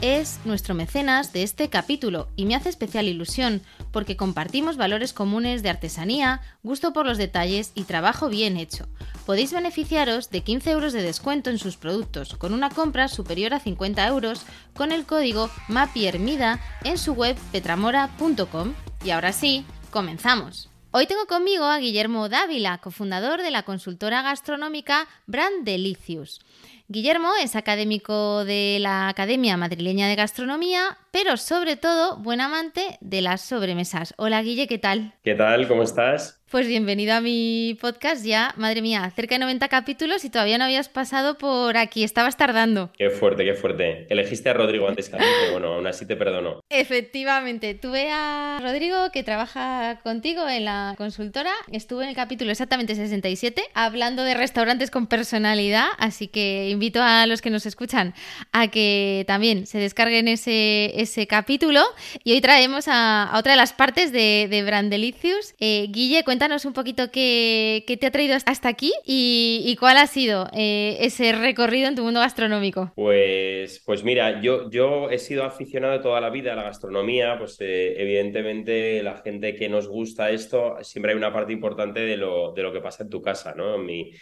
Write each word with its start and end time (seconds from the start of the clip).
es 0.00 0.40
nuestro 0.44 0.74
mecenas 0.74 1.32
de 1.32 1.42
este 1.42 1.68
capítulo 1.68 2.28
y 2.36 2.44
me 2.44 2.54
hace 2.54 2.68
especial 2.68 3.06
ilusión 3.06 3.62
porque 3.92 4.16
compartimos 4.16 4.76
valores 4.76 5.12
comunes 5.12 5.62
de 5.62 5.70
artesanía, 5.70 6.42
gusto 6.62 6.92
por 6.92 7.06
los 7.06 7.18
detalles 7.18 7.72
y 7.74 7.84
trabajo 7.84 8.28
bien 8.28 8.56
hecho. 8.56 8.88
Podéis 9.24 9.52
beneficiaros 9.52 10.30
de 10.30 10.42
15 10.42 10.70
euros 10.70 10.92
de 10.92 11.02
descuento 11.02 11.50
en 11.50 11.58
sus 11.58 11.76
productos 11.76 12.34
con 12.34 12.52
una 12.52 12.70
compra 12.70 13.08
superior 13.08 13.54
a 13.54 13.60
50 13.60 14.06
euros 14.06 14.42
con 14.74 14.92
el 14.92 15.06
código 15.06 15.50
MAPIERMIDA 15.68 16.60
en 16.84 16.98
su 16.98 17.14
web 17.14 17.36
petramora.com. 17.52 18.74
Y 19.04 19.10
ahora 19.10 19.32
sí, 19.32 19.64
comenzamos. 19.90 20.68
Hoy 20.92 21.06
tengo 21.06 21.26
conmigo 21.26 21.64
a 21.64 21.78
Guillermo 21.78 22.28
Dávila, 22.28 22.78
cofundador 22.78 23.42
de 23.42 23.50
la 23.50 23.64
consultora 23.64 24.22
gastronómica 24.22 25.06
Brand 25.26 25.64
Delicious. 25.64 26.40
Guillermo 26.88 27.30
es 27.42 27.56
académico 27.56 28.44
de 28.44 28.78
la 28.78 29.08
Academia 29.08 29.56
Madrileña 29.56 30.06
de 30.06 30.14
Gastronomía, 30.14 30.96
pero 31.10 31.36
sobre 31.36 31.74
todo 31.74 32.16
buen 32.18 32.40
amante 32.40 32.96
de 33.00 33.22
las 33.22 33.40
sobremesas. 33.40 34.14
Hola 34.18 34.40
Guille, 34.40 34.68
¿qué 34.68 34.78
tal? 34.78 35.12
¿Qué 35.24 35.34
tal? 35.34 35.66
¿Cómo 35.66 35.82
estás? 35.82 36.40
Pues 36.48 36.68
bienvenido 36.68 37.12
a 37.12 37.20
mi 37.20 37.76
podcast 37.80 38.24
ya, 38.24 38.54
madre 38.56 38.80
mía, 38.80 39.12
cerca 39.16 39.34
de 39.34 39.40
90 39.40 39.66
capítulos 39.66 40.24
y 40.24 40.30
todavía 40.30 40.58
no 40.58 40.64
habías 40.64 40.88
pasado 40.88 41.38
por 41.38 41.76
aquí, 41.76 42.04
estabas 42.04 42.36
tardando. 42.36 42.92
Qué 42.96 43.10
fuerte, 43.10 43.44
qué 43.44 43.54
fuerte. 43.54 44.06
Elegiste 44.10 44.50
a 44.50 44.52
Rodrigo 44.52 44.88
antes 44.88 45.08
que 45.08 45.16
a 45.16 45.18
mí, 45.18 45.24
pero 45.40 45.52
bueno, 45.54 45.74
aún 45.74 45.88
así 45.88 46.06
te 46.06 46.14
perdono. 46.14 46.60
Efectivamente, 46.70 47.74
tuve 47.74 48.12
a 48.12 48.60
Rodrigo 48.62 49.10
que 49.12 49.24
trabaja 49.24 49.98
contigo 50.04 50.48
en 50.48 50.66
la 50.66 50.94
consultora, 50.96 51.50
estuve 51.72 52.04
en 52.04 52.10
el 52.10 52.14
capítulo 52.14 52.52
exactamente 52.52 52.94
67 52.94 53.64
hablando 53.74 54.22
de 54.22 54.34
restaurantes 54.34 54.92
con 54.92 55.08
personalidad, 55.08 55.88
así 55.98 56.28
que 56.28 56.68
invito 56.70 57.02
a 57.02 57.26
los 57.26 57.42
que 57.42 57.50
nos 57.50 57.66
escuchan 57.66 58.14
a 58.52 58.68
que 58.68 59.24
también 59.26 59.66
se 59.66 59.78
descarguen 59.78 60.28
ese, 60.28 60.92
ese 60.94 61.26
capítulo 61.26 61.82
y 62.22 62.34
hoy 62.34 62.40
traemos 62.40 62.84
a, 62.86 63.32
otra 63.34 63.54
de 63.54 63.56
las 63.56 63.72
partes 63.72 64.12
de, 64.12 64.46
de 64.48 64.62
Brandelicius. 64.62 65.56
Eh, 65.58 65.88
Guille, 65.90 66.22
cuéntanos 66.22 66.35
un 66.64 66.72
poquito 66.72 67.10
qué, 67.10 67.84
te 67.86 68.06
ha 68.06 68.10
traído 68.10 68.36
hasta 68.46 68.68
aquí 68.68 68.92
y, 69.04 69.76
cuál 69.78 69.96
ha 69.96 70.06
sido 70.06 70.48
eh, 70.52 70.96
ese 71.00 71.32
recorrido 71.32 71.88
en 71.88 71.94
tu 71.94 72.02
mundo 72.02 72.20
gastronómico. 72.20 72.92
Pues, 72.94 73.82
pues 73.84 74.04
mira, 74.04 74.40
yo, 74.40 74.70
yo 74.70 75.10
he 75.10 75.18
sido 75.18 75.44
aficionado 75.44 76.00
toda 76.00 76.20
la 76.20 76.30
vida 76.30 76.52
a 76.52 76.56
la 76.56 76.62
gastronomía, 76.62 77.38
pues 77.38 77.56
eh, 77.60 78.00
evidentemente 78.00 79.02
la 79.02 79.16
gente 79.18 79.54
que 79.54 79.68
nos 79.68 79.88
gusta 79.88 80.30
esto, 80.30 80.76
siempre 80.82 81.12
hay 81.12 81.18
una 81.18 81.32
parte 81.32 81.52
importante 81.52 82.00
de 82.00 82.16
lo, 82.16 82.52
de 82.52 82.62
lo 82.62 82.72
que 82.72 82.80
pasa 82.80 83.02
en 83.02 83.10
tu 83.10 83.22
casa, 83.22 83.54
¿no? 83.54 83.76
En 83.76 83.86
mi, 83.86 84.12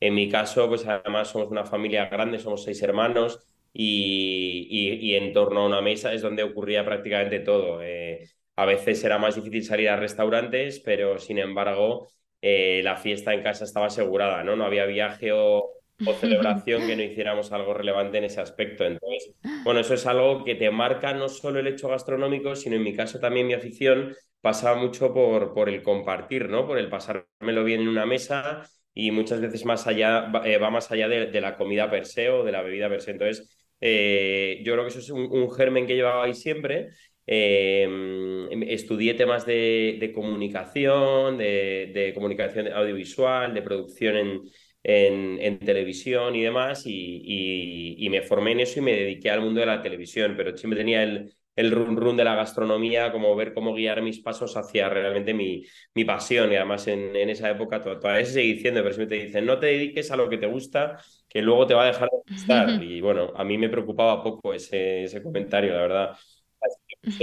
en 0.00 0.14
mi 0.14 0.28
caso, 0.28 0.68
pues 0.68 0.86
además 0.86 1.28
somos 1.28 1.48
una 1.48 1.64
familia 1.64 2.06
grande, 2.06 2.38
somos 2.38 2.64
seis 2.64 2.82
hermanos 2.82 3.38
y, 3.72 4.66
y, 5.00 5.14
en 5.14 5.32
torno 5.32 5.60
a 5.60 5.66
una 5.66 5.80
mesa 5.80 6.12
es 6.12 6.22
donde 6.22 6.42
ocurría 6.42 6.84
prácticamente 6.84 7.40
todo. 7.40 7.80
Eh, 7.82 8.28
a 8.56 8.66
veces 8.66 9.02
era 9.04 9.18
más 9.18 9.36
difícil 9.36 9.64
salir 9.64 9.88
a 9.88 9.96
restaurantes, 9.96 10.80
pero 10.80 11.18
sin 11.18 11.38
embargo 11.38 12.08
eh, 12.40 12.80
la 12.82 12.96
fiesta 12.96 13.32
en 13.32 13.42
casa 13.42 13.64
estaba 13.64 13.86
asegurada, 13.86 14.42
¿no? 14.42 14.56
No 14.56 14.64
había 14.64 14.84
viaje 14.84 15.30
o, 15.32 15.70
celebración 16.20 16.86
que 16.86 16.96
no 16.96 17.02
hiciéramos 17.02 17.52
algo 17.52 17.74
relevante 17.74 18.18
en 18.18 18.24
ese 18.24 18.40
aspecto. 18.40 18.84
Entonces, 18.84 19.34
bueno, 19.64 19.80
eso 19.80 19.94
es 19.94 20.04
algo 20.06 20.44
que 20.44 20.56
te 20.56 20.70
marca 20.70 21.14
no 21.14 21.28
solo 21.28 21.60
el 21.60 21.68
hecho 21.68 21.88
gastronómico, 21.88 22.56
sino 22.56 22.74
en 22.74 22.82
mi 22.82 22.94
caso 22.94 23.20
también 23.20 23.46
mi 23.46 23.54
afición 23.54 24.12
pasaba 24.40 24.76
mucho 24.76 25.14
por, 25.14 25.54
por 25.54 25.68
el 25.68 25.82
compartir, 25.82 26.48
¿no? 26.48 26.66
Por 26.66 26.78
el 26.78 26.88
pasármelo 26.88 27.62
bien 27.62 27.82
en 27.82 27.88
una 27.88 28.04
mesa 28.04 28.68
y 28.92 29.12
muchas 29.12 29.40
veces 29.40 29.64
más 29.64 29.86
allá, 29.86 30.32
eh, 30.44 30.58
va 30.58 30.70
más 30.70 30.90
allá 30.90 31.08
de, 31.08 31.40
la 31.40 31.56
comida 31.56 31.88
per 31.88 32.04
se 32.04 32.28
o 32.28 32.42
de 32.42 32.50
la 32.50 32.62
bebida 32.62 32.88
per 32.88 33.00
se. 33.00 33.12
Entonces, 33.12 33.48
eh, 33.80 34.60
yo 34.64 34.72
creo 34.72 34.84
que 34.84 34.90
eso 34.90 34.98
es 34.98 35.10
un, 35.10 35.28
un 35.30 35.50
germen 35.52 35.86
que 35.86 35.94
llevaba 35.94 36.24
ahí 36.24 36.34
siempre 36.34 36.88
Em, 37.26 38.62
estudié 38.64 39.14
temas 39.14 39.46
de, 39.46 40.10
comunicación, 40.14 41.38
de, 41.38 42.12
comunicación 42.14 42.68
audiovisual, 42.72 43.54
de 43.54 43.62
producción 43.62 44.16
en, 44.16 45.38
en, 45.40 45.58
televisión 45.60 46.34
y 46.34 46.42
demás, 46.42 46.82
y, 46.86 48.08
me 48.10 48.22
formé 48.22 48.52
en 48.52 48.60
eso 48.60 48.80
y 48.80 48.82
me 48.82 48.92
dediqué 48.92 49.30
al 49.30 49.40
mundo 49.40 49.60
de 49.60 49.66
la 49.66 49.80
televisión, 49.82 50.34
pero 50.36 50.56
siempre 50.56 50.80
tenía 50.80 51.02
el, 51.04 51.32
el 51.54 51.70
run 51.70 51.96
run 51.96 52.16
de 52.16 52.24
la 52.24 52.34
gastronomía, 52.34 53.12
como 53.12 53.34
ver 53.36 53.54
cómo 53.54 53.72
guiar 53.72 54.02
mis 54.02 54.20
pasos 54.20 54.56
hacia 54.56 54.88
realmente 54.88 55.32
mi, 55.32 55.64
mi 55.94 56.04
pasión. 56.04 56.50
Y 56.52 56.56
además 56.56 56.88
en, 56.88 57.14
esa 57.16 57.50
época 57.50 57.80
todavía 57.80 58.24
se 58.24 58.32
sigue 58.32 58.54
diciendo, 58.54 58.82
pero 58.82 58.94
siempre 58.94 59.18
te 59.18 59.24
dicen, 59.26 59.46
no 59.46 59.58
te 59.58 59.66
dediques 59.66 60.10
a 60.10 60.16
lo 60.16 60.28
que 60.28 60.38
te 60.38 60.46
gusta, 60.46 60.98
que 61.28 61.40
luego 61.40 61.66
te 61.66 61.74
va 61.74 61.84
a 61.84 61.86
dejar 61.86 62.08
de 62.10 62.32
gustar. 62.34 62.68
Y 62.82 63.00
bueno, 63.00 63.32
a 63.36 63.44
mí 63.44 63.56
me 63.58 63.68
preocupaba 63.68 64.22
poco 64.22 64.52
ese, 64.52 65.04
ese 65.04 65.22
comentario, 65.22 65.72
la 65.72 65.82
verdad 65.82 66.18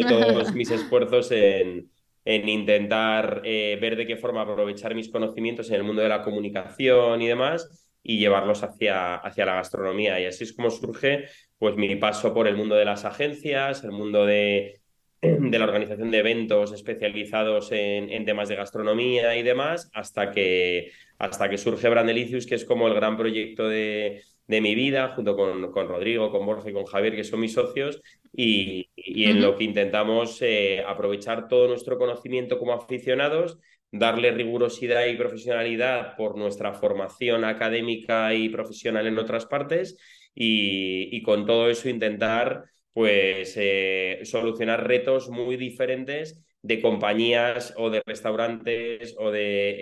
todos 0.07 0.53
mis 0.53 0.71
esfuerzos 0.71 1.31
en, 1.31 1.89
en 2.25 2.49
intentar 2.49 3.41
eh, 3.43 3.77
ver 3.81 3.95
de 3.95 4.05
qué 4.05 4.17
forma 4.17 4.41
aprovechar 4.41 4.95
mis 4.95 5.09
conocimientos 5.09 5.69
en 5.69 5.75
el 5.75 5.83
mundo 5.83 6.01
de 6.01 6.09
la 6.09 6.23
comunicación 6.23 7.21
y 7.21 7.27
demás 7.27 7.89
y 8.03 8.19
llevarlos 8.19 8.63
hacia, 8.63 9.15
hacia 9.15 9.45
la 9.45 9.55
gastronomía. 9.55 10.19
Y 10.19 10.25
así 10.25 10.43
es 10.43 10.53
como 10.53 10.69
surge 10.69 11.25
pues, 11.57 11.75
mi 11.75 11.95
paso 11.95 12.33
por 12.33 12.47
el 12.47 12.55
mundo 12.55 12.75
de 12.75 12.85
las 12.85 13.05
agencias, 13.05 13.83
el 13.83 13.91
mundo 13.91 14.25
de, 14.25 14.81
de 15.21 15.59
la 15.59 15.65
organización 15.65 16.11
de 16.11 16.19
eventos 16.19 16.71
especializados 16.71 17.71
en, 17.71 18.09
en, 18.09 18.25
temas 18.25 18.47
de 18.49 18.55
gastronomía 18.55 19.35
y 19.35 19.43
demás, 19.43 19.89
hasta 19.93 20.31
que, 20.31 20.91
hasta 21.17 21.49
que 21.49 21.57
surge 21.57 21.89
Brandelicius, 21.89 22.45
que 22.45 22.55
es 22.55 22.65
como 22.65 22.87
el 22.87 22.93
gran 22.93 23.17
proyecto 23.17 23.67
de, 23.67 24.23
de 24.49 24.61
mi 24.61 24.73
vida, 24.73 25.13
junto 25.15 25.35
con, 25.35 25.71
con, 25.71 25.87
Rodrigo, 25.87 26.31
con 26.31 26.43
Borja 26.43 26.71
y 26.71 26.73
con 26.73 26.85
Javier, 26.85 27.15
que 27.15 27.23
son 27.23 27.39
mis 27.39 27.53
socios, 27.53 28.01
y, 28.35 28.89
en 28.95 29.41
lo 29.41 29.55
que 29.55 29.63
intentamos 29.63 30.41
eh, 30.41 30.83
aprovechar 30.85 31.47
todo 31.47 31.67
nuestro 31.67 31.99
conocimiento 31.99 32.57
como 32.57 32.73
aficionados, 32.73 33.59
darle 33.91 34.31
rigurosidad 34.31 35.05
y 35.05 35.17
profesionalidad 35.17 36.15
por 36.17 36.35
nuestra 36.35 36.73
formación 36.73 37.45
académica 37.45 38.33
y 38.33 38.49
profesional 38.49 39.05
en 39.05 39.19
otras 39.19 39.45
partes, 39.45 39.99
y, 40.33 41.21
con 41.21 41.45
todo 41.45 41.69
eso 41.69 41.87
intentar 41.87 42.65
pues 42.91 43.53
eh, 43.55 44.21
solucionar 44.23 44.87
retos 44.87 45.29
muy 45.29 45.57
diferentes 45.57 46.43
de 46.63 46.81
compañías 46.81 47.73
o 47.77 47.91
de 47.91 48.01
restaurantes 48.03 49.15
o 49.19 49.29
de, 49.29 49.75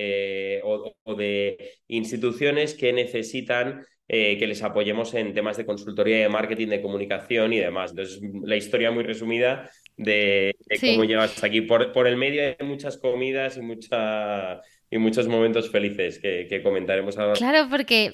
eh, 0.57 0.61
o 0.63 1.15
de 1.15 1.71
instituciones 1.87 2.73
que 2.75 2.91
necesitan 2.91 3.85
eh, 4.09 4.37
que 4.37 4.47
les 4.47 4.63
apoyemos 4.63 5.13
en 5.13 5.33
temas 5.33 5.57
de 5.57 5.65
consultoría 5.65 6.17
de 6.17 6.29
marketing, 6.29 6.67
de 6.67 6.81
comunicación 6.81 7.51
y 7.53 7.59
demás. 7.59 7.91
Entonces, 7.91 8.21
la 8.43 8.55
historia 8.55 8.89
muy 8.91 9.03
resumida 9.03 9.69
de, 9.97 10.55
cómo 10.79 11.03
llegas 11.03 11.43
aquí. 11.43 11.61
Por, 11.61 11.91
por, 11.91 12.07
el 12.07 12.15
medio 12.15 12.41
hay 12.43 12.65
muchas 12.65 12.97
comidas 12.97 13.57
y, 13.57 13.61
mucha, 13.61 14.61
y 14.89 14.97
muchos 14.97 15.27
momentos 15.27 15.69
felices 15.69 16.19
que, 16.19 16.47
que 16.49 16.63
comentaremos 16.63 17.17
ahora. 17.17 17.33
Claro, 17.33 17.67
porque 17.69 18.13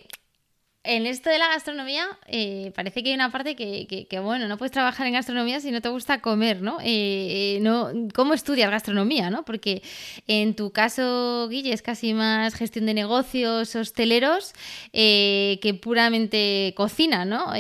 en 0.85 1.07
esto 1.07 1.29
de 1.29 1.39
la 1.39 1.47
gastronomía, 1.47 2.05
eh, 2.27 2.73
parece 2.75 3.03
que 3.03 3.09
hay 3.09 3.15
una 3.15 3.31
parte 3.31 3.55
que, 3.55 4.19
bueno, 4.19 4.49
no 4.49 4.57
puedes 4.57 4.73
trabajar 4.73 5.07
en 5.07 5.13
gastronomía 5.13 5.61
si 5.61 5.71
no 5.71 5.81
te 5.81 5.87
gusta 5.87 6.19
comer, 6.19 6.61
¿no? 6.61 6.77
Eh, 6.83 7.59
no 7.61 7.91
¿Cómo 8.13 8.33
estudias 8.33 8.69
gastronomía, 8.69 9.29
no? 9.29 9.45
Porque 9.45 9.81
en 10.27 10.55
tu 10.55 10.71
caso, 10.71 11.47
Guille, 11.49 11.71
es 11.71 11.81
casi 11.81 12.13
más 12.13 12.55
gestión 12.55 12.85
de 12.85 12.93
negocios 12.93 13.73
hosteleros 13.77 14.53
eh, 14.91 15.57
que 15.61 15.73
puramente 15.73 16.73
cocina, 16.75 17.23
¿no? 17.23 17.53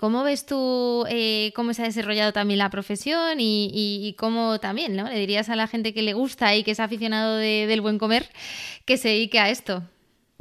¿Cómo 0.00 0.24
ves 0.24 0.46
tú 0.46 1.04
cómo 1.54 1.74
se 1.74 1.82
ha 1.82 1.84
desarrollado 1.84 2.32
también 2.32 2.58
la 2.58 2.70
profesión 2.70 3.36
y, 3.38 4.14
cómo 4.18 4.60
también, 4.60 4.96
¿no? 4.96 5.08
Le 5.10 5.18
dirías 5.18 5.50
a 5.50 5.56
la 5.56 5.66
gente 5.66 5.92
que 5.92 6.00
le 6.00 6.14
gusta 6.14 6.56
y 6.56 6.64
que 6.64 6.70
es 6.70 6.80
aficionado 6.80 7.36
del 7.36 7.80
buen 7.82 7.98
comer 7.98 8.30
que 8.86 8.96
se 8.96 9.08
dedique 9.08 9.38
a 9.38 9.50
esto. 9.50 9.82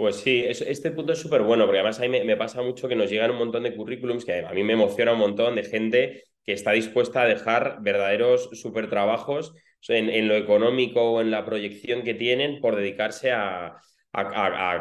Pues 0.01 0.15
sí, 0.15 0.43
este 0.47 0.89
punto 0.89 1.13
es 1.13 1.19
súper 1.19 1.43
bueno, 1.43 1.65
porque 1.65 1.77
además 1.77 1.99
a 1.99 2.07
mí 2.07 2.09
me, 2.09 2.35
pasa 2.35 2.63
mucho 2.63 2.87
que 2.87 2.95
nos 2.95 3.11
llegan 3.11 3.29
un 3.29 3.37
montón 3.37 3.61
de 3.61 3.75
currículums 3.75 4.25
que 4.25 4.43
a 4.43 4.51
mí 4.51 4.63
me 4.63 4.73
emociona 4.73 5.13
un 5.13 5.19
montón 5.19 5.53
de 5.53 5.63
gente 5.63 6.23
que 6.43 6.53
está 6.53 6.71
dispuesta 6.71 7.21
a 7.21 7.27
dejar 7.27 7.83
verdaderos 7.83 8.49
súper 8.53 8.89
trabajos 8.89 9.53
en, 9.87 10.27
lo 10.27 10.33
económico 10.33 11.03
o 11.03 11.21
en 11.21 11.29
la 11.29 11.45
proyección 11.45 12.01
que 12.01 12.15
tienen 12.15 12.61
por 12.61 12.77
dedicarse 12.77 13.31
a, 13.31 13.77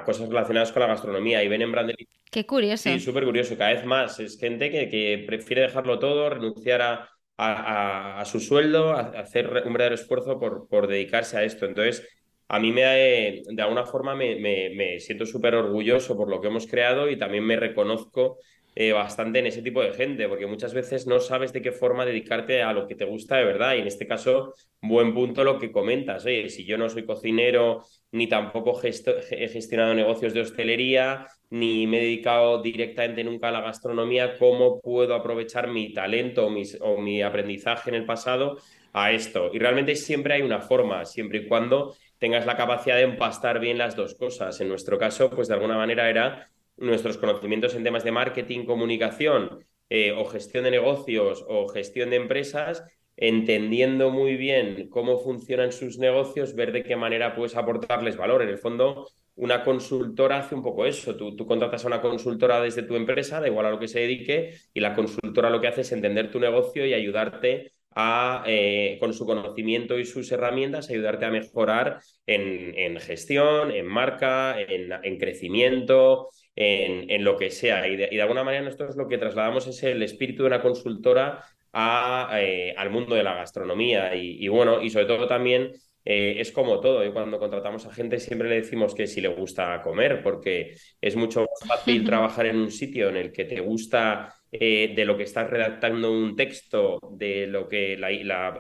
cosas 0.07 0.27
relacionadas 0.27 0.73
con 0.73 0.81
la 0.81 0.89
gastronomía 0.89 1.45
y 1.45 1.49
ven 1.49 1.61
en 1.61 1.73
Brandel. 1.73 1.97
Qué 2.31 2.47
curioso. 2.47 2.89
Sí, 2.89 2.99
súper 2.99 3.27
curioso. 3.27 3.59
Cada 3.59 3.75
vez 3.75 3.85
más 3.85 4.19
es 4.21 4.39
gente 4.39 4.71
que, 4.71 5.23
prefiere 5.27 5.61
dejarlo 5.61 5.99
todo, 5.99 6.31
renunciar 6.31 7.11
a, 7.37 8.25
su 8.25 8.41
sueldo, 8.41 8.95
hacer 8.95 9.49
un 9.67 9.73
verdadero 9.75 9.97
esfuerzo 9.97 10.41
por, 10.41 10.67
por 10.67 10.87
dedicarse 10.87 11.37
a 11.37 11.45
esto. 11.45 11.67
Entonces, 11.67 12.09
a 12.53 12.59
mí 12.59 12.73
me, 12.73 13.43
de 13.47 13.63
alguna 13.63 13.87
forma 13.87 14.17
me, 14.17 14.99
siento 14.99 15.25
súper 15.25 15.55
orgulloso 15.55 16.17
por 16.17 16.29
lo 16.29 16.41
que 16.41 16.49
hemos 16.49 16.67
creado 16.67 17.09
y 17.09 17.17
también 17.17 17.45
me 17.45 17.55
reconozco 17.55 18.39
eh, 18.75 18.91
bastante 18.91 19.39
en 19.39 19.47
ese 19.47 19.63
tipo 19.63 19.81
de 19.81 19.93
gente, 19.93 20.29
porque 20.29 20.49
muchas 20.49 20.75
veces 20.75 21.07
no 21.07 21.21
sabes 21.21 21.53
de 21.53 21.63
qué 21.63 21.71
forma 21.71 22.05
dedicarte 22.05 22.63
a 22.63 22.73
lo 22.73 22.89
que 22.89 22.97
te 22.97 23.05
gusta 23.05 23.37
de 23.37 23.45
verdad. 23.45 23.77
Y 23.77 23.83
en 23.83 23.87
este 23.87 24.09
caso, 24.09 24.53
buen 24.83 25.15
punto 25.15 25.45
lo 25.45 25.61
que 25.61 25.71
comentas. 25.71 26.27
Oye, 26.27 26.49
si 26.49 26.65
yo 26.65 26.77
no 26.77 26.89
soy 26.89 27.05
cocinero, 27.05 27.85
ni 28.11 28.27
tampoco 28.27 28.81
he 28.83 29.49
gestionado 29.49 29.95
negocios 29.95 30.35
de 30.35 30.41
hostelería, 30.41 31.29
ni 31.51 31.87
me 31.87 31.99
he 31.99 32.03
dedicado 32.03 32.61
directamente 32.63 33.23
nunca 33.23 33.49
a 33.49 33.53
la 33.53 33.61
gastronomía, 33.61 34.37
¿cómo 34.39 34.81
puedo 34.81 35.15
aprovechar 35.15 35.69
mi 35.69 35.93
talento 35.93 36.49
o, 36.49 36.53
o 36.81 37.01
mi 37.01 37.23
aprendizaje 37.23 37.91
en 37.91 37.95
el 37.95 38.07
pasado 38.07 38.59
a 38.93 39.13
esto? 39.13 39.51
Y 39.53 39.61
realmente 39.61 39.95
siempre 39.95 40.35
hay 40.35 40.43
una 40.43 40.61
forma, 40.61 41.05
siempre 41.05 41.39
y 41.39 41.47
cuando 41.47 41.95
tengas 42.21 42.47
la 42.47 42.57
capacidad 42.57 42.97
de 42.97 43.03
empastar 43.03 43.59
bien 43.59 43.79
las 43.79 43.97
dos 43.97 44.15
cosas. 44.15 44.61
En 44.61 44.69
nuestro 44.69 44.99
caso, 44.99 45.31
pues 45.31 45.49
de 45.49 45.55
alguna 45.55 45.77
manera 45.77 46.09
era 46.09 46.51
nuestros 46.77 47.19
conocimientos 47.19 47.75
en 47.75 47.83
temas 47.83 48.05
de 48.05 48.13
marketing, 48.13 48.65
comunicación 48.65 49.65
eh, 49.89 50.13
o 50.13 50.25
gestión 50.27 50.65
de 50.65 50.71
negocios 50.71 51.45
o 51.49 51.67
gestión 51.69 52.11
de 52.11 52.17
empresas, 52.17 52.85
entendiendo 53.17 54.11
muy 54.11 54.37
bien 54.37 54.89
cómo 54.91 55.19
funcionan 55.19 55.73
sus 55.73 55.99
negocios, 55.99 56.55
ver 56.55 56.73
de 56.73 56.85
qué 56.85 56.95
manera 56.95 57.35
puedes 57.35 57.57
aportarles 57.57 58.17
valor. 58.17 58.43
En 58.43 58.51
el 58.51 58.59
fondo, 58.59 59.09
una 59.35 59.65
consultora 59.65 60.39
hace 60.39 60.55
un 60.55 60.63
poco 60.63 60.85
eso. 60.85 61.17
Tú, 61.17 61.47
contratas 61.47 61.85
a 61.85 61.89
una 61.89 62.03
consultora 62.03 62.61
desde 62.61 62.83
tu 62.83 62.97
empresa, 62.97 63.41
da 63.41 63.49
igual 63.49 63.67
a 63.67 63.71
lo 63.71 63.79
que 63.79 63.89
se 63.89 64.01
dedique, 64.01 64.55
y 64.75 64.81
la 64.81 64.95
consultora 64.95 65.49
lo 65.49 65.61
que 65.61 65.69
hace 65.69 65.81
es 65.81 65.93
entender 65.93 66.31
tu 66.31 66.39
negocio 66.39 66.85
y 66.85 66.93
ayudarte 66.93 67.73
a, 67.95 68.45
eh, 68.47 68.97
con 69.01 69.13
su 69.13 69.27
conocimiento 69.27 69.99
y 69.99 70.05
sus 70.05 70.31
herramientas, 70.33 70.91
ayudarte 70.91 71.27
a 71.27 71.31
mejorar 71.31 72.01
en, 72.27 72.99
gestión, 73.01 73.71
en 73.71 73.87
marca, 73.87 74.57
en, 74.61 75.19
crecimiento, 75.19 76.29
en, 76.55 77.25
lo 77.25 77.37
que 77.37 77.51
sea. 77.51 77.87
Y 77.89 77.97
de, 77.97 78.23
alguna 78.23 78.45
manera 78.45 78.65
nosotros 78.65 78.97
lo 78.97 79.09
que 79.09 79.19
trasladamos 79.19 79.67
es 79.67 79.83
el 79.83 80.03
espíritu 80.03 80.43
de 80.43 80.49
una 80.49 80.63
consultora 80.63 81.45
eh, 81.73 82.75
al 82.77 82.91
mundo 82.91 83.15
de 83.15 83.23
la 83.23 83.35
gastronomía. 83.35 84.15
Y, 84.15 84.47
bueno, 84.49 84.81
y 84.83 84.91
sobre 84.91 85.07
todo 85.07 85.27
también 85.27 85.73
eh, 86.05 86.37
es 86.39 86.53
como 86.53 86.81
todo. 86.81 87.05
Y 87.05 87.13
cuando 87.13 87.39
contratamos 87.39 87.87
a 87.87 87.93
gente 87.93 88.21
siempre 88.21 88.49
le 88.49 88.57
decimos 88.57 88.95
que 88.95 89.09
si 89.09 89.21
le 89.21 89.29
gusta 89.29 89.83
comer, 89.83 90.23
porque 90.23 90.77
es 91.01 91.17
mucho 91.17 91.41
más 91.41 91.69
fácil 91.69 92.05
trabajar 92.07 92.47
en 92.47 92.57
un 92.57 92.71
sitio 92.71 93.09
en 93.09 93.17
el 93.17 93.33
que 93.33 93.45
te 93.45 93.61
gusta 93.61 94.35
eh, 94.53 94.93
de 94.97 95.05
lo 95.05 95.17
que 95.17 95.23
estás 95.23 95.49
redactando 95.49 96.11
un 96.11 96.35
texto, 96.35 96.99
de 97.13 97.47
lo 97.47 97.69
que, 97.69 97.95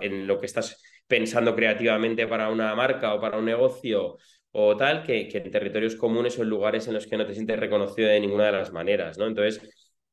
en 0.00 0.26
lo 0.26 0.38
que 0.38 0.46
estás 0.46 0.82
pensando 1.06 1.56
creativamente 1.56 2.28
para 2.28 2.48
una 2.48 2.74
marca 2.76 3.14
o 3.14 3.20
para 3.20 3.38
un 3.38 3.44
negocio 3.44 4.16
o 4.52 4.76
tal, 4.76 5.02
que, 5.02 5.28
en 5.32 5.50
territorios 5.50 5.96
comunes 5.96 6.38
o 6.38 6.42
en 6.42 6.48
lugares 6.48 6.86
en 6.86 6.94
los 6.94 7.06
que 7.06 7.16
no 7.16 7.26
te 7.26 7.34
sientes 7.34 7.58
reconocido 7.58 8.08
de 8.08 8.20
ninguna 8.20 8.46
de 8.46 8.52
las 8.52 8.72
maneras, 8.72 9.18
¿no? 9.18 9.26
Entonces, 9.26 9.60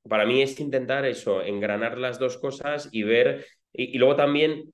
para 0.07 0.25
mí 0.25 0.41
es 0.41 0.59
intentar 0.59 1.05
eso, 1.05 1.43
engranar 1.43 1.97
las 1.97 2.17
dos 2.17 2.37
cosas 2.37 2.89
y 2.91 3.03
ver, 3.03 3.45
y, 3.71 3.97
luego 3.99 4.15
también 4.15 4.71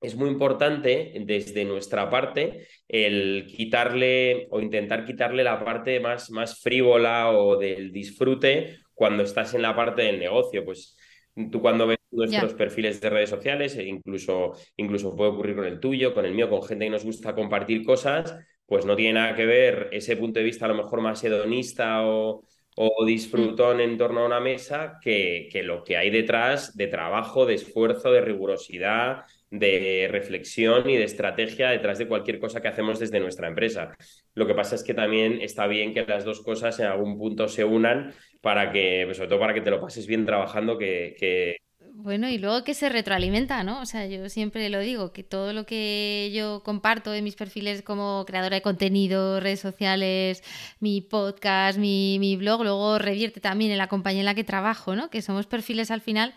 es 0.00 0.14
muy 0.14 0.30
importante 0.30 1.12
desde 1.26 1.66
nuestra 1.66 2.08
parte 2.08 2.66
el 2.88 3.44
quitarle 3.46 4.48
o 4.50 4.60
intentar 4.60 5.04
quitarle 5.04 5.44
la 5.44 5.62
parte 5.62 6.00
más, 6.00 6.30
más 6.30 6.60
frívola 6.60 7.30
o 7.32 7.58
del 7.58 7.92
disfrute 7.92 8.78
cuando 9.00 9.22
estás 9.22 9.54
en 9.54 9.62
la 9.62 9.74
parte 9.74 10.02
del 10.02 10.18
negocio, 10.18 10.62
pues 10.62 10.94
tú 11.50 11.62
cuando 11.62 11.86
ves 11.86 11.96
nuestros 12.10 12.52
perfiles 12.52 13.00
de 13.00 13.08
redes 13.08 13.30
sociales, 13.30 13.74
e 13.78 13.84
incluso, 13.84 14.52
incluso 14.76 15.16
puede 15.16 15.30
ocurrir 15.30 15.56
con 15.56 15.64
el 15.64 15.80
tuyo, 15.80 16.12
con 16.12 16.26
el 16.26 16.34
mío, 16.34 16.50
con 16.50 16.62
gente 16.62 16.84
que 16.84 16.90
nos 16.90 17.02
gusta 17.02 17.34
compartir 17.34 17.82
cosas, 17.82 18.36
pues 18.66 18.84
no 18.84 18.96
tiene 18.96 19.14
nada 19.14 19.34
que 19.34 19.46
ver 19.46 19.88
ese 19.92 20.18
punto 20.18 20.38
de 20.38 20.44
vista 20.44 20.66
a 20.66 20.68
lo 20.68 20.74
mejor 20.74 21.00
más 21.00 21.24
hedonista 21.24 22.06
o, 22.06 22.44
o 22.76 23.04
disfrutón 23.06 23.80
en 23.80 23.96
torno 23.96 24.20
a 24.20 24.26
una 24.26 24.38
mesa 24.38 24.98
que, 25.00 25.48
que, 25.50 25.62
lo 25.62 25.82
que 25.82 25.96
hay 25.96 26.10
detrás 26.10 26.76
de 26.76 26.88
trabajo, 26.88 27.46
de 27.46 27.54
esfuerzo, 27.54 28.12
de 28.12 28.20
rigurosidad, 28.20 29.24
de 29.50 30.08
reflexión 30.10 30.88
y 30.88 30.96
de 30.96 31.04
estrategia 31.04 31.70
detrás 31.70 31.98
de 31.98 32.06
cualquier 32.06 32.38
cosa 32.38 32.60
que 32.60 32.68
hacemos 32.68 32.98
desde 33.00 33.20
nuestra 33.20 33.48
empresa. 33.48 33.94
Lo 34.34 34.46
que 34.46 34.54
pasa 34.54 34.76
es 34.76 34.84
que 34.84 34.94
también 34.94 35.40
está 35.42 35.66
bien 35.66 35.92
que 35.92 36.04
las 36.06 36.24
dos 36.24 36.40
cosas 36.40 36.78
en 36.78 36.86
algún 36.86 37.18
punto 37.18 37.48
se 37.48 37.64
unan 37.64 38.14
para 38.40 38.72
que, 38.72 39.02
pues, 39.06 39.16
sobre 39.16 39.28
todo 39.28 39.40
para 39.40 39.54
que 39.54 39.60
te 39.60 39.70
lo 39.70 39.80
pases 39.80 40.06
bien 40.06 40.24
trabajando, 40.24 40.78
que, 40.78 41.56
Bueno, 41.92 42.28
y 42.30 42.38
luego 42.38 42.64
que 42.64 42.74
se 42.74 42.88
retroalimenta, 42.88 43.62
¿no? 43.64 43.80
O 43.82 43.86
sea, 43.86 44.06
yo 44.06 44.28
siempre 44.28 44.68
lo 44.70 44.78
digo, 44.80 45.12
que 45.12 45.22
todo 45.24 45.52
lo 45.52 45.66
que 45.66 46.30
yo 46.32 46.62
comparto 46.62 47.12
en 47.12 47.24
mis 47.24 47.36
perfiles 47.36 47.82
como 47.82 48.24
creadora 48.26 48.56
de 48.56 48.62
contenido, 48.62 49.40
redes 49.40 49.60
sociales, 49.60 50.42
mi 50.78 51.00
podcast, 51.02 51.78
mi, 51.78 52.18
mi 52.18 52.36
blog, 52.36 52.62
luego 52.62 52.98
revierte 52.98 53.40
también 53.40 53.72
en 53.72 53.78
la 53.78 53.88
compañía 53.88 54.20
en 54.20 54.26
la 54.26 54.34
que 54.34 54.44
trabajo, 54.44 54.94
¿no? 54.96 55.10
Que 55.10 55.20
somos 55.22 55.46
perfiles 55.46 55.90
al 55.90 56.00
final 56.00 56.34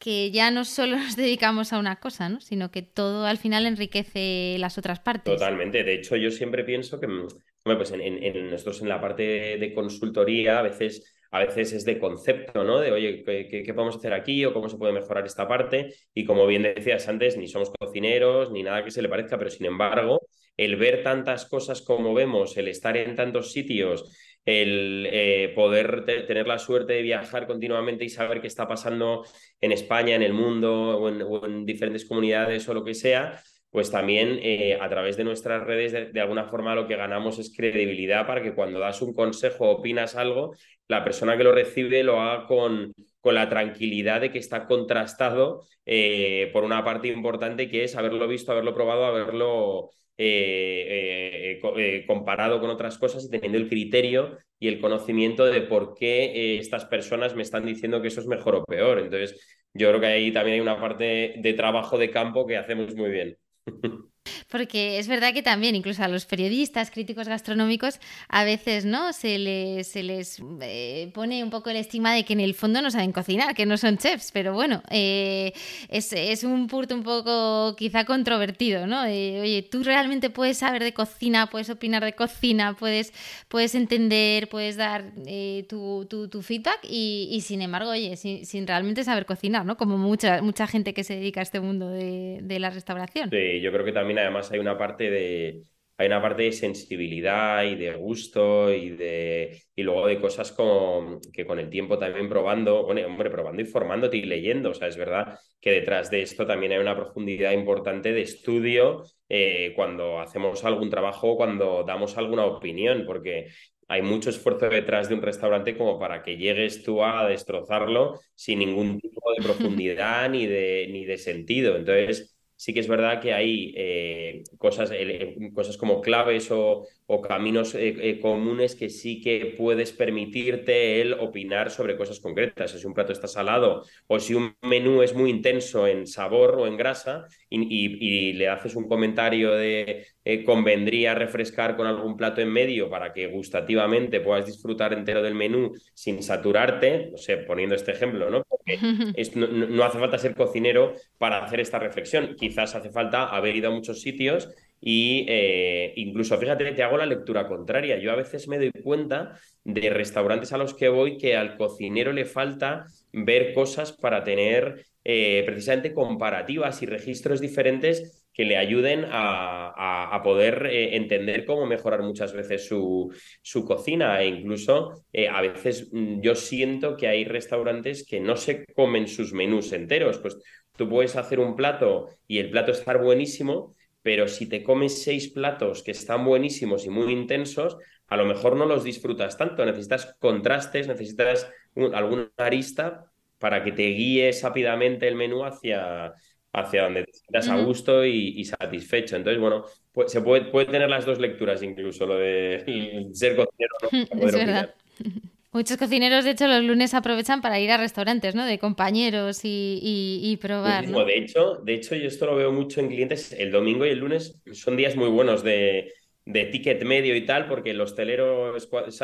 que 0.00 0.32
ya 0.32 0.50
no 0.50 0.64
solo 0.64 0.96
nos 0.96 1.14
dedicamos 1.14 1.72
a 1.72 1.78
una 1.78 2.00
cosa, 2.00 2.28
¿no? 2.28 2.40
sino 2.40 2.72
que 2.72 2.82
todo 2.82 3.26
al 3.26 3.38
final 3.38 3.66
enriquece 3.66 4.56
las 4.58 4.78
otras 4.78 4.98
partes. 4.98 5.34
Totalmente. 5.34 5.84
De 5.84 5.94
hecho, 5.94 6.16
yo 6.16 6.32
siempre 6.32 6.64
pienso 6.64 6.98
que, 6.98 7.06
mm, 7.06 7.28
pues 7.62 7.92
en, 7.92 8.50
nosotros 8.50 8.82
en 8.82 8.88
la 8.88 9.00
parte 9.00 9.22
de 9.58 9.74
consultoría 9.74 10.58
a 10.58 10.62
veces 10.62 11.14
a 11.32 11.38
veces 11.38 11.72
es 11.72 11.84
de 11.84 11.98
concepto, 11.98 12.64
¿no? 12.64 12.80
De, 12.80 12.90
oye, 12.90 13.22
¿qué, 13.24 13.62
¿qué, 13.64 13.74
podemos 13.74 13.96
hacer 13.96 14.12
aquí 14.12 14.44
o 14.44 14.52
cómo 14.52 14.68
se 14.68 14.76
puede 14.76 14.92
mejorar 14.92 15.24
esta 15.24 15.46
parte? 15.46 15.94
Y 16.12 16.24
como 16.24 16.44
bien 16.44 16.62
decías 16.62 17.06
antes, 17.08 17.36
ni 17.36 17.46
somos 17.46 17.70
cocineros, 17.70 18.50
ni 18.50 18.64
nada 18.64 18.82
que 18.82 18.90
se 18.90 19.00
le 19.00 19.08
parezca, 19.08 19.38
pero 19.38 19.48
sin 19.48 19.66
embargo, 19.66 20.22
el 20.56 20.76
ver 20.76 21.02
tantas 21.02 21.46
cosas 21.46 21.82
como 21.82 22.14
vemos, 22.14 22.56
el 22.56 22.66
estar 22.66 22.96
en 22.96 23.14
tantos 23.14 23.52
sitios, 23.52 24.10
el 24.44 25.06
eh, 25.10 25.52
poder 25.54 26.04
tener 26.04 26.46
la 26.46 26.58
suerte 26.58 26.94
de 26.94 27.02
viajar 27.02 27.46
continuamente 27.46 28.04
y 28.04 28.08
saber 28.08 28.40
qué 28.40 28.46
está 28.46 28.66
pasando 28.66 29.24
en 29.60 29.72
España, 29.72 30.14
en 30.14 30.22
el 30.22 30.32
mundo 30.32 30.98
o 30.98 31.44
en, 31.46 31.66
diferentes 31.66 32.06
comunidades 32.06 32.68
o 32.68 32.74
lo 32.74 32.84
que 32.84 32.94
sea, 32.94 33.40
pues 33.70 33.90
también 33.90 34.40
eh, 34.42 34.78
a 34.80 34.88
través 34.88 35.16
de 35.16 35.24
nuestras 35.24 35.64
redes 35.64 36.12
de, 36.12 36.20
alguna 36.20 36.46
forma 36.46 36.74
lo 36.74 36.88
que 36.88 36.96
ganamos 36.96 37.38
es 37.38 37.54
credibilidad 37.54 38.26
para 38.26 38.42
que 38.42 38.54
cuando 38.54 38.80
das 38.80 39.00
un 39.02 39.14
consejo 39.14 39.66
o 39.66 39.76
opinas 39.78 40.16
algo, 40.16 40.54
la 40.88 41.04
persona 41.04 41.36
que 41.36 41.44
lo 41.44 41.52
recibe 41.52 42.02
lo 42.02 42.20
haga 42.20 42.46
con, 42.46 42.92
con 43.20 43.34
la 43.34 43.48
tranquilidad 43.48 44.22
de 44.22 44.32
que 44.32 44.38
está 44.38 44.66
contrastado 44.66 45.66
eh, 45.86 46.50
por 46.52 46.64
una 46.64 46.84
parte 46.84 47.08
importante 47.08 47.68
que 47.68 47.84
es 47.84 47.94
haberlo 47.94 48.26
visto, 48.26 48.50
haberlo 48.50 48.74
probado, 48.74 49.04
haberlo 49.04 49.90
eh, 50.22 51.58
eh, 51.58 51.60
eh, 51.78 52.04
comparado 52.06 52.60
con 52.60 52.68
otras 52.68 52.98
cosas 52.98 53.24
y 53.24 53.30
teniendo 53.30 53.56
el 53.56 53.70
criterio 53.70 54.36
y 54.58 54.68
el 54.68 54.78
conocimiento 54.78 55.46
de 55.46 55.62
por 55.62 55.94
qué 55.94 56.58
estas 56.58 56.84
personas 56.84 57.34
me 57.34 57.40
están 57.40 57.64
diciendo 57.64 58.02
que 58.02 58.08
eso 58.08 58.20
es 58.20 58.26
mejor 58.26 58.56
o 58.56 58.64
peor. 58.66 58.98
Entonces, 58.98 59.40
yo 59.72 59.88
creo 59.88 60.00
que 60.00 60.06
ahí 60.08 60.30
también 60.30 60.56
hay 60.56 60.60
una 60.60 60.78
parte 60.78 61.36
de 61.38 61.54
trabajo 61.54 61.96
de 61.96 62.10
campo 62.10 62.46
que 62.46 62.58
hacemos 62.58 62.94
muy 62.94 63.10
bien. 63.10 63.38
Porque 64.50 64.98
es 64.98 65.08
verdad 65.08 65.32
que 65.32 65.42
también, 65.42 65.74
incluso 65.74 66.02
a 66.02 66.08
los 66.08 66.26
periodistas, 66.26 66.90
críticos 66.90 67.28
gastronómicos, 67.28 68.00
a 68.28 68.44
veces 68.44 68.84
no 68.84 69.12
se 69.12 69.38
les, 69.38 69.86
se 69.86 70.02
les 70.02 70.42
eh, 70.60 71.10
pone 71.14 71.42
un 71.42 71.50
poco 71.50 71.70
el 71.70 71.76
estigma 71.76 72.14
de 72.14 72.24
que 72.24 72.32
en 72.32 72.40
el 72.40 72.54
fondo 72.54 72.82
no 72.82 72.90
saben 72.90 73.12
cocinar, 73.12 73.54
que 73.54 73.66
no 73.66 73.76
son 73.76 73.96
chefs, 73.98 74.30
pero 74.32 74.52
bueno, 74.52 74.82
eh, 74.90 75.52
es, 75.88 76.44
un 76.44 76.66
punto 76.66 76.94
un 76.94 77.02
poco 77.02 77.76
quizá 77.76 78.04
controvertido, 78.04 78.86
¿no? 78.86 79.02
oye, 79.02 79.66
tú 79.70 79.82
realmente 79.82 80.30
puedes 80.30 80.58
saber 80.58 80.82
de 80.82 80.92
cocina, 80.92 81.48
puedes 81.48 81.70
opinar 81.70 82.04
de 82.04 82.14
cocina, 82.14 82.74
puedes, 82.74 83.12
puedes 83.48 83.74
entender, 83.74 84.48
puedes 84.48 84.76
dar 84.76 85.12
eh, 85.26 85.64
tu, 85.68 86.06
tu, 86.06 86.42
feedback 86.42 86.80
y, 86.82 87.40
sin 87.44 87.62
embargo, 87.62 87.90
oye, 87.90 88.16
sin, 88.16 88.44
sin, 88.46 88.66
realmente 88.66 89.04
saber 89.04 89.26
cocinar, 89.26 89.64
¿no? 89.64 89.76
Como 89.76 89.98
mucha, 89.98 90.42
mucha 90.42 90.66
gente 90.66 90.94
que 90.94 91.04
se 91.04 91.14
dedica 91.14 91.40
a 91.40 91.42
este 91.42 91.60
mundo 91.60 91.88
de, 91.88 92.40
de 92.42 92.58
la 92.58 92.70
restauración. 92.70 93.30
Sí, 93.30 93.60
yo 93.60 93.70
creo 93.72 93.84
que 93.84 93.92
también 93.92 94.09
además 94.18 94.50
hay 94.52 94.58
una 94.58 94.76
parte 94.76 95.10
de, 95.10 95.62
hay 96.00 96.06
una 96.06 96.22
parte 96.22 96.44
de 96.44 96.52
sensibilidad 96.52 97.62
y 97.64 97.74
de 97.74 97.92
gusto 97.94 98.72
y 98.72 98.88
de 98.88 99.62
y 99.76 99.82
luego 99.82 100.06
de 100.06 100.18
cosas 100.18 100.50
como, 100.50 101.20
que 101.30 101.44
con 101.46 101.58
el 101.58 101.68
tiempo 101.68 101.98
también 101.98 102.26
probando, 102.26 102.84
bueno, 102.84 103.06
hombre, 103.06 103.28
probando 103.28 103.60
y 103.60 103.66
formándote 103.66 104.16
y 104.16 104.22
leyendo. 104.22 104.70
O 104.70 104.74
sea, 104.74 104.88
es 104.88 104.96
verdad 104.96 105.38
que 105.60 105.72
detrás 105.72 106.10
de 106.10 106.22
esto 106.22 106.46
también 106.46 106.72
hay 106.72 106.78
una 106.78 106.96
profundidad 106.96 107.52
importante 107.52 108.14
de 108.14 108.22
estudio 108.22 109.04
eh, 109.28 109.74
cuando 109.76 110.20
hacemos 110.20 110.64
algún 110.64 110.88
trabajo, 110.88 111.36
cuando 111.36 111.84
damos 111.86 112.16
alguna 112.16 112.46
opinión, 112.46 113.04
porque 113.06 113.48
hay 113.86 114.00
mucho 114.00 114.30
esfuerzo 114.30 114.70
detrás 114.70 115.08
de 115.10 115.16
un 115.16 115.22
restaurante 115.22 115.76
como 115.76 115.98
para 115.98 116.22
que 116.22 116.38
llegues 116.38 116.82
tú 116.82 117.04
a 117.04 117.28
destrozarlo 117.28 118.20
sin 118.34 118.60
ningún 118.60 118.98
tipo 119.00 119.20
de 119.36 119.42
profundidad 119.42 120.30
ni 120.30 120.46
de, 120.46 120.88
ni 120.90 121.04
de 121.04 121.18
sentido. 121.18 121.76
Entonces, 121.76 122.39
sí 122.60 122.74
que 122.74 122.80
es 122.80 122.88
verdad 122.88 123.22
que 123.22 123.32
hay 123.32 123.72
eh, 123.74 124.44
cosas, 124.58 124.90
eh, 124.92 125.34
cosas 125.54 125.78
como 125.78 126.02
claves 126.02 126.50
o, 126.50 126.86
o 127.12 127.20
caminos 127.20 127.74
eh, 127.74 128.20
comunes 128.22 128.76
que 128.76 128.88
sí 128.88 129.20
que 129.20 129.54
puedes 129.58 129.90
permitirte 129.92 131.00
el 131.00 131.14
opinar 131.14 131.70
sobre 131.70 131.96
cosas 131.96 132.20
concretas. 132.20 132.70
Si 132.70 132.86
un 132.86 132.94
plato 132.94 133.12
está 133.12 133.26
salado 133.26 133.84
o 134.06 134.20
si 134.20 134.34
un 134.34 134.54
menú 134.62 135.02
es 135.02 135.12
muy 135.12 135.28
intenso 135.28 135.88
en 135.88 136.06
sabor 136.06 136.54
o 136.54 136.68
en 136.68 136.76
grasa 136.76 137.26
y, 137.48 138.32
le 138.32 138.48
haces 138.48 138.76
un 138.76 138.86
comentario 138.86 139.52
de 139.52 140.06
convendría 140.46 141.14
refrescar 141.14 141.76
con 141.76 141.88
algún 141.88 142.16
plato 142.16 142.40
en 142.40 142.48
medio 142.48 142.88
para 142.88 143.12
que 143.12 143.26
gustativamente 143.26 144.20
puedas 144.20 144.46
disfrutar 144.46 144.92
entero 144.92 145.20
del 145.20 145.34
menú 145.34 145.72
sin 145.94 146.22
saturarte, 146.22 147.08
no 147.10 147.18
sé, 147.18 147.38
poniendo 147.38 147.74
este 147.74 147.90
ejemplo, 147.90 148.30
¿no? 148.30 148.44
Porque 148.44 148.78
no, 149.34 149.48
no 149.48 149.84
hace 149.84 149.98
falta 149.98 150.18
ser 150.18 150.36
cocinero 150.36 150.94
para 151.18 151.44
hacer 151.44 151.58
esta 151.58 151.80
reflexión 151.80 152.36
quizás 152.38 152.74
hace 152.74 152.90
falta 152.90 153.28
haber 153.28 153.56
ido 153.56 153.68
a 153.68 153.72
muchos 153.72 154.00
sitios 154.00 154.48
y 154.80 155.26
eh, 155.28 155.92
incluso, 155.96 156.38
fíjate, 156.38 156.72
te 156.72 156.82
hago 156.82 156.96
la 156.96 157.06
lectura 157.06 157.46
contraria. 157.46 157.98
Yo 157.98 158.12
a 158.12 158.16
veces 158.16 158.48
me 158.48 158.58
doy 158.58 158.72
cuenta 158.82 159.38
de 159.62 159.90
restaurantes 159.90 160.52
a 160.52 160.58
los 160.58 160.74
que 160.74 160.88
voy 160.88 161.18
que 161.18 161.36
al 161.36 161.56
cocinero 161.56 162.12
le 162.12 162.24
falta 162.24 162.86
ver 163.12 163.52
cosas 163.52 163.92
para 163.92 164.24
tener 164.24 164.86
eh, 165.04 165.42
precisamente 165.44 165.92
comparativas 165.92 166.82
y 166.82 166.86
registros 166.86 167.40
diferentes 167.40 168.26
que 168.32 168.44
le 168.44 168.56
ayuden 168.56 169.04
a, 169.10 170.20
poder 170.22 170.66
eh, 170.66 170.96
entender 170.96 171.44
cómo 171.44 171.66
mejorar 171.66 172.02
muchas 172.02 172.32
veces 172.32 172.66
su, 172.66 173.12
su 173.42 173.64
cocina 173.64 174.22
e 174.22 174.28
incluso 174.28 175.04
a 175.30 175.40
veces 175.42 175.88
mm, 175.92 176.20
yo 176.20 176.34
siento 176.34 176.96
que 176.96 177.08
hay 177.08 177.24
restaurantes 177.24 178.06
que 178.06 178.20
no 178.20 178.36
se 178.36 178.64
comen 178.74 179.08
sus 179.08 179.32
menús 179.32 179.72
enteros. 179.72 180.18
Pues 180.18 180.38
Tú 180.80 180.88
puedes 180.88 181.14
hacer 181.14 181.40
un 181.40 181.56
plato 181.56 182.08
y 182.26 182.38
el 182.38 182.50
plato 182.50 182.72
estar 182.72 183.02
buenísimo, 183.02 183.74
pero 184.02 184.28
si 184.28 184.48
te 184.48 184.62
comes 184.62 185.02
seis 185.02 185.28
platos 185.28 185.82
que 185.82 185.90
están 185.90 186.24
buenísimos 186.24 186.86
y 186.86 186.90
muy 186.90 187.12
intensos, 187.12 187.76
a 188.06 188.16
lo 188.16 188.24
mejor 188.24 188.56
no 188.56 188.66
los 188.66 188.84
disfrutas 188.84 189.36
tanto. 189.36 189.64
Necesitas 189.64 190.16
contrastes, 190.18 190.88
necesitas 190.88 191.50
alguna 191.94 192.30
arista 192.36 193.06
para 193.38 193.62
que 193.62 193.72
te 193.72 193.86
guíes 193.88 194.42
rápidamente 194.42 195.06
el 195.06 195.14
menú 195.14 195.44
hacia, 195.44 196.12
hacia 196.52 196.82
donde 196.82 197.04
te 197.04 197.12
sientas 197.12 197.48
a 197.48 197.56
gusto 197.62 198.04
y, 198.04 198.44
satisfecho. 198.44 199.16
Entonces, 199.16 199.40
bueno, 199.40 199.64
pues, 199.92 200.10
se 200.10 200.20
puede, 200.20 200.46
puede 200.46 200.66
tener 200.66 200.90
las 200.90 201.06
dos 201.06 201.18
lecturas 201.18 201.62
incluso, 201.62 202.06
lo 202.06 202.16
de 202.18 203.08
ser 203.12 203.36
cocinero. 203.36 203.74
¿no? 203.82 203.88
es 204.26 204.34
verdad. 204.34 204.74
Muchos 205.52 205.78
cocineros, 205.78 206.24
de 206.24 206.30
hecho, 206.30 206.46
los 206.46 206.62
lunes 206.62 206.94
aprovechan 206.94 207.40
para 207.40 207.58
ir 207.58 207.72
a 207.72 207.76
restaurantes, 207.76 208.36
¿no? 208.36 208.46
De 208.46 208.60
compañeros 208.60 209.40
y, 209.42 210.38
probar. 210.40 210.86
De 210.86 211.18
hecho, 211.18 211.56
de 211.56 211.74
hecho, 211.74 211.96
yo 211.96 212.06
esto 212.06 212.26
lo 212.26 212.36
veo 212.36 212.52
mucho 212.52 212.80
en 212.80 212.86
clientes. 212.86 213.32
El 213.32 213.50
domingo 213.50 213.84
y 213.84 213.88
el 213.88 213.98
lunes 213.98 214.40
son 214.52 214.76
días 214.76 214.94
muy 214.94 215.08
buenos 215.08 215.42
de, 215.42 215.92
ticket 216.24 216.84
medio 216.84 217.16
y 217.16 217.26
tal, 217.26 217.48
porque 217.48 217.70
el 217.70 217.80
hostelero 217.80 218.54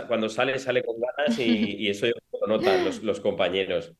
cuando 0.06 0.28
sale, 0.28 0.56
sale 0.60 0.84
con 0.84 0.96
ganas 1.00 1.36
y, 1.40 1.88
eso 1.88 2.06
lo 2.06 2.46
notan 2.46 2.84
los, 2.84 3.02
los 3.02 3.18
compañeros. 3.18 3.92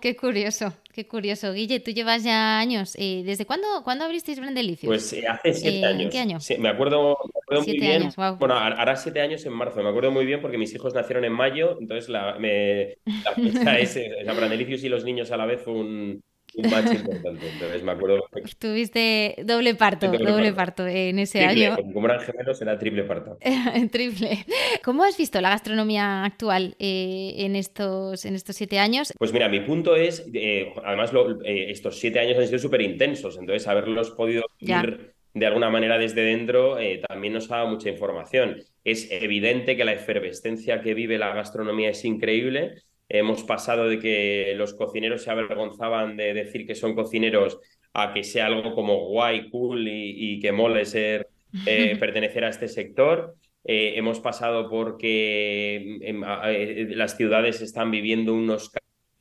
Qué 0.00 0.14
curioso, 0.14 0.74
qué 0.92 1.06
curioso. 1.08 1.52
Guille, 1.52 1.80
tú 1.80 1.90
llevas 1.90 2.22
ya 2.22 2.58
años. 2.58 2.94
Eh, 2.98 3.22
¿Desde 3.24 3.46
cuándo, 3.46 3.66
cuándo 3.82 4.04
abristeis 4.04 4.38
Brendelicios? 4.38 4.88
Pues 4.88 5.12
eh, 5.14 5.26
hace 5.26 5.54
siete 5.54 5.86
años. 5.86 6.02
¿En 6.02 6.10
qué 6.10 6.18
año? 6.18 6.40
Sí, 6.40 6.58
me 6.58 6.68
acuerdo, 6.68 7.16
muy 7.50 7.78
bien. 7.78 8.02
Años, 8.02 8.16
Bueno, 8.38 8.56
hará 8.56 8.96
siete 8.96 9.20
años 9.20 9.44
en 9.46 9.54
marzo. 9.54 9.82
Me 9.82 9.88
acuerdo 9.88 10.10
muy 10.10 10.26
bien 10.26 10.42
porque 10.42 10.58
mis 10.58 10.74
hijos 10.74 10.94
nacieron 10.94 11.24
en 11.24 11.32
mayo, 11.32 11.78
entonces 11.80 12.10
la, 12.10 12.36
me, 12.38 12.98
la 13.24 13.32
fecha 13.32 13.78
es, 13.78 13.98
Brendelicios 14.36 14.84
y 14.84 14.88
los 14.88 15.04
niños 15.04 15.30
a 15.30 15.36
la 15.38 15.46
vez 15.46 15.62
fue 15.62 15.72
un, 15.72 16.22
un 16.56 16.70
match 16.70 16.92
importante. 16.94 17.48
Entonces 17.48 17.82
me 17.82 17.92
acuerdo. 17.92 18.24
Tuviste 18.58 19.36
doble 19.44 19.74
parto, 19.74 20.06
doble, 20.10 20.52
parto. 20.52 20.86
en 20.86 21.18
ese 21.18 21.44
año. 21.44 21.76
Como 21.76 22.06
eran 22.06 22.20
gemelos, 22.20 22.60
era 22.62 22.78
triple 22.78 23.04
parto. 23.04 23.38
triple. 23.90 24.44
¿Cómo 24.82 25.04
has 25.04 25.16
visto 25.16 25.40
la 25.40 25.50
gastronomía 25.50 26.24
actual 26.24 26.76
eh, 26.78 27.34
en, 27.38 27.56
estos, 27.56 28.24
en 28.24 28.34
estos 28.34 28.56
siete 28.56 28.78
años? 28.78 29.12
Pues 29.18 29.32
mira, 29.32 29.48
mi 29.48 29.60
punto 29.60 29.96
es, 29.96 30.26
eh, 30.32 30.72
además, 30.84 31.12
eh, 31.44 31.66
estos 31.70 31.98
siete 31.98 32.20
años 32.20 32.38
han 32.38 32.46
sido 32.46 32.58
súper 32.58 32.82
intensos, 32.82 33.38
entonces 33.38 33.68
haberlos 33.68 34.10
podido 34.10 34.44
vivir 34.60 35.14
de 35.34 35.46
alguna 35.46 35.68
manera 35.68 35.98
desde 35.98 36.22
dentro 36.22 36.78
también 37.06 37.34
nos 37.34 37.50
ha 37.50 37.56
dado 37.56 37.68
mucha 37.68 37.90
información. 37.90 38.56
Es 38.84 39.10
evidente 39.10 39.76
que 39.76 39.84
la 39.84 39.92
efervescencia 39.92 40.80
que 40.80 40.94
vive 40.94 41.18
la 41.18 41.34
gastronomía 41.34 41.90
es 41.90 42.02
increíble 42.06 42.85
Hemos 43.08 43.44
pasado 43.44 43.88
de 43.88 43.98
que 43.98 44.54
los 44.56 44.74
cocineros 44.74 45.22
se 45.22 45.30
avergonzaban 45.30 46.16
de 46.16 46.34
decir 46.34 46.66
que 46.66 46.74
son 46.74 46.94
cocineros 46.94 47.58
a 47.94 48.12
que 48.12 48.24
sea 48.24 48.46
algo 48.46 48.74
como 48.74 49.06
guay, 49.06 49.48
cool 49.48 49.86
y, 49.88 50.38
que 50.40 50.52
mole 50.52 50.84
ser 50.84 51.28
eh, 51.66 51.96
pertenecer 52.00 52.44
a 52.44 52.48
este 52.48 52.68
sector. 52.68 53.36
Eh, 53.64 53.94
hemos 53.96 54.20
pasado 54.20 54.68
porque 54.68 55.98
em, 56.02 56.22
eh, 56.44 56.88
las 56.90 57.16
ciudades 57.16 57.62
están 57.62 57.90
viviendo 57.90 58.34
unos 58.34 58.70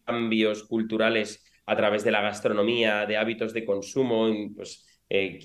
cambios 0.04 0.64
culturales 0.64 1.44
a 1.66 1.76
través 1.76 2.04
de 2.04 2.12
la 2.12 2.22
gastronomía, 2.22 3.06
de 3.06 3.18
hábitos 3.18 3.54
de 3.54 3.66
consumo, 3.66 4.30
pues, 4.56 4.86
que, 5.08 5.40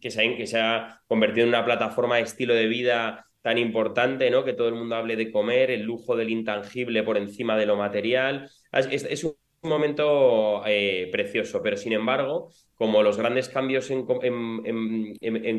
que, 0.00 0.10
se, 0.10 0.36
que, 0.36 0.46
se, 0.46 0.58
ha 0.58 1.02
convertido 1.06 1.42
en 1.44 1.50
una 1.50 1.64
plataforma 1.64 2.16
de 2.16 2.22
estilo 2.22 2.54
de 2.54 2.66
vida 2.68 3.26
tan 3.46 3.58
importante, 3.58 4.28
¿no? 4.28 4.44
Que 4.44 4.54
todo 4.54 4.66
el 4.66 4.74
mundo 4.74 4.96
hable 4.96 5.14
de 5.14 5.30
comer, 5.30 5.70
el 5.70 5.82
lujo 5.82 6.16
del 6.16 6.30
intangible 6.30 7.04
por 7.04 7.16
encima 7.16 7.56
de 7.56 7.64
lo 7.64 7.76
material. 7.76 8.50
Es, 8.72 9.22
un 9.22 9.36
momento 9.62 10.64
eh, 10.66 11.08
precioso, 11.12 11.62
pero 11.62 11.76
sin 11.76 11.92
embargo, 11.92 12.50
como 12.74 13.04
los 13.04 13.16
grandes 13.16 13.48
cambios 13.48 13.88
en, 13.92 14.04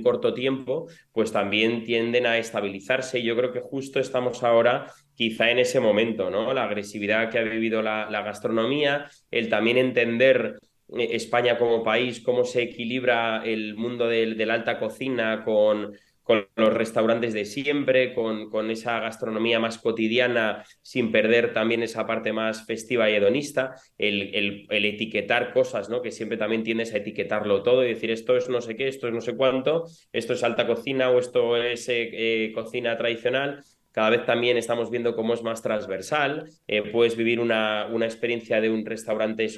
corto 0.03 0.33
tiempo, 0.33 0.87
pues 1.13 1.31
también 1.31 1.85
tienden 1.85 2.25
a 2.25 2.37
estabilizarse. 2.37 3.23
Yo 3.23 3.37
creo 3.37 3.53
que 3.53 3.61
justo 3.61 4.01
estamos 4.01 4.43
ahora 4.43 4.91
quizá 5.15 5.49
en 5.49 5.59
ese 5.59 5.79
momento, 5.79 6.29
¿no? 6.29 6.53
La 6.53 6.65
agresividad 6.65 7.29
que 7.31 7.39
ha 7.39 7.43
vivido 7.43 7.81
la, 7.81 8.21
gastronomía, 8.21 9.09
el 9.31 9.47
también 9.47 9.77
entender 9.77 10.59
eh, 10.89 11.07
España 11.11 11.57
como 11.57 11.85
país, 11.85 12.19
cómo 12.19 12.43
se 12.43 12.63
equilibra 12.63 13.45
el 13.45 13.77
mundo 13.77 14.09
de 14.09 14.45
la 14.45 14.55
alta 14.55 14.77
cocina 14.77 15.45
con 15.45 15.95
con 16.27 16.45
los 16.57 16.73
restaurantes 16.73 17.33
de 17.33 17.45
siempre, 17.45 18.13
con, 18.13 18.49
con, 18.49 18.69
esa 18.69 18.99
gastronomía 18.99 19.61
más 19.61 19.77
cotidiana, 19.77 20.65
sin 20.81 21.09
perder 21.09 21.53
también 21.53 21.83
esa 21.83 22.05
parte 22.05 22.33
más 22.33 22.65
festiva 22.65 23.09
y 23.09 23.15
hedonista, 23.15 23.75
el, 23.97 24.67
el, 24.69 24.85
etiquetar 24.85 25.53
cosas, 25.53 25.89
¿no? 25.89 26.01
que 26.01 26.11
siempre 26.11 26.37
también 26.37 26.63
tienes 26.63 26.93
a 26.93 26.97
etiquetarlo 26.97 27.63
todo 27.63 27.85
y 27.85 27.87
decir 27.87 28.11
esto 28.11 28.35
es 28.35 28.49
no 28.49 28.59
sé 28.59 28.75
qué, 28.75 28.89
esto 28.89 29.07
es 29.07 29.13
no 29.13 29.21
sé 29.21 29.37
cuánto, 29.37 29.85
esto 30.11 30.33
es 30.33 30.43
alta 30.43 30.67
cocina 30.67 31.09
o 31.11 31.19
esto 31.19 31.55
es 31.55 31.87
eh, 31.87 32.09
eh, 32.11 32.51
cocina 32.53 32.97
tradicional. 32.97 33.63
Cada 33.97 34.11
vez 34.11 34.27
también 34.27 34.57
estamos 34.57 34.91
viendo 34.91 35.15
cómo 35.15 35.33
es 35.33 35.41
más 35.41 35.63
transversal. 35.63 36.47
Eh, 36.67 36.83
puedes 36.91 37.17
vivir 37.17 37.39
una, 37.39 37.87
una, 37.91 38.05
experiencia 38.05 38.61
de 38.61 38.69
un 38.69 38.85
restaurante 38.85 39.49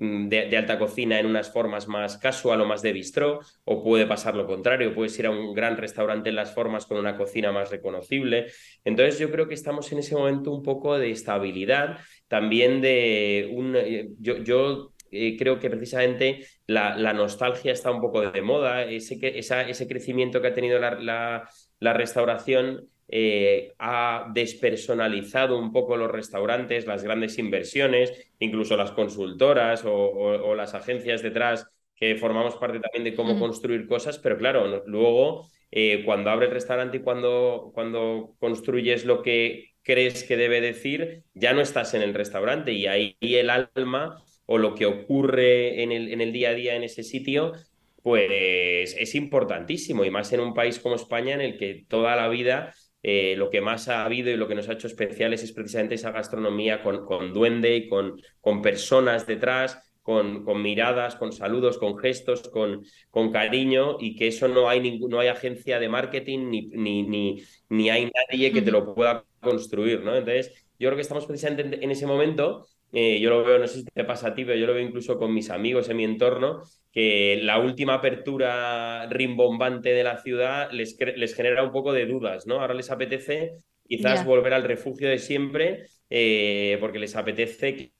Mm, 0.00 0.28
de, 0.28 0.56
alta 0.56 0.78
cocina 0.78 1.18
en 1.18 1.26
unas 1.26 1.50
formas 1.50 1.88
más 1.88 2.18
casual 2.18 2.60
o 2.60 2.66
más 2.66 2.82
de 2.82 2.92
bistró, 2.92 3.40
o 3.64 3.82
puede 3.82 4.06
pasar 4.06 4.36
lo 4.36 4.46
contrario, 4.46 4.94
puedes 4.94 5.18
ir 5.18 5.26
a 5.26 5.30
un 5.30 5.52
gran 5.54 5.76
restaurante 5.76 6.28
en 6.28 6.36
las 6.36 6.54
formas 6.54 6.86
con 6.86 6.98
una 6.98 7.16
cocina 7.16 7.50
más 7.50 7.70
reconocible. 7.70 8.46
Entonces 8.84 9.18
yo 9.18 9.28
creo 9.32 9.48
que 9.48 9.54
estamos 9.54 9.90
en 9.90 9.98
ese 9.98 10.14
momento 10.14 10.52
un 10.52 10.62
poco 10.62 10.96
de 10.98 11.10
estabilidad, 11.10 11.98
también 12.28 12.80
de 12.80 13.50
un... 13.52 13.74
Eh, 13.76 14.10
yo, 14.20 14.92
eh, 15.10 15.36
creo 15.38 15.58
que 15.58 15.70
precisamente 15.70 16.46
la, 16.66 17.12
nostalgia 17.14 17.72
está 17.72 17.90
un 17.90 18.00
poco 18.02 18.30
de 18.30 18.42
moda, 18.42 18.84
ese, 18.84 19.18
esa, 19.38 19.62
ese 19.62 19.88
crecimiento 19.88 20.42
que 20.42 20.48
ha 20.48 20.54
tenido 20.54 20.78
la, 20.78 21.48
la 21.80 21.92
restauración 21.92 22.88
eh, 23.10 23.72
ha 23.78 24.30
despersonalizado 24.34 25.58
un 25.58 25.72
poco 25.72 25.96
los 25.96 26.10
restaurantes, 26.10 26.86
las 26.86 27.02
grandes 27.02 27.38
inversiones, 27.38 28.30
incluso 28.38 28.76
las 28.76 28.92
consultoras 28.92 29.82
o, 29.86 30.54
las 30.54 30.74
agencias 30.74 31.22
detrás 31.22 31.66
que 31.94 32.16
formamos 32.16 32.56
parte 32.56 32.80
también 32.80 33.04
de 33.04 33.14
cómo 33.14 33.38
construir 33.38 33.86
cosas, 33.86 34.18
pero 34.18 34.36
claro, 34.36 34.84
luego 34.86 35.48
eh, 35.70 36.02
cuando 36.04 36.30
abre 36.30 36.46
el 36.46 36.52
restaurante 36.52 36.98
y 36.98 37.00
cuando, 37.00 37.70
cuando 37.74 38.36
construyes 38.38 39.04
lo 39.04 39.22
que 39.22 39.70
crees 39.82 40.22
que 40.24 40.36
debe 40.36 40.60
decir, 40.60 41.24
ya 41.34 41.54
no 41.54 41.60
estás 41.60 41.94
en 41.94 42.02
el 42.02 42.14
restaurante 42.14 42.72
y 42.72 42.86
ahí 42.86 43.16
el 43.20 43.50
alma 43.50 44.22
o 44.46 44.58
lo 44.58 44.74
que 44.74 44.86
ocurre 44.86 45.82
en 45.82 45.92
el, 45.92 46.12
en 46.12 46.20
el 46.20 46.32
día 46.32 46.50
a 46.50 46.54
día 46.54 46.76
en 46.76 46.84
ese 46.84 47.02
sitio 47.02 47.52
pues 48.02 48.94
es 48.96 49.14
importantísimo 49.16 50.04
y 50.04 50.10
más 50.10 50.32
en 50.32 50.40
un 50.40 50.54
país 50.54 50.78
como 50.78 50.94
España 50.94 51.34
en 51.34 51.40
el 51.40 51.58
que 51.58 51.84
toda 51.88 52.16
la 52.16 52.28
vida 52.28 52.72
eh, 53.02 53.34
lo 53.36 53.50
que 53.50 53.60
más 53.60 53.88
ha 53.88 54.04
habido 54.04 54.30
y 54.30 54.36
lo 54.36 54.48
que 54.48 54.54
nos 54.54 54.68
ha 54.68 54.72
hecho 54.72 54.88
especiales 54.88 55.42
es 55.42 55.52
precisamente 55.52 55.94
esa 55.94 56.10
gastronomía 56.10 56.82
con, 56.82 57.04
con 57.04 57.32
duende 57.32 57.76
y 57.76 57.88
con, 57.88 58.20
con 58.40 58.60
personas 58.60 59.26
detrás, 59.26 59.78
con, 60.02 60.44
con, 60.44 60.62
miradas, 60.62 61.16
con 61.16 61.32
saludos, 61.32 61.78
con 61.78 61.96
gestos, 61.98 62.48
con, 62.48 62.82
con 63.10 63.30
cariño 63.30 63.98
y 64.00 64.16
que 64.16 64.28
eso 64.28 64.48
no 64.48 64.68
hay, 64.68 64.98
no 64.98 65.20
hay 65.20 65.28
agencia 65.28 65.78
de 65.78 65.88
marketing 65.88 66.50
ni, 66.50 66.62
ni, 66.68 67.02
ni, 67.02 67.42
ni 67.68 67.90
hay 67.90 68.10
nadie 68.10 68.52
que 68.52 68.62
te 68.62 68.70
lo 68.70 68.94
pueda 68.94 69.24
construir, 69.40 70.00
¿no? 70.00 70.16
Entonces, 70.16 70.66
yo 70.78 70.88
creo 70.88 70.96
que 70.96 71.02
estamos 71.02 71.26
precisamente 71.26 71.84
en 71.84 71.90
ese 71.90 72.06
momento 72.06 72.66
eh, 72.92 73.20
yo 73.20 73.30
lo 73.30 73.44
veo, 73.44 73.58
no 73.58 73.66
sé 73.66 73.80
si 73.80 73.84
te 73.84 74.04
pasa 74.04 74.28
a 74.28 74.34
ti, 74.34 74.44
pero 74.44 74.58
yo 74.58 74.66
lo 74.66 74.74
veo 74.74 74.82
incluso 74.82 75.18
con 75.18 75.34
mis 75.34 75.50
amigos 75.50 75.88
en 75.88 75.96
mi 75.98 76.04
entorno, 76.04 76.62
que 76.90 77.38
la 77.42 77.58
última 77.58 77.94
apertura 77.94 79.06
rimbombante 79.10 79.90
de 79.90 80.04
la 80.04 80.18
ciudad 80.18 80.70
les, 80.72 80.96
les 81.16 81.34
genera 81.34 81.62
un 81.62 81.72
poco 81.72 81.92
de 81.92 82.06
dudas, 82.06 82.46
¿no? 82.46 82.60
Ahora 82.60 82.74
les 82.74 82.90
apetece 82.90 83.52
quizás 83.86 84.24
volver 84.24 84.54
al 84.54 84.64
refugio 84.64 85.08
de 85.08 85.18
siempre 85.18 85.86
eh, 86.10 86.76
porque 86.80 86.98
les 86.98 87.16
apetece 87.16 87.92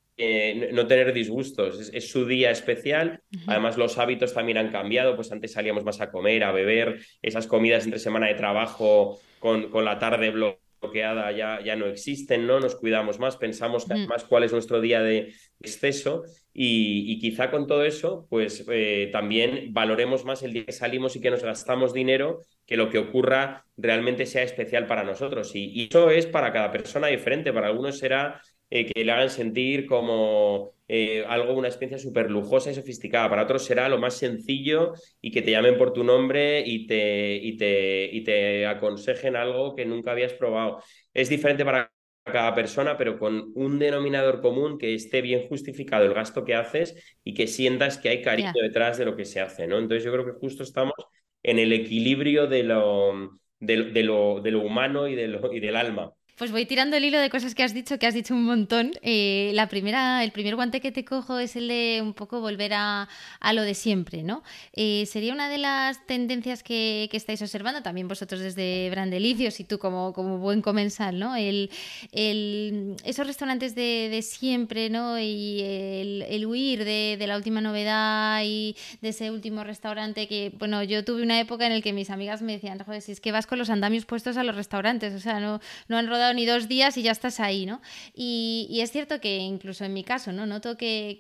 no 0.73 0.87
tener 0.87 1.12
disgustos. 1.12 1.90
Es, 1.92 2.11
su 2.11 2.26
día 2.26 2.50
especial. 2.50 3.23
Además, 3.47 3.76
los 3.78 3.99
hábitos 3.99 4.35
también 4.35 4.59
han 4.59 4.73
cambiado. 4.73 5.14
Pues 5.14 5.30
antes 5.30 5.52
salíamos 5.52 5.85
más 5.85 6.00
a 6.00 6.11
comer, 6.11 6.42
a 6.42 6.50
beber, 6.50 6.99
esas 7.23 7.47
comidas 7.47 7.85
entre 7.85 8.00
semana 8.00 8.26
de 8.26 8.35
trabajo 8.35 9.21
con, 9.38 9.71
con 9.71 9.85
la 9.85 9.99
tarde 9.99 10.30
bloqueada 10.30 10.67
ya, 10.94 11.61
ya 11.64 11.76
no 11.76 11.87
existen, 11.87 12.47
¿no? 12.47 12.61
Nos 12.61 12.76
cuidamos 12.76 13.18
más, 13.18 13.37
pensamos 13.37 13.87
más 13.88 14.25
cuál 14.25 14.44
es 14.44 14.52
nuestro 14.52 14.80
día 14.80 15.02
de 15.02 15.32
exceso 15.61 16.25
y, 16.52 17.18
quizá 17.20 17.50
con 17.50 17.66
todo 17.66 17.85
eso, 17.85 18.26
pues 18.28 18.64
eh, 18.68 19.11
también 19.12 19.73
valoremos 19.73 20.25
más 20.25 20.42
el 20.42 20.52
día 20.52 20.64
que 20.64 20.73
salimos 20.73 21.14
y 21.14 21.20
que 21.20 21.30
nos 21.30 21.42
gastamos 21.42 21.92
dinero 21.92 22.40
que 22.66 22.76
lo 22.76 22.90
que 22.90 22.99
ocurra 22.99 23.64
realmente 23.76 24.26
sea 24.26 24.42
especial 24.42 24.87
para 24.87 25.04
nosotros. 25.04 25.54
Y, 25.54 25.70
y 25.73 25.88
eso 25.88 26.11
es 26.11 26.26
para 26.26 26.52
cada 26.52 26.73
persona 26.73 27.06
diferente. 27.06 27.52
Para 27.52 27.68
algunos 27.68 27.99
será 27.99 28.40
eh, 28.70 28.87
que 28.87 29.04
le 29.04 29.12
hagan 29.12 29.30
sentir 29.30 29.87
como 29.87 30.75
eh, 30.88 31.25
algo, 31.28 31.52
una 31.54 31.68
experiencia 31.68 31.99
súper 32.09 32.30
lujosa 32.30 32.71
y 32.71 32.75
sofisticada. 32.75 33.28
Para 33.28 33.42
otros 33.45 33.64
será 33.64 33.88
lo 33.88 33.99
más 33.99 34.14
sencillo 34.14 34.95
y 35.21 35.30
que 35.30 35.42
te 35.42 35.50
llamen 35.50 35.78
por 35.78 35.92
tu 35.92 36.02
nombre 36.04 36.62
y 36.66 36.87
te, 36.87 37.37
y 37.37 37.57
te, 37.57 38.09
y 38.12 38.25
te 38.25 38.66
aconsejen 38.66 39.37
algo 39.37 39.75
que 39.76 39.85
nunca 39.87 40.12
habías 40.12 40.33
probado. 40.33 40.83
Es 41.14 41.28
diferente 41.28 41.64
para 41.64 41.92
cada 42.25 42.54
persona, 42.54 42.97
pero 42.97 43.18
con 43.18 43.52
un 43.54 43.78
denominador 43.78 44.40
común 44.40 44.78
que 44.78 44.95
esté 44.95 45.23
bien 45.23 45.49
justificado 45.49 46.04
el 46.04 46.14
gasto 46.14 46.45
que 46.45 46.54
haces 46.54 47.16
y 47.25 47.35
que 47.35 47.47
sientas 47.47 47.99
que 47.99 48.11
hay 48.11 48.23
cariño 48.23 48.52
detrás 48.62 48.99
de 48.99 49.04
lo 49.07 49.16
que 49.16 49.25
se 49.25 49.40
hace, 49.40 49.66
¿no? 49.66 49.78
Entonces 49.78 50.04
yo 50.04 50.12
creo 50.12 50.26
que 50.26 50.33
justo 50.33 50.62
estamos 50.62 50.95
en 51.42 51.59
el 51.59 51.73
equilibrio 51.73 52.47
de 52.47 52.62
lo, 52.64 53.30
de, 53.61 54.02
lo, 54.02 54.40
de 54.40 54.50
lo 54.50 54.61
humano 54.62 55.09
y, 55.09 55.14
de 55.14 55.28
lo, 55.28 55.52
y 55.52 55.61
del 55.61 55.76
alma. 55.76 56.12
Pues 56.38 56.52
voy 56.52 56.66
tirando 56.66 56.97
el 56.97 57.04
hilo 57.04 57.18
de 57.18 57.30
cosas 57.30 57.57
que 57.57 57.64
has 57.64 57.75
dicho, 57.75 57.99
que 57.99 58.07
has 58.07 58.14
dicho 58.14 58.33
un 58.33 58.45
montón. 58.45 58.92
Eh, 59.02 59.50
la 59.54 59.66
primera, 59.68 60.23
el 60.23 60.30
primer 60.30 60.54
guante 60.54 60.80
que 60.80 60.92
te 60.92 61.04
cojo 61.04 61.40
es 61.40 61.57
el 61.57 61.66
de 61.66 61.99
un 62.00 62.14
poco 62.14 62.40
volver 62.40 62.75
a, 62.75 63.09
lo 63.52 63.62
de 63.62 63.75
siempre, 63.75 64.23
¿no? 64.23 64.45
Eh, 64.73 65.04
sería 65.07 65.33
una 65.33 65.49
de 65.49 65.59
las 65.59 66.07
tendencias 66.07 66.62
que, 66.62 67.11
estáis 67.12 67.42
observando, 67.42 67.83
también 67.83 68.07
vosotros 68.07 68.40
desde 68.40 68.88
Brandelicios 68.90 69.59
y 69.59 69.64
tú 69.64 69.80
como, 69.80 70.12
como 70.12 70.38
buen 70.38 70.62
comensal, 70.62 71.18
¿no? 71.18 71.35
El, 71.35 71.71
esos 72.12 73.26
restaurantes 73.26 73.75
de, 73.75 74.21
siempre, 74.23 74.90
¿no? 74.90 75.18
Y 75.18 75.61
el, 75.62 76.47
huir 76.47 76.85
de, 76.85 77.18
la 77.26 77.37
última 77.37 77.61
novedad 77.61 78.42
y 78.45 78.76
de 79.00 79.09
ese 79.09 79.33
último 79.33 79.64
restaurante 79.64 80.28
que, 80.28 80.52
bueno, 80.57 80.85
yo 80.85 81.04
tuve 81.04 81.25
una 81.25 81.40
época 81.40 81.66
en 81.66 81.75
la 81.75 81.80
que 81.80 81.92
mis 81.92 82.11
amigas 82.11 82.42
me 82.42 82.52
decían, 82.52 82.78
joder, 82.78 83.02
si 83.02 83.11
es 83.11 83.21
que 83.21 83.33
vas 83.33 83.49
con 83.49 83.59
los 83.59 83.71
andamios 83.71 84.04
puestos 84.04 84.37
a 84.37 84.45
los 84.45 84.54
restaurantes, 84.54 85.12
o 85.14 85.18
sea, 85.18 85.40
no, 85.40 85.61
no 85.88 85.97
han 85.97 86.07
rodado 86.07 86.27
ni 86.35 86.47
dos 86.47 86.68
días 86.68 86.96
y 86.96 87.03
ya 87.03 87.12
estás 87.12 87.40
ahí, 87.40 87.66
¿no? 87.66 87.81
Y, 88.14 88.79
es 88.81 88.90
cierto 88.90 89.20
que 89.20 89.38
incluso 89.38 89.85
en 89.85 89.92
mi 89.92 90.05
caso, 90.05 90.33
¿no? 90.33 90.46
Noto 90.46 90.76
que, 90.76 91.18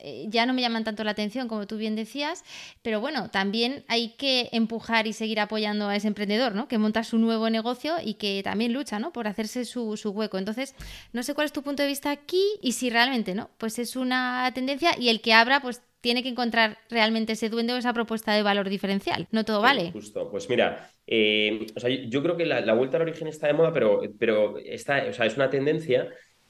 eh, 0.00 0.26
ya 0.28 0.46
no 0.46 0.52
me 0.52 0.62
llaman 0.62 0.84
tanto 0.84 1.04
la 1.04 1.12
atención 1.12 1.48
como 1.48 1.66
tú 1.66 1.76
bien 1.76 1.96
decías, 1.96 2.44
pero 2.82 3.00
bueno, 3.00 3.30
también 3.30 3.84
hay 3.88 4.10
que 4.16 4.48
empujar 4.52 5.06
y 5.06 5.12
seguir 5.12 5.40
apoyando 5.40 5.88
a 5.88 5.96
ese 5.96 6.08
emprendedor, 6.08 6.54
¿no? 6.54 6.68
Que 6.68 6.78
monta 6.78 7.04
su 7.04 7.18
nuevo 7.18 7.50
negocio 7.50 7.94
y 8.02 8.14
que 8.14 8.42
también 8.42 8.72
lucha, 8.72 8.98
¿no? 8.98 9.12
Por 9.12 9.28
hacerse 9.28 9.64
su, 9.64 9.96
su, 9.96 10.10
hueco. 10.10 10.38
Entonces, 10.38 10.74
no 11.12 11.22
sé 11.22 11.34
cuál 11.34 11.46
es 11.46 11.52
tu 11.52 11.62
punto 11.62 11.82
de 11.82 11.88
vista 11.88 12.10
aquí 12.10 12.44
y 12.62 12.72
si 12.72 12.90
realmente, 12.90 13.34
¿no? 13.34 13.50
Pues 13.58 13.78
es 13.78 13.96
una 13.96 14.50
tendencia 14.54 14.90
y 14.98 15.08
el 15.08 15.20
que 15.20 15.34
abra, 15.34 15.60
pues 15.60 15.82
tiene 16.00 16.22
que 16.22 16.28
encontrar 16.28 16.78
realmente 16.88 17.32
ese 17.32 17.48
duende 17.48 17.72
o 17.72 17.76
esa 17.76 17.92
propuesta 17.92 18.32
de 18.32 18.42
valor 18.42 18.68
diferencial. 18.68 19.26
No 19.32 19.44
todo 19.44 19.60
vale. 19.60 19.90
Justo, 19.90 20.30
pues 20.30 20.48
mira, 20.48 20.88
eh, 21.04 21.66
o 21.74 21.80
sea, 21.80 21.90
yo 21.90 22.22
creo 22.22 22.36
que 22.36 22.46
la, 22.46 22.74
vuelta 22.74 22.96
al 22.96 23.02
origen 23.02 23.26
está 23.26 23.48
de 23.48 23.54
moda, 23.54 23.72
pero, 23.72 24.02
pero 24.16 24.56
está, 24.58 25.04
o 25.08 25.12
sea, 25.12 25.26
es 25.26 25.34
una 25.34 25.50
tendencia 25.50 26.08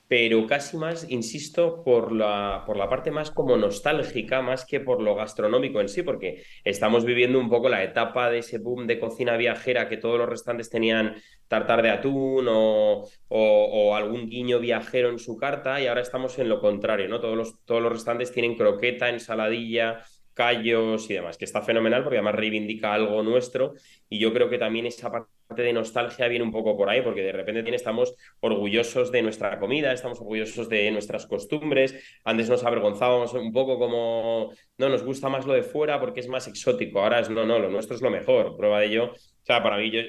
pero 0.08 0.46
casi 0.46 0.76
más, 0.76 1.10
insisto, 1.10 1.82
por 1.82 2.12
la, 2.12 2.62
por 2.64 2.76
la 2.76 2.88
parte 2.88 3.10
más 3.10 3.30
como 3.32 3.56
nostálgica, 3.56 4.40
más 4.40 4.64
que 4.64 4.78
por 4.78 5.02
lo 5.02 5.16
gastronómico 5.16 5.80
en 5.80 5.88
sí, 5.88 6.02
porque 6.02 6.44
estamos 6.62 7.04
viviendo 7.04 7.40
un 7.40 7.48
poco 7.48 7.68
la 7.68 7.82
etapa 7.82 8.30
de 8.30 8.38
ese 8.38 8.58
boom 8.58 8.86
de 8.86 9.00
cocina 9.00 9.36
viajera 9.36 9.88
que 9.88 9.96
todos 9.96 10.18
los 10.18 10.28
restantes 10.28 10.70
tenían 10.70 11.16
tartar 11.48 11.82
de 11.82 11.90
atún 11.90 12.46
o, 12.48 13.96
algún 13.96 14.28
guiño 14.28 14.60
viajero 14.60 15.10
en 15.10 15.18
su 15.18 15.36
carta 15.36 15.80
y 15.80 15.86
ahora 15.86 16.02
estamos 16.02 16.38
en 16.38 16.48
lo 16.48 16.60
contrario, 16.60 17.08
¿no? 17.08 17.20
Todos 17.20 17.36
los, 17.36 17.64
todos 17.64 17.82
los 17.82 17.92
restantes 17.92 18.30
tienen 18.30 18.56
croqueta, 18.56 19.08
ensaladilla, 19.08 20.04
callos 20.34 21.08
y 21.10 21.14
demás, 21.14 21.38
que 21.38 21.46
está 21.46 21.62
fenomenal 21.62 22.02
porque 22.02 22.18
además 22.18 22.34
reivindica 22.34 22.92
algo 22.92 23.22
nuestro 23.22 23.72
y 24.08 24.18
yo 24.18 24.32
creo 24.32 24.50
que 24.50 24.58
también 24.58 24.86
esa 24.86 25.10
parte 25.10 25.35
de 25.54 25.72
nostalgia 25.72 26.28
viene 26.28 26.44
un 26.44 26.50
poco 26.50 26.76
por 26.76 26.88
ahí, 26.88 27.02
porque 27.02 27.22
de 27.22 27.32
repente 27.32 27.74
estamos 27.74 28.14
orgullosos 28.40 29.12
de 29.12 29.22
nuestra 29.22 29.58
comida, 29.58 29.92
estamos 29.92 30.20
orgullosos 30.20 30.68
de 30.68 30.90
nuestras 30.90 31.26
costumbres, 31.26 31.94
antes 32.24 32.48
nos 32.48 32.64
avergonzábamos 32.64 33.32
un 33.34 33.52
poco 33.52 33.78
como, 33.78 34.52
no, 34.78 34.88
nos 34.88 35.04
gusta 35.04 35.28
más 35.28 35.46
lo 35.46 35.52
de 35.52 35.62
fuera 35.62 36.00
porque 36.00 36.20
es 36.20 36.28
más 36.28 36.48
exótico, 36.48 37.00
ahora 37.00 37.20
es, 37.20 37.30
no, 37.30 37.46
no, 37.46 37.58
lo 37.58 37.70
nuestro 37.70 37.96
es 37.96 38.02
lo 38.02 38.10
mejor, 38.10 38.56
prueba 38.56 38.80
de 38.80 38.86
ello, 38.86 39.12
o 39.12 39.44
sea, 39.44 39.62
para 39.62 39.78
mí, 39.78 39.90
yo 39.90 40.02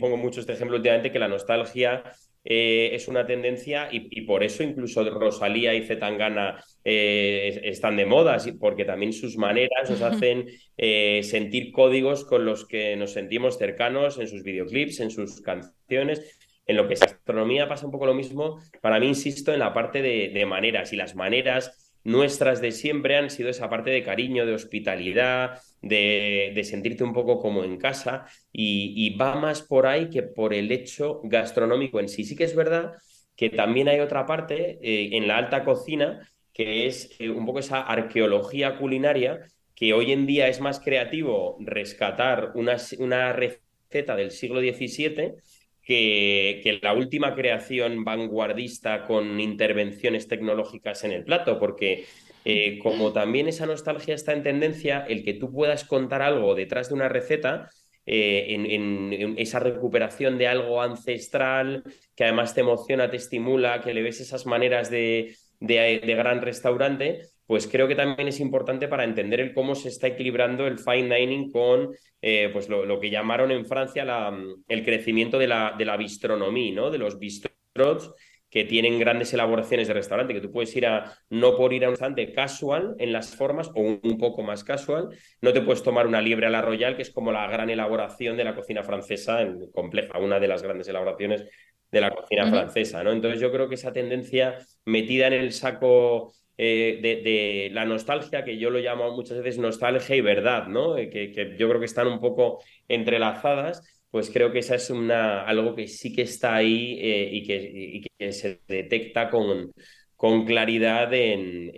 pongo 0.00 0.16
mucho 0.16 0.40
este 0.40 0.54
ejemplo 0.54 0.76
últimamente, 0.76 1.12
que 1.12 1.18
la 1.18 1.28
nostalgia 1.28 2.02
eh, 2.44 2.90
es 2.94 3.06
una 3.08 3.26
tendencia 3.26 3.88
y, 3.92 4.22
por 4.22 4.42
eso 4.42 4.62
incluso 4.62 5.08
Rosalía 5.10 5.74
y 5.74 5.86
Zetangana 5.86 6.64
eh, 6.84 7.60
están 7.64 7.96
de 7.96 8.06
moda, 8.06 8.38
porque 8.58 8.84
también 8.84 9.12
sus 9.12 9.36
maneras 9.36 9.90
nos 9.90 10.02
hacen 10.02 10.46
eh, 10.76 11.20
sentir 11.22 11.72
códigos 11.72 12.24
con 12.24 12.44
los 12.44 12.66
que 12.66 12.96
nos 12.96 13.12
sentimos 13.12 13.58
cercanos 13.58 14.18
en 14.18 14.28
sus 14.28 14.42
videoclips, 14.42 15.00
en 15.00 15.10
sus 15.10 15.40
canciones. 15.40 16.38
En 16.66 16.76
lo 16.76 16.86
que 16.86 16.94
es 16.94 17.02
astronomía 17.02 17.68
pasa 17.68 17.86
un 17.86 17.92
poco 17.92 18.06
lo 18.06 18.14
mismo. 18.14 18.60
Para 18.80 19.00
mí, 19.00 19.08
insisto, 19.08 19.52
en 19.52 19.58
la 19.58 19.74
parte 19.74 20.02
de 20.02 20.46
maneras 20.46 20.92
y 20.92 20.96
las 20.96 21.16
maneras 21.16 21.90
nuestras 22.04 22.60
de 22.60 22.72
siempre 22.72 23.16
han 23.16 23.30
sido 23.30 23.50
esa 23.50 23.68
parte 23.68 23.90
de 23.90 24.02
cariño, 24.02 24.46
de 24.46 24.54
hospitalidad, 24.54 25.60
de, 25.82 26.60
sentirte 26.64 27.04
un 27.04 27.12
poco 27.12 27.40
como 27.40 27.64
en 27.64 27.76
casa 27.76 28.26
y, 28.52 29.16
va 29.16 29.36
más 29.36 29.62
por 29.62 29.86
ahí 29.86 30.08
que 30.10 30.22
por 30.22 30.54
el 30.54 30.72
hecho 30.72 31.20
gastronómico 31.24 32.00
en 32.00 32.08
sí. 32.08 32.24
Sí 32.24 32.36
que 32.36 32.44
es 32.44 32.54
verdad 32.54 32.92
que 33.36 33.50
también 33.50 33.88
hay 33.88 34.00
otra 34.00 34.26
parte 34.26 34.78
eh, 34.82 35.16
en 35.16 35.26
la 35.28 35.38
alta 35.38 35.64
cocina 35.64 36.20
que 36.60 36.86
es 36.86 37.16
eh, 37.18 37.30
un 37.30 37.46
poco 37.46 37.60
esa 37.60 37.80
arqueología 37.80 38.76
culinaria 38.76 39.46
que 39.74 39.94
hoy 39.94 40.12
en 40.12 40.26
día 40.26 40.46
es 40.46 40.60
más 40.60 40.78
creativo 40.78 41.56
rescatar 41.58 42.52
una, 42.54 42.76
una 42.98 43.32
receta 43.32 44.14
del 44.14 44.30
siglo 44.30 44.60
XVII 44.60 45.36
que, 45.82 46.78
la 46.82 46.92
última 46.92 47.34
creación 47.34 48.04
vanguardista 48.04 49.06
con 49.06 49.40
intervenciones 49.40 50.28
tecnológicas 50.28 51.02
en 51.04 51.12
el 51.12 51.24
plato, 51.24 51.58
porque 51.58 52.04
eh, 52.44 52.78
como 52.78 53.14
también 53.14 53.48
esa 53.48 53.64
nostalgia 53.64 54.14
está 54.14 54.34
en 54.34 54.42
tendencia, 54.42 55.06
el 55.08 55.24
que 55.24 55.32
tú 55.32 55.50
puedas 55.50 55.84
contar 55.84 56.20
algo 56.20 56.54
detrás 56.54 56.90
de 56.90 56.94
una 56.94 57.08
receta, 57.08 57.70
eh, 58.04 58.48
en, 58.50 59.34
esa 59.38 59.60
recuperación 59.60 60.36
de 60.36 60.46
algo 60.46 60.82
ancestral, 60.82 61.84
que 62.14 62.24
además 62.24 62.54
te 62.54 62.60
emociona, 62.60 63.10
te 63.10 63.16
estimula, 63.16 63.80
que 63.80 63.94
le 63.94 64.02
ves 64.02 64.20
esas 64.20 64.44
maneras 64.44 64.90
de, 64.90 65.34
de, 65.60 66.00
gran 66.16 66.40
restaurante, 66.40 67.20
pues 67.46 67.66
creo 67.66 67.86
que 67.86 67.94
también 67.94 68.28
es 68.28 68.40
importante 68.40 68.88
para 68.88 69.04
entender 69.04 69.40
el 69.40 69.54
cómo 69.54 69.74
se 69.74 69.88
está 69.88 70.08
equilibrando 70.08 70.66
el 70.66 70.78
fine 70.78 71.14
dining 71.14 71.50
con 71.52 71.90
eh, 72.22 72.48
pues 72.52 72.68
lo, 72.68 72.98
que 72.98 73.10
llamaron 73.10 73.50
en 73.50 73.66
Francia 73.66 74.04
la, 74.04 74.36
el 74.68 74.84
crecimiento 74.84 75.38
de 75.38 75.48
la, 75.48 75.74
de 75.76 75.84
la 75.84 75.96
bistronomía, 75.96 76.74
¿no? 76.74 76.90
de 76.90 76.98
los 76.98 77.18
bistrots 77.18 78.12
que 78.50 78.64
tienen 78.64 78.98
grandes 78.98 79.32
elaboraciones 79.32 79.86
de 79.86 79.94
restaurante, 79.94 80.34
que 80.34 80.40
tú 80.40 80.50
puedes 80.50 80.74
ir 80.74 80.84
a, 80.86 81.16
no 81.30 81.56
por 81.56 81.72
ir 81.72 81.84
a 81.84 81.88
un 81.88 81.92
restaurante 81.92 82.32
casual 82.32 82.96
en 82.98 83.12
las 83.12 83.36
formas 83.36 83.70
o 83.74 83.80
un, 83.80 84.18
poco 84.18 84.42
más 84.42 84.64
casual, 84.64 85.08
no 85.40 85.52
te 85.52 85.60
puedes 85.60 85.84
tomar 85.84 86.06
una 86.06 86.20
liebre 86.20 86.46
a 86.46 86.50
la 86.50 86.60
royal, 86.60 86.96
que 86.96 87.02
es 87.02 87.12
como 87.12 87.30
la 87.30 87.46
gran 87.46 87.70
elaboración 87.70 88.36
de 88.36 88.44
la 88.44 88.56
cocina 88.56 88.82
francesa 88.82 89.40
en, 89.42 89.70
compleja, 89.70 90.18
una 90.18 90.40
de 90.40 90.48
las 90.48 90.62
grandes 90.64 90.88
elaboraciones 90.88 91.46
de 91.90 92.00
la 92.00 92.10
cocina 92.10 92.48
francesa, 92.48 93.02
¿no? 93.02 93.12
Entonces 93.12 93.40
yo 93.40 93.50
creo 93.50 93.68
que 93.68 93.74
esa 93.74 93.92
tendencia 93.92 94.58
metida 94.84 95.26
en 95.26 95.32
el 95.32 95.52
saco 95.52 96.32
eh, 96.56 96.98
de, 97.00 97.70
la 97.72 97.84
nostalgia, 97.84 98.44
que 98.44 98.58
yo 98.58 98.68
lo 98.68 98.78
llamo 98.78 99.10
muchas 99.16 99.38
veces 99.38 99.58
nostalgia 99.58 100.14
y 100.14 100.20
verdad, 100.20 100.66
¿no? 100.68 100.98
Eh, 100.98 101.08
que, 101.08 101.56
yo 101.58 101.68
creo 101.68 101.80
que 101.80 101.86
están 101.86 102.06
un 102.06 102.20
poco 102.20 102.62
entrelazadas, 102.86 103.82
pues 104.10 104.30
creo 104.30 104.52
que 104.52 104.58
esa 104.58 104.74
es 104.74 104.90
una, 104.90 105.42
algo 105.44 105.74
que 105.74 105.88
sí 105.88 106.12
que 106.12 106.22
está 106.22 106.56
ahí 106.56 106.98
eh, 107.00 107.30
y, 107.32 107.42
que, 107.44 108.02
que, 108.18 108.32
se 108.32 108.60
detecta 108.68 109.30
con, 109.30 109.72
con 110.20 110.44
claridad 110.44 111.10
en, 111.14 111.72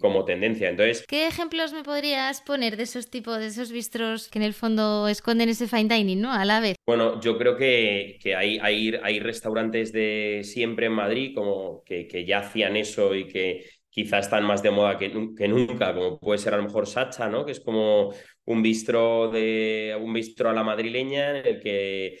como 0.00 0.24
tendencia. 0.24 0.70
Entonces, 0.70 1.04
¿qué 1.06 1.26
ejemplos 1.26 1.74
me 1.74 1.82
podrías 1.82 2.40
poner 2.40 2.78
de 2.78 2.84
esos 2.84 3.10
tipos, 3.10 3.38
de 3.38 3.48
esos 3.48 3.70
bistros 3.70 4.28
que 4.28 4.38
en 4.38 4.46
el 4.46 4.54
fondo 4.54 5.08
esconden 5.08 5.50
ese 5.50 5.68
fine 5.68 5.94
dining, 5.94 6.22
¿no? 6.22 6.32
A 6.32 6.46
la 6.46 6.60
vez. 6.60 6.76
Bueno, 6.86 7.20
yo 7.20 7.36
creo 7.36 7.54
que, 7.54 8.18
que 8.22 8.34
hay, 8.34 8.58
hay, 8.62 8.94
hay, 9.02 9.20
restaurantes 9.20 9.92
de 9.92 10.40
siempre 10.42 10.86
en 10.86 10.92
Madrid 10.92 11.34
como 11.34 11.82
que, 11.84 12.08
que 12.08 12.24
ya 12.24 12.38
hacían 12.38 12.78
eso 12.78 13.14
y 13.14 13.26
que 13.26 13.66
quizás 13.90 14.24
están 14.24 14.44
más 14.44 14.62
de 14.62 14.70
moda 14.70 14.96
que, 14.96 15.12
que, 15.36 15.46
nunca, 15.46 15.94
como 15.94 16.18
puede 16.18 16.38
ser 16.38 16.54
a 16.54 16.56
lo 16.56 16.62
mejor 16.62 16.86
Sacha, 16.86 17.28
¿no? 17.28 17.44
Que 17.44 17.52
es 17.52 17.60
como 17.60 18.10
un 18.46 18.62
bistro 18.62 19.30
de 19.30 19.94
un 20.00 20.14
bistro 20.14 20.48
a 20.48 20.54
la 20.54 20.64
madrileña 20.64 21.40
en 21.40 21.46
el 21.46 21.60
que 21.60 22.20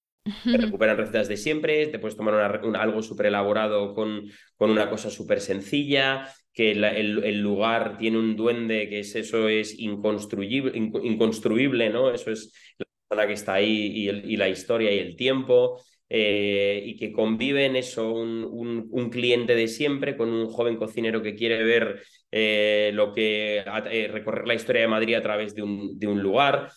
Te 0.23 0.57
recuperan 0.57 0.97
recetas 0.97 1.27
de 1.27 1.37
siempre, 1.37 1.87
te 1.87 1.97
puedes 1.97 2.15
tomar 2.15 2.35
algo 2.35 3.01
súper 3.01 3.27
elaborado 3.27 3.95
con, 3.95 4.29
con, 4.55 4.69
una 4.69 4.87
cosa 4.89 5.09
súper 5.09 5.41
sencilla, 5.41 6.27
que 6.53 6.71
el, 6.71 7.41
lugar 7.41 7.97
tiene 7.97 8.19
un 8.19 8.35
duende, 8.35 8.87
que 8.87 8.99
es 8.99 9.15
eso 9.15 9.47
es 9.47 9.77
inconstruible, 9.79 10.77
inconstruible, 10.77 11.89
¿no? 11.89 12.11
Eso 12.11 12.31
es 12.31 12.53
la 12.77 12.85
persona 13.07 13.27
que 13.27 13.33
está 13.33 13.53
ahí 13.55 13.91
y, 13.95 14.09
y 14.09 14.37
la 14.37 14.49
historia 14.49 14.93
y 14.93 14.99
el 14.99 15.15
tiempo. 15.15 15.81
Eh, 16.13 16.83
y 16.87 16.97
que 16.97 17.13
conviven 17.13 17.77
eso, 17.77 18.11
un, 18.11 18.89
un, 18.91 19.09
cliente 19.09 19.55
de 19.55 19.69
siempre 19.69 20.17
con 20.17 20.27
un 20.27 20.47
joven 20.47 20.75
cocinero 20.75 21.21
que 21.21 21.35
quiere 21.35 21.63
ver 21.63 22.01
eh, 22.31 22.91
lo 22.93 23.13
que 23.13 23.59
eh, 23.59 24.09
recorrer 24.11 24.45
la 24.45 24.55
historia 24.55 24.81
de 24.81 24.89
Madrid 24.89 25.15
a 25.15 25.21
través 25.21 25.55
de 25.55 25.63
un, 25.63 25.97
de 25.97 26.07
un 26.07 26.21
lugar. 26.21 26.69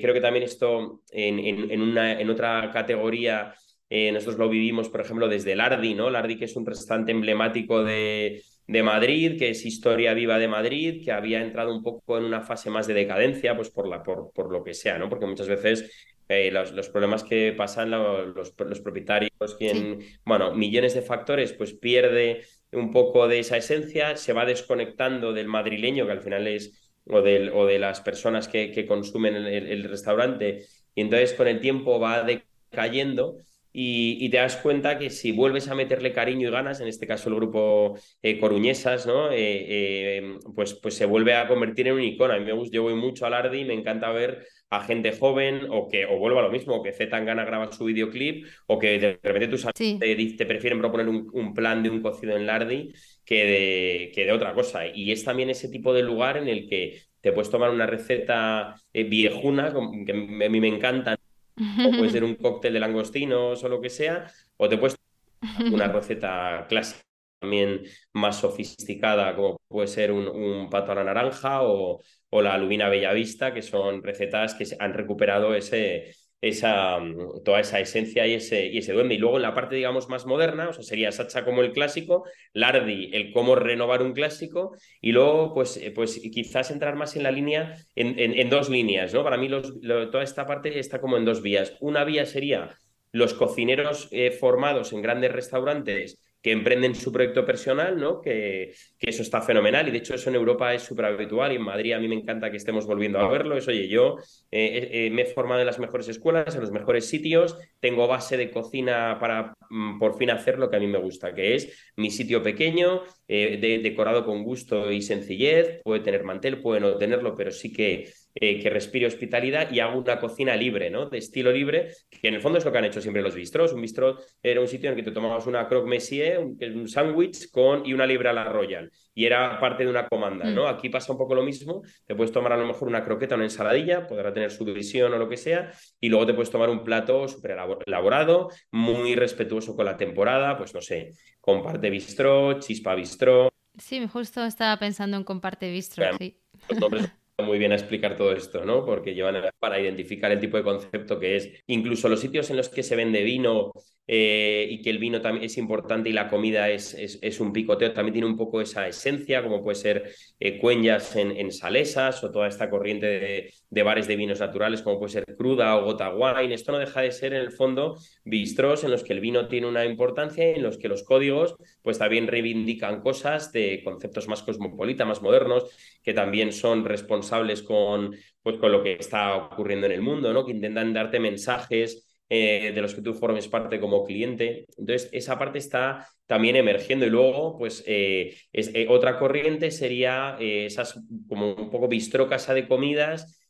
Creo 0.00 0.14
que 0.14 0.20
también 0.20 0.44
esto 0.44 1.02
en, 1.10 1.38
en, 1.38 1.80
una, 1.80 2.20
en 2.20 2.30
otra 2.30 2.70
categoría 2.72 3.54
nosotros 3.88 4.38
lo 4.38 4.48
vivimos, 4.48 4.88
por 4.88 5.00
ejemplo, 5.00 5.28
desde 5.28 5.54
Lardi, 5.56 5.94
¿no? 5.94 6.10
Lardi, 6.10 6.36
que 6.36 6.46
es 6.46 6.56
un 6.56 6.66
restaurante 6.66 7.12
emblemático 7.12 7.84
de, 7.84 8.42
de, 8.66 8.82
Madrid, 8.82 9.38
que 9.38 9.50
es 9.50 9.64
historia 9.64 10.12
viva 10.12 10.38
de 10.38 10.48
Madrid, 10.48 11.04
que 11.04 11.12
había 11.12 11.40
entrado 11.40 11.74
un 11.74 11.82
poco 11.82 12.18
en 12.18 12.24
una 12.24 12.42
fase 12.42 12.68
más 12.70 12.86
de 12.86 12.94
decadencia, 12.94 13.56
pues 13.56 13.70
por, 13.70 13.88
la, 13.88 14.02
por, 14.02 14.32
por 14.32 14.52
lo 14.52 14.64
que 14.64 14.74
sea, 14.74 14.98
¿no? 14.98 15.08
Porque 15.08 15.26
muchas 15.26 15.48
veces 15.48 15.90
eh, 16.28 16.50
los, 16.50 16.88
problemas 16.88 17.22
que 17.22 17.52
pasan 17.52 17.90
los, 17.90 18.34
los, 18.34 18.80
propietarios, 18.80 19.54
quien, 19.56 20.00
bueno, 20.24 20.52
millones 20.54 20.94
de 20.94 21.02
factores, 21.02 21.52
pues 21.52 21.72
pierde 21.72 22.42
un 22.72 22.90
poco 22.90 23.28
de 23.28 23.38
esa 23.38 23.56
esencia, 23.56 24.16
se 24.16 24.32
va 24.32 24.44
desconectando 24.44 25.32
del 25.32 25.46
madrileño, 25.46 26.04
que 26.04 26.12
al 26.12 26.22
final 26.22 26.48
es, 26.48 26.85
o, 27.06 27.22
del, 27.22 27.50
o 27.50 27.66
de 27.66 27.78
las 27.78 28.00
personas 28.00 28.48
que, 28.48 28.70
que 28.72 28.86
consumen 28.86 29.36
el, 29.36 29.84
restaurante, 29.84 30.64
y 30.94 31.00
entonces 31.00 31.32
con 31.34 31.48
el 31.48 31.60
tiempo 31.60 32.00
va 32.00 32.24
decayendo. 32.24 33.38
Y, 33.78 34.30
te 34.30 34.38
das 34.38 34.56
cuenta 34.56 34.98
que 34.98 35.10
si 35.10 35.32
vuelves 35.32 35.68
a 35.68 35.74
meterle 35.74 36.14
cariño 36.14 36.48
y 36.48 36.50
ganas, 36.50 36.80
en 36.80 36.88
este 36.88 37.06
caso 37.06 37.28
el 37.28 37.34
grupo 37.34 37.98
eh, 38.22 38.40
Coruñesas, 38.40 39.06
¿no? 39.06 39.28
Eh, 39.30 40.38
pues, 40.54 40.72
pues 40.72 40.94
se 40.94 41.04
vuelve 41.04 41.34
a 41.34 41.46
convertir 41.46 41.88
en 41.88 41.94
un 41.96 42.02
icono. 42.02 42.32
A 42.32 42.38
mí 42.38 42.44
me 42.46 42.54
gusta, 42.54 42.74
yo 42.74 42.84
voy 42.84 42.94
mucho 42.94 43.26
al 43.26 43.34
Ardi 43.34 43.60
y 43.60 43.64
me 43.66 43.74
encanta 43.74 44.10
ver 44.12 44.46
a 44.70 44.82
gente 44.82 45.12
joven 45.12 45.66
o 45.70 45.88
que 45.88 46.06
o 46.06 46.18
vuelva 46.18 46.40
a 46.40 46.44
lo 46.44 46.50
mismo, 46.50 46.76
o 46.76 46.82
que 46.82 46.92
Z 46.92 47.10
Tangana 47.10 47.44
graba 47.44 47.70
su 47.70 47.84
videoclip 47.84 48.46
o 48.66 48.78
que 48.78 48.98
de 48.98 49.20
repente 49.22 49.48
tus 49.48 49.64
amigos 49.64 50.36
te, 50.36 50.46
prefieren 50.46 50.78
proponer 50.78 51.08
un, 51.08 51.54
plan 51.54 51.82
de 51.82 51.90
un 51.90 52.02
cocido 52.02 52.36
en 52.36 52.46
Lardi 52.46 52.92
que 53.26 53.44
de, 53.44 54.12
que 54.14 54.24
de 54.24 54.32
otra 54.32 54.54
cosa. 54.54 54.86
Y 54.86 55.12
es 55.12 55.24
también 55.24 55.50
ese 55.50 55.68
tipo 55.68 55.92
de 55.92 56.02
lugar 56.02 56.38
en 56.38 56.48
el 56.48 56.68
que 56.68 57.02
te 57.20 57.32
puedes 57.32 57.50
tomar 57.50 57.70
una 57.70 57.86
receta 57.86 58.76
eh, 58.92 59.04
viejuna, 59.04 59.74
que 60.06 60.12
a 60.12 60.48
mí 60.48 60.60
me 60.60 60.68
encanta, 60.68 61.18
o 61.58 61.90
puede 61.90 62.10
ser 62.10 62.24
un 62.24 62.36
cóctel 62.36 62.72
de 62.74 62.80
langostinos 62.80 63.62
o 63.64 63.68
lo 63.68 63.80
que 63.80 63.90
sea, 63.90 64.30
o 64.56 64.68
te 64.68 64.78
puedes 64.78 64.96
tomar 65.40 65.72
una 65.74 65.88
receta 65.88 66.66
clásica 66.68 67.02
también 67.40 67.82
más 68.14 68.40
sofisticada, 68.40 69.34
como 69.36 69.60
puede 69.68 69.88
ser 69.88 70.12
un, 70.12 70.26
un 70.28 70.70
pato 70.70 70.92
a 70.92 70.94
la 70.94 71.04
naranja 71.04 71.62
o, 71.62 72.00
o 72.30 72.42
la 72.42 72.56
Lubina 72.58 72.88
Bellavista, 72.88 73.52
que 73.52 73.62
son 73.62 74.02
recetas 74.02 74.54
que 74.54 74.66
han 74.78 74.94
recuperado 74.94 75.54
ese, 75.54 76.14
esa, 76.40 76.98
toda 77.44 77.60
esa 77.60 77.80
esencia 77.80 78.26
y 78.26 78.34
ese, 78.34 78.66
y 78.66 78.78
ese 78.78 78.92
duende. 78.92 79.14
Y 79.14 79.18
luego 79.18 79.36
en 79.36 79.42
la 79.42 79.54
parte, 79.54 79.76
digamos, 79.76 80.08
más 80.08 80.26
moderna, 80.26 80.68
o 80.68 80.72
sea, 80.72 80.82
sería 80.82 81.12
Sacha 81.12 81.44
como 81.44 81.62
el 81.62 81.72
clásico, 81.72 82.24
Lardi, 82.52 83.10
el 83.12 83.32
cómo 83.32 83.54
renovar 83.54 84.02
un 84.02 84.12
clásico, 84.12 84.76
y 85.00 85.12
luego, 85.12 85.54
pues, 85.54 85.76
eh, 85.76 85.90
pues 85.90 86.20
quizás 86.32 86.70
entrar 86.70 86.96
más 86.96 87.16
en 87.16 87.22
la 87.22 87.30
línea, 87.30 87.74
en, 87.94 88.18
en, 88.18 88.50
dos 88.50 88.68
líneas, 88.68 89.14
¿no? 89.14 89.24
Para 89.24 89.36
mí 89.36 89.48
los, 89.48 89.80
toda 89.80 90.22
esta 90.22 90.46
parte 90.46 90.78
está 90.78 91.00
como 91.00 91.16
en 91.16 91.24
dos 91.24 91.42
vías. 91.42 91.76
Una 91.80 92.04
vía 92.04 92.26
sería 92.26 92.78
los 93.12 93.34
cocineros 93.34 94.08
eh, 94.10 94.30
formados 94.30 94.92
en 94.92 95.02
grandes 95.02 95.32
restaurantes 95.32 96.20
que 96.46 96.52
emprenden 96.52 96.94
su 96.94 97.10
proyecto 97.10 97.44
personal, 97.44 97.98
¿no? 97.98 98.20
Que, 98.20 98.72
que, 98.96 99.10
eso 99.10 99.22
está 99.22 99.42
fenomenal 99.42 99.88
y 99.88 99.90
de 99.90 99.98
hecho 99.98 100.14
eso 100.14 100.30
en 100.30 100.36
Europa 100.36 100.72
es 100.72 100.82
súper 100.82 101.06
habitual 101.06 101.50
y 101.50 101.56
en 101.56 101.62
Madrid 101.62 101.92
a 101.92 101.98
mí 101.98 102.06
me 102.06 102.14
encanta 102.14 102.52
que 102.52 102.56
estemos 102.56 102.86
volviendo 102.86 103.18
a 103.18 103.28
verlo. 103.28 103.56
Es, 103.56 103.66
oye, 103.66 103.88
yo 103.88 104.14
eh, 104.52 104.88
eh, 104.92 105.10
me 105.10 105.22
he 105.22 105.26
formado 105.26 105.58
en 105.62 105.66
las 105.66 105.80
mejores 105.80 106.06
escuelas, 106.06 106.54
en 106.54 106.60
los 106.60 106.70
mejores 106.70 107.08
sitios, 107.08 107.58
tengo 107.80 108.06
base 108.06 108.36
de 108.36 108.52
cocina 108.52 109.18
para 109.18 109.54
mm, 109.70 109.98
por 109.98 110.16
fin 110.16 110.30
hacer 110.30 110.60
lo 110.60 110.70
que 110.70 110.76
a 110.76 110.78
mí 110.78 110.86
me 110.86 110.98
gusta, 110.98 111.34
que 111.34 111.56
es 111.56 111.92
mi 111.96 112.12
sitio 112.12 112.44
pequeño, 112.44 113.02
eh, 113.26 113.80
decorado 113.82 114.24
con 114.24 114.44
gusto 114.44 114.92
y 114.92 115.02
sencillez, 115.02 115.80
puede 115.82 115.98
tener 115.98 116.22
mantel, 116.22 116.62
puede 116.62 116.78
no 116.78 116.96
tenerlo, 116.96 117.34
pero 117.34 117.50
sí 117.50 117.72
que 117.72 118.08
eh, 118.38 118.60
que 118.60 118.68
respire 118.68 119.06
hospitalidad 119.06 119.72
y 119.72 119.80
hago 119.80 119.98
una 119.98 120.20
cocina 120.20 120.54
libre, 120.54 120.90
¿no? 120.90 121.08
De 121.08 121.16
estilo 121.16 121.50
libre, 121.50 121.88
que 122.10 122.28
en 122.28 122.34
el 122.34 122.42
fondo 122.42 122.58
es 122.58 122.66
lo 122.66 122.70
que 122.70 122.76
han 122.76 122.84
hecho 122.84 123.00
siempre 123.00 123.22
los 123.22 123.34
bistros. 123.34 123.72
Un 123.72 123.80
bistro 123.80 124.18
era 124.42 124.60
un 124.60 124.68
sitio 124.68 124.90
en 124.90 124.92
el 124.92 125.02
que 125.02 125.10
te 125.10 125.14
tomabas 125.14 125.46
una 125.46 125.66
croque 125.66 125.88
monsieur, 125.88 126.38
un, 126.40 126.58
un 126.76 126.86
sándwich 126.86 127.50
con 127.50 127.86
y 127.86 127.94
una 127.94 128.04
libra 128.04 128.30
a 128.30 128.34
la 128.34 128.44
royal. 128.44 128.90
Y 129.14 129.24
era 129.24 129.58
parte 129.58 129.84
de 129.84 129.90
una 129.90 130.06
comanda, 130.06 130.50
¿no? 130.50 130.64
Mm. 130.64 130.66
Aquí 130.66 130.90
pasa 130.90 131.12
un 131.12 131.18
poco 131.18 131.34
lo 131.34 131.42
mismo. 131.42 131.80
Te 132.04 132.14
puedes 132.14 132.30
tomar 132.30 132.52
a 132.52 132.58
lo 132.58 132.66
mejor 132.66 132.88
una 132.88 133.02
croqueta, 133.02 133.36
una 133.36 133.44
ensaladilla, 133.44 134.06
podrá 134.06 134.34
tener 134.34 134.50
su 134.50 134.66
división 134.66 135.14
o 135.14 135.16
lo 135.16 135.28
que 135.28 135.38
sea, 135.38 135.72
y 135.98 136.10
luego 136.10 136.26
te 136.26 136.34
puedes 136.34 136.50
tomar 136.50 136.68
un 136.68 136.84
plato 136.84 137.26
súper 137.26 137.56
elaborado, 137.86 138.50
muy 138.70 139.14
respetuoso 139.14 139.74
con 139.74 139.86
la 139.86 139.96
temporada, 139.96 140.58
pues 140.58 140.74
no 140.74 140.82
sé, 140.82 141.12
comparte 141.40 141.88
bistró, 141.88 142.60
chispa 142.60 142.94
bistró, 142.94 143.48
Sí, 143.78 144.06
justo 144.06 144.44
estaba 144.44 144.78
pensando 144.78 145.16
en 145.16 145.24
comparte 145.24 145.70
bistro, 145.70 146.04
sí. 146.18 146.38
Los 146.68 146.80
nombres 146.80 147.10
muy 147.44 147.58
bien 147.58 147.72
a 147.72 147.74
explicar 147.74 148.16
todo 148.16 148.32
esto, 148.32 148.64
¿no? 148.64 148.84
Porque 148.84 149.14
llevan 149.14 149.36
para 149.58 149.78
identificar 149.78 150.30
el 150.32 150.40
tipo 150.40 150.56
de 150.56 150.62
concepto 150.64 151.20
que 151.20 151.36
es. 151.36 151.50
Incluso 151.66 152.08
los 152.08 152.20
sitios 152.20 152.48
en 152.50 152.56
los 152.56 152.68
que 152.68 152.82
se 152.82 152.96
vende 152.96 153.22
vino 153.22 153.72
eh, 154.08 154.68
y 154.70 154.82
que 154.82 154.90
el 154.90 154.98
vino 154.98 155.20
también 155.20 155.44
es 155.44 155.58
importante 155.58 156.08
y 156.08 156.12
la 156.12 156.28
comida 156.28 156.70
es, 156.70 156.94
es, 156.94 157.40
un 157.40 157.52
picoteo, 157.52 157.92
también 157.92 158.12
tiene 158.12 158.28
un 158.28 158.36
poco 158.36 158.60
esa 158.60 158.86
esencia, 158.86 159.42
como 159.42 159.64
puede 159.64 159.74
ser 159.74 160.10
eh, 160.38 160.60
en, 160.62 161.50
salesas 161.50 162.22
o 162.22 162.30
toda 162.30 162.46
esta 162.46 162.70
corriente 162.70 163.52
de, 163.70 163.82
bares 163.82 164.06
de 164.06 164.16
vinos 164.16 164.38
naturales, 164.38 164.82
como 164.82 164.98
puede 164.98 165.12
ser 165.12 165.36
cruda 165.36 165.76
o 165.76 165.84
gota 165.84 166.14
wine. 166.14 166.54
Esto 166.54 166.72
no 166.72 166.78
deja 166.78 167.00
de 167.00 167.10
ser, 167.10 167.32
en 167.34 167.40
el 167.40 167.50
fondo, 167.50 167.98
bistros 168.24 168.84
en 168.84 168.92
los 168.92 169.02
que 169.02 169.12
el 169.12 169.20
vino 169.20 169.48
tiene 169.48 169.66
una 169.66 169.84
importancia 169.84 170.52
y 170.52 170.54
en 170.54 170.62
los 170.62 170.78
que 170.78 170.88
los 170.88 171.02
códigos, 171.02 171.56
pues 171.82 171.98
también 171.98 172.28
reivindican 172.28 173.00
cosas 173.00 173.50
de 173.52 173.82
conceptos 173.82 174.28
más 174.28 174.42
cosmopolitas, 174.42 175.06
más 175.06 175.22
modernos, 175.22 175.64
que 176.02 176.14
también 176.14 176.52
son 176.52 176.84
responsables 176.84 177.62
con, 177.62 178.14
pues, 178.42 178.56
con 178.58 178.70
lo 178.70 178.82
que 178.82 178.92
está 178.92 179.34
ocurriendo 179.34 179.86
en 179.86 179.92
el 179.92 180.02
mundo, 180.02 180.32
¿no? 180.32 180.44
Que 180.44 180.52
intentan 180.52 180.92
darte 180.92 181.18
mensajes 181.18 182.06
eh, 182.28 182.72
de 182.74 182.82
los 182.82 182.94
que 182.94 183.02
tú 183.02 183.14
formes 183.14 183.48
parte 183.48 183.78
como 183.80 184.04
cliente. 184.04 184.66
Entonces, 184.76 185.08
esa 185.12 185.38
parte 185.38 185.58
está 185.58 186.08
también 186.26 186.56
emergiendo. 186.56 187.06
Y 187.06 187.10
luego, 187.10 187.56
pues, 187.58 187.84
eh, 187.86 188.36
es, 188.52 188.70
eh, 188.74 188.86
otra 188.88 189.18
corriente 189.18 189.70
sería 189.70 190.36
esas 190.40 191.00
como 191.28 191.54
un 191.54 191.70
poco 191.70 191.88
bistro 191.88 192.28
casa 192.28 192.54
de 192.54 192.68
comidas. 192.68 193.40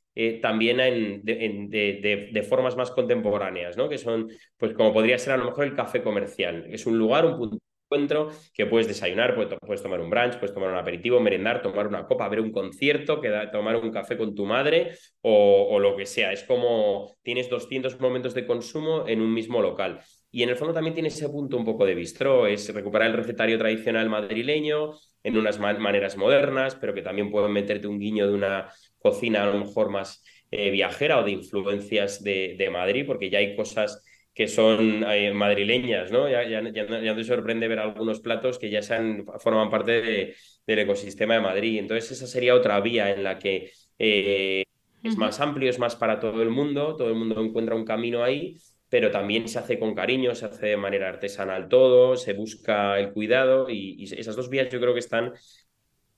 también 0.41 0.81
en, 0.81 1.23
de, 1.25 2.31
de, 2.33 2.43
formas 2.43 2.75
más 2.75 2.91
contemporáneas, 2.91 3.77
¿no? 3.77 3.87
Que 3.89 3.99
son, 3.99 4.31
pues 4.57 4.73
como 4.73 4.93
podría 4.95 5.19
ser 5.19 5.35
a 5.35 5.37
lo 5.37 5.45
mejor 5.45 5.65
el 5.65 5.75
café 5.75 6.03
comercial, 6.03 6.67
es 6.71 6.87
un 6.87 6.97
lugar, 6.99 7.27
un 7.27 7.37
punto 7.37 7.59
encuentro, 7.87 8.31
que 8.53 8.67
puedes 8.67 8.89
desayunar, 8.89 9.35
puedes, 9.35 9.83
tomar 9.83 10.01
un 10.01 10.11
brunch, 10.11 10.35
puedes 10.39 10.53
tomar 10.53 10.71
un 10.71 10.77
aperitivo, 10.77 11.21
merendar, 11.21 11.63
tomar 11.63 11.87
una 11.87 12.07
copa, 12.07 12.29
ver 12.29 12.41
un 12.41 12.51
concierto, 12.51 13.21
tomar 13.53 13.77
un 13.77 13.91
café 13.91 14.17
con 14.17 14.35
tu 14.35 14.45
madre 14.45 14.93
o, 15.23 15.79
lo 15.79 15.97
que 15.97 16.07
sea. 16.07 16.33
Es 16.33 16.43
como 16.45 17.15
tienes 17.23 17.49
200 17.49 18.01
momentos 18.01 18.35
de 18.35 18.47
consumo 18.47 19.07
en 19.07 19.21
un 19.21 19.33
mismo 19.33 19.61
local. 19.63 20.01
Y 20.31 20.43
en 20.43 20.51
el 20.51 20.57
fondo 20.57 20.75
también 20.75 20.95
tiene 20.95 21.09
ese 21.09 21.29
punto 21.29 21.57
un 21.57 21.65
poco 21.65 21.87
de 21.87 21.95
bistro, 21.95 22.47
es 22.47 22.73
recuperar 22.75 23.11
el 23.11 23.17
recetario 23.17 23.57
tradicional 23.59 24.09
madrileño 24.11 24.91
en 25.23 25.39
unas 25.39 25.59
maneras 25.59 26.17
modernas, 26.17 26.75
pero 26.75 26.93
que 26.93 27.03
también 27.03 27.31
pueden 27.31 27.53
meterte 27.53 27.87
un 27.87 27.99
guiño 27.99 28.27
de 28.27 28.35
una 28.35 28.69
cocina 28.99 29.45
a 29.45 29.47
lo 29.47 29.59
mejor 29.59 29.91
más 29.91 30.23
eh, 30.51 30.71
viajera 30.71 31.19
o 31.19 31.25
de 31.25 31.31
influencias 31.33 32.23
de 32.23 32.69
Madrid, 32.71 33.05
porque 33.07 33.31
ya 33.31 33.39
hay 33.39 33.57
cosas 33.57 34.03
que 34.37 34.49
son 34.49 35.03
eh, 35.09 35.33
madrileñas, 35.33 36.13
¿no? 36.13 36.29
Ya, 36.29 36.47
ya, 36.47 36.61
ya, 36.71 37.17
te 37.17 37.25
sorprende 37.25 37.69
ver 37.69 37.79
algunos 37.79 38.21
platos 38.21 38.59
que 38.59 38.69
ya 38.69 38.83
sean, 38.83 39.25
forman 39.39 39.71
parte 39.71 40.35
del 40.67 40.79
ecosistema 40.79 41.35
de 41.35 41.41
Madrid. 41.41 41.79
Entonces, 41.79 42.11
esa 42.11 42.27
sería 42.27 42.55
otra 42.55 42.79
vía 42.81 43.11
en 43.11 43.25
la 43.25 43.39
que 43.39 43.73
eh, 43.99 44.63
es 45.03 45.17
más 45.17 45.41
amplio, 45.41 45.71
es 45.71 45.79
más 45.79 45.97
para 45.97 46.21
todo 46.21 46.43
el 46.43 46.51
mundo, 46.51 46.97
todo 46.97 47.09
el 47.09 47.15
mundo 47.15 47.43
encuentra 47.43 47.75
un 47.75 47.87
camino 47.87 48.23
ahí, 48.23 48.59
pero 48.91 49.11
también 49.11 49.49
se 49.49 49.59
hace 49.59 49.79
con 49.79 49.95
cariño, 49.95 50.35
se 50.35 50.45
hace 50.45 50.67
de 50.67 50.77
manera 50.77 51.09
artesanal 51.09 51.69
todo, 51.69 52.15
se 52.19 52.35
busca 52.35 53.01
el 53.01 53.15
cuidado 53.15 53.71
y 53.71 54.05
esas 54.05 54.37
dos 54.37 54.51
vías 54.51 54.69
yo 54.69 54.79
creo 54.81 54.93
que 54.93 55.01
están 55.01 55.33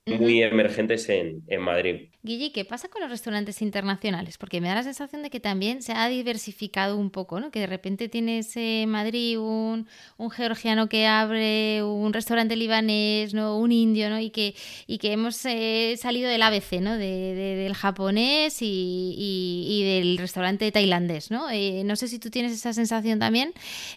muy 0.05 0.41
emergentes 0.41 1.07
en, 1.09 1.43
en, 1.47 1.61
Madrid. 1.61 2.09
Guille, 2.23 2.51
¿qué 2.51 2.65
pasa 2.65 2.89
con 2.89 3.01
los 3.01 3.09
restaurantes 3.09 3.61
internacionales? 3.61 4.37
Porque 4.37 4.59
me 4.59 4.67
da 4.67 4.75
la 4.75 4.83
sensación 4.83 5.23
de 5.23 5.29
que 5.29 5.39
también 5.39 5.81
se 5.81 5.93
ha 5.93 6.07
diversificado 6.09 6.97
un 6.97 7.11
poco, 7.11 7.39
¿no? 7.39 7.51
Que 7.51 7.59
de 7.59 7.67
repente 7.67 8.09
tienes 8.09 8.55
en 8.57 8.89
Madrid 8.89 9.39
un, 9.39 9.87
un, 10.17 10.29
georgiano 10.31 10.89
que 10.89 11.07
abre 11.07 11.83
un 11.83 12.11
restaurante 12.13 12.55
libanés, 12.55 13.33
¿no? 13.33 13.57
Un 13.57 13.71
indio, 13.71 14.09
¿no? 14.09 14.19
Y 14.19 14.31
que, 14.31 14.55
y 14.87 14.97
que 14.97 15.11
hemos 15.11 15.45
eh, 15.45 15.95
salido 15.97 16.29
del 16.29 16.41
ABC, 16.41 16.81
¿no? 16.81 16.97
De, 16.97 17.35
del 17.35 17.73
japonés 17.73 18.61
y, 18.61 19.15
y, 19.17 19.83
del 19.83 20.17
restaurante 20.17 20.71
tailandés, 20.71 21.31
¿no? 21.31 21.49
Eh, 21.49 21.83
no 21.85 21.95
sé 21.95 22.07
si 22.07 22.19
tú 22.19 22.29
tienes 22.29 22.51
esa 22.51 22.73
sensación 22.73 23.19
también. 23.19 23.53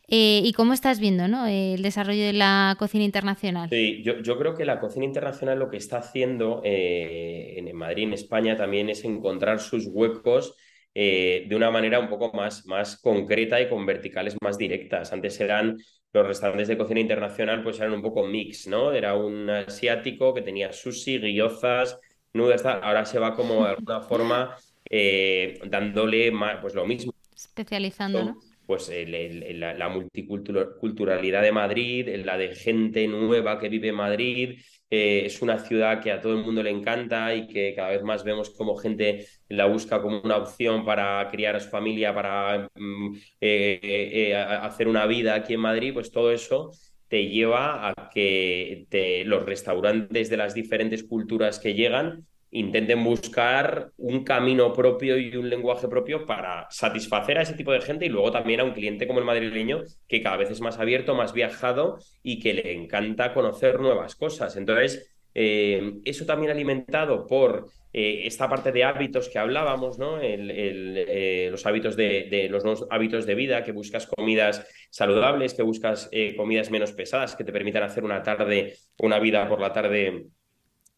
Eh, 0.09 0.43
¿Y 0.45 0.53
cómo 0.53 0.75
estás 0.75 1.01
viendo, 1.01 1.29
¿no? 1.29 1.47
El 1.47 1.83
desarrollo 1.83 2.23
de 2.23 2.33
la 2.33 2.77
cocina 2.79 3.05
internacional. 3.05 3.69
Sí, 3.71 4.03
yo, 4.05 4.21
yo 4.21 4.39
creo 4.39 4.55
que 4.55 4.65
la 4.65 4.79
cocina 4.79 5.05
internacional 5.05 5.59
lo 5.59 5.71
que 5.71 5.77
está 5.77 5.92
haciendo 5.93 6.63
eh, 6.65 7.55
en 7.57 7.75
Madrid, 7.77 8.05
en 8.05 8.13
España, 8.13 8.57
también 8.57 8.89
es 8.89 9.05
encontrar 9.05 9.61
sus 9.61 9.87
huecos 9.87 10.57
eh, 10.95 11.47
de 11.49 11.57
una 11.57 11.71
manera 11.71 11.99
un 11.99 12.09
poco 12.09 12.33
más, 12.33 12.67
más 12.67 13.01
concreta 13.01 13.61
y 13.61 13.69
con 13.69 13.87
verticales 13.87 14.37
más 14.43 14.59
directas. 14.59 15.13
Antes 15.13 15.41
eran 15.41 15.79
los 16.13 16.27
restaurantes 16.27 16.69
de 16.69 16.77
cocina 16.77 17.01
internacional, 17.01 17.63
pues 17.63 17.79
eran 17.81 17.95
un 17.95 18.03
poco 18.03 18.27
mix, 18.27 18.67
¿no? 18.67 18.93
Era 18.93 19.15
un 19.15 19.49
asiático 19.49 20.35
que 20.35 20.43
tenía 20.43 20.73
sushi, 20.73 21.19
guiozas, 21.19 21.99
nudas, 22.35 22.65
ahora 22.67 23.05
se 23.07 23.19
va 23.19 23.35
como 23.35 23.65
de 23.65 23.71
alguna 23.71 24.03
forma 24.03 24.57
eh, 24.91 25.59
dándole 25.65 26.31
más, 26.31 26.59
pues 26.61 26.75
lo 26.75 26.87
mismo. 26.87 27.15
Especializando, 27.35 28.25
¿no? 28.25 28.41
Pues 28.67 28.91
la, 28.91 29.75
la 29.75 29.89
multiculturalidad 29.89 31.43
de 31.43 31.53
Madrid, 31.53 32.09
la 32.25 32.39
de 32.39 32.55
gente 32.55 33.07
nueva 33.09 33.59
que 33.59 33.69
vive 33.69 33.89
en 33.89 33.95
Madrid, 33.97 34.61
eh, 34.95 35.25
es 35.25 35.41
una 35.41 35.59
ciudad 35.59 36.03
que 36.03 36.13
a 36.13 36.21
todo 36.21 36.35
el 36.35 36.45
mundo 36.45 36.63
le 36.63 36.69
encanta 36.69 37.35
y 37.35 37.47
que 37.47 37.73
cada 37.75 37.89
vez 37.89 38.03
más 38.03 38.25
vemos 38.25 38.51
como 38.51 38.77
gente 38.77 39.27
la 39.49 39.65
busca 39.65 40.03
como 40.03 40.21
una 40.21 40.37
opción 40.37 40.85
para 40.85 41.31
criar 41.31 41.57
a 41.57 41.61
su 41.61 41.71
familia, 41.71 42.15
para 42.15 42.69
mm, 42.75 43.15
eh, 43.41 43.81
eh, 43.83 44.37
hacer 44.37 44.89
una 44.89 45.07
vida 45.07 45.35
aquí 45.35 45.55
en 45.55 45.61
Madrid, 45.61 45.95
pues 45.95 46.11
todo 46.13 46.31
eso 46.31 46.73
te 47.09 47.27
lleva 47.29 47.89
a 47.89 48.11
que 48.13 48.87
los 49.25 49.47
restaurantes 49.47 50.29
de 50.29 50.37
las 50.37 50.53
diferentes 50.53 51.05
culturas 51.05 51.59
que 51.59 51.73
llegan 51.73 52.27
intenten 52.53 53.03
buscar 53.03 53.91
un 53.97 54.25
camino 54.25 54.73
propio 54.73 55.19
y 55.19 55.35
un 55.37 55.49
lenguaje 55.49 55.89
propio 55.89 56.27
para 56.27 56.67
satisfacer 56.71 57.39
a 57.39 57.43
ese 57.43 57.55
tipo 57.55 57.73
de 57.73 57.81
gente 57.81 58.05
y 58.05 58.11
luego 58.11 58.31
también 58.31 58.61
a 58.61 58.65
un 58.65 58.73
cliente 58.73 59.07
como 59.07 59.21
el 59.21 59.25
madrileño 59.25 59.83
que 60.07 60.23
cada 60.23 60.37
vez 60.37 60.51
es 60.51 60.61
más 60.61 60.79
abierto, 60.79 61.15
más 61.15 61.33
viajado 61.33 61.99
y 62.23 62.41
que 62.41 62.53
le 62.53 62.73
encanta 62.75 63.33
conocer 63.33 63.81
nuevas 63.81 64.17
cosas. 64.17 64.57
Entonces, 64.57 65.15
eh, 65.35 65.95
eso 66.05 66.27
también 66.27 66.53
alimentado 66.53 67.27
por 67.27 67.71
eh, 67.91 68.27
esta 68.27 68.51
parte 68.51 68.71
de 68.71 68.85
hábitos 68.85 69.31
que 69.31 69.39
hablábamos, 69.39 69.99
¿no? 69.99 70.21
Eh, 70.21 71.49
los 71.51 71.65
hábitos 71.65 71.97
de, 71.97 72.49
los 72.51 72.65
nuevos 72.65 72.87
hábitos 72.91 73.25
de 73.25 73.35
vida, 73.35 73.65
que 73.65 73.73
buscas 73.73 74.07
comidas 74.07 74.67
saludables, 74.91 75.55
que 75.55 75.63
buscas 75.63 76.11
comidas 76.37 76.71
menos 76.71 76.93
pesadas, 76.93 77.35
que 77.35 77.45
te 77.45 77.53
permitan 77.53 77.83
hacer 77.83 78.05
una 78.05 78.23
tarde, 78.23 78.75
una 78.99 79.19
vida 79.19 79.49
por 79.49 79.59
la 79.59 79.73
tarde 79.73 80.27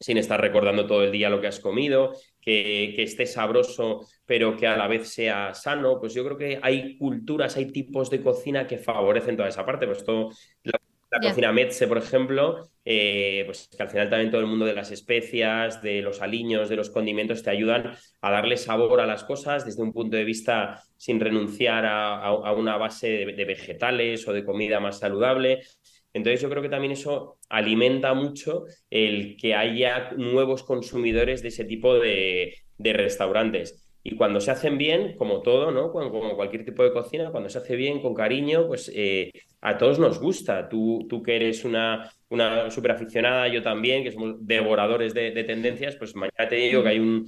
sin 0.00 0.18
estar 0.18 0.40
recordando 0.40 0.86
todo 0.86 1.02
el 1.04 1.12
día 1.12 1.30
lo 1.30 1.40
que 1.40 1.46
has 1.46 1.60
comido, 1.60 2.12
que, 2.40 2.92
que, 2.96 3.02
esté 3.02 3.26
sabroso, 3.26 4.06
pero 4.26 4.56
que 4.56 4.66
a 4.66 4.76
la 4.76 4.88
vez 4.88 5.08
sea 5.08 5.54
sano. 5.54 5.98
Pues 6.00 6.14
yo 6.14 6.24
creo 6.24 6.36
que 6.36 6.58
hay 6.62 6.98
culturas, 6.98 7.56
hay 7.56 7.66
tipos 7.66 8.10
de 8.10 8.22
cocina 8.22 8.66
que 8.66 8.78
favorecen 8.78 9.36
toda 9.36 9.48
esa 9.48 9.64
parte. 9.64 9.86
Pues 9.86 10.04
todo, 10.04 10.30
la, 10.62 10.78
cocina 11.22 11.52
Metze, 11.52 11.86
por 11.86 11.98
ejemplo, 11.98 12.68
eh, 12.84 13.44
pues 13.46 13.68
que 13.74 13.82
al 13.82 13.88
final 13.88 14.10
también 14.10 14.30
todo 14.30 14.40
el 14.40 14.48
mundo 14.48 14.64
de 14.64 14.74
las 14.74 14.90
especias, 14.90 15.80
de 15.80 16.02
los 16.02 16.20
aliños, 16.20 16.68
de 16.68 16.76
los 16.76 16.90
condimentos, 16.90 17.42
te 17.42 17.50
ayudan 17.50 17.94
a 18.20 18.30
darle 18.30 18.56
sabor 18.56 19.00
a 19.00 19.06
las 19.06 19.22
cosas 19.22 19.64
desde 19.64 19.82
un 19.82 19.92
punto 19.92 20.16
de 20.16 20.24
vista 20.24 20.82
sin 20.96 21.20
renunciar 21.20 21.84
a, 21.86 22.52
una 22.52 22.76
base 22.76 23.26
de 23.26 23.44
vegetales 23.44 24.26
o 24.26 24.32
de 24.32 24.44
comida 24.44 24.80
más 24.80 24.98
saludable. 24.98 25.60
Entonces 26.14 26.40
yo 26.40 26.48
creo 26.48 26.62
que 26.62 26.68
también 26.68 26.92
eso 26.92 27.38
alimenta 27.48 28.14
mucho 28.14 28.64
el 28.88 29.36
que 29.36 29.54
haya 29.54 30.12
nuevos 30.16 30.62
consumidores 30.62 31.42
de 31.42 31.48
ese 31.48 31.64
tipo 31.64 31.98
de, 31.98 32.54
restaurantes. 32.78 33.80
Y 34.04 34.16
cuando 34.16 34.38
se 34.38 34.50
hacen 34.50 34.78
bien, 34.78 35.16
como 35.16 35.42
todo, 35.42 35.70
¿no? 35.70 35.90
Como, 35.90 36.36
cualquier 36.36 36.64
tipo 36.64 36.84
de 36.84 36.92
cocina, 36.92 37.30
cuando 37.30 37.48
se 37.48 37.58
hace 37.58 37.74
bien, 37.74 38.00
con 38.00 38.14
cariño, 38.14 38.68
pues 38.68 38.92
eh, 38.94 39.32
a 39.60 39.76
todos 39.76 39.98
nos 39.98 40.20
gusta. 40.20 40.68
Tú, 40.68 41.08
que 41.24 41.36
eres 41.36 41.64
una, 41.64 42.10
una 42.28 42.70
súper 42.70 42.92
aficionada, 42.92 43.48
yo 43.48 43.62
también, 43.62 44.04
que 44.04 44.12
somos 44.12 44.36
devoradores 44.46 45.14
de, 45.14 45.32
tendencias, 45.44 45.96
pues 45.96 46.14
mañana 46.14 46.48
te 46.48 46.56
digo 46.56 46.82
que 46.82 46.90
hay 46.90 46.98
un, 47.00 47.26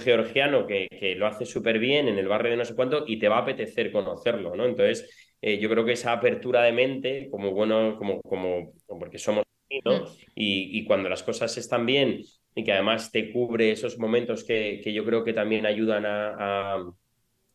georgiano 0.00 0.66
que, 0.66 0.88
que 0.88 1.14
lo 1.14 1.26
hace 1.26 1.44
súper 1.44 1.78
bien 1.78 2.08
en 2.08 2.18
el 2.18 2.26
barrio 2.26 2.52
de 2.52 2.56
no 2.56 2.64
sé 2.64 2.74
cuánto 2.74 3.04
y 3.06 3.18
te 3.18 3.28
va 3.28 3.36
a 3.36 3.40
apetecer 3.42 3.92
conocerlo, 3.92 4.56
¿no? 4.56 4.64
Entonces, 4.64 5.25
eh, 5.46 5.60
yo 5.60 5.70
creo 5.70 5.84
que 5.84 5.92
esa 5.92 6.10
apertura 6.10 6.64
de 6.64 6.72
mente, 6.72 7.28
como 7.30 7.52
bueno, 7.52 7.96
como, 7.98 8.20
como, 8.22 8.72
porque 8.98 9.16
somos 9.16 9.44
¿no? 9.84 10.00
Mm. 10.00 10.06
y, 10.34 10.80
y, 10.80 10.84
cuando 10.84 11.08
las 11.08 11.22
cosas 11.22 11.56
están 11.56 11.86
bien 11.86 12.20
y 12.52 12.64
que 12.64 12.72
además 12.72 13.12
te 13.12 13.32
cubre 13.32 13.70
esos 13.70 13.96
momentos 13.96 14.42
que, 14.42 14.80
que 14.82 14.92
yo 14.92 15.04
creo 15.04 15.22
que 15.22 15.32
también 15.32 15.64
ayudan 15.64 16.04
a, 16.04 16.82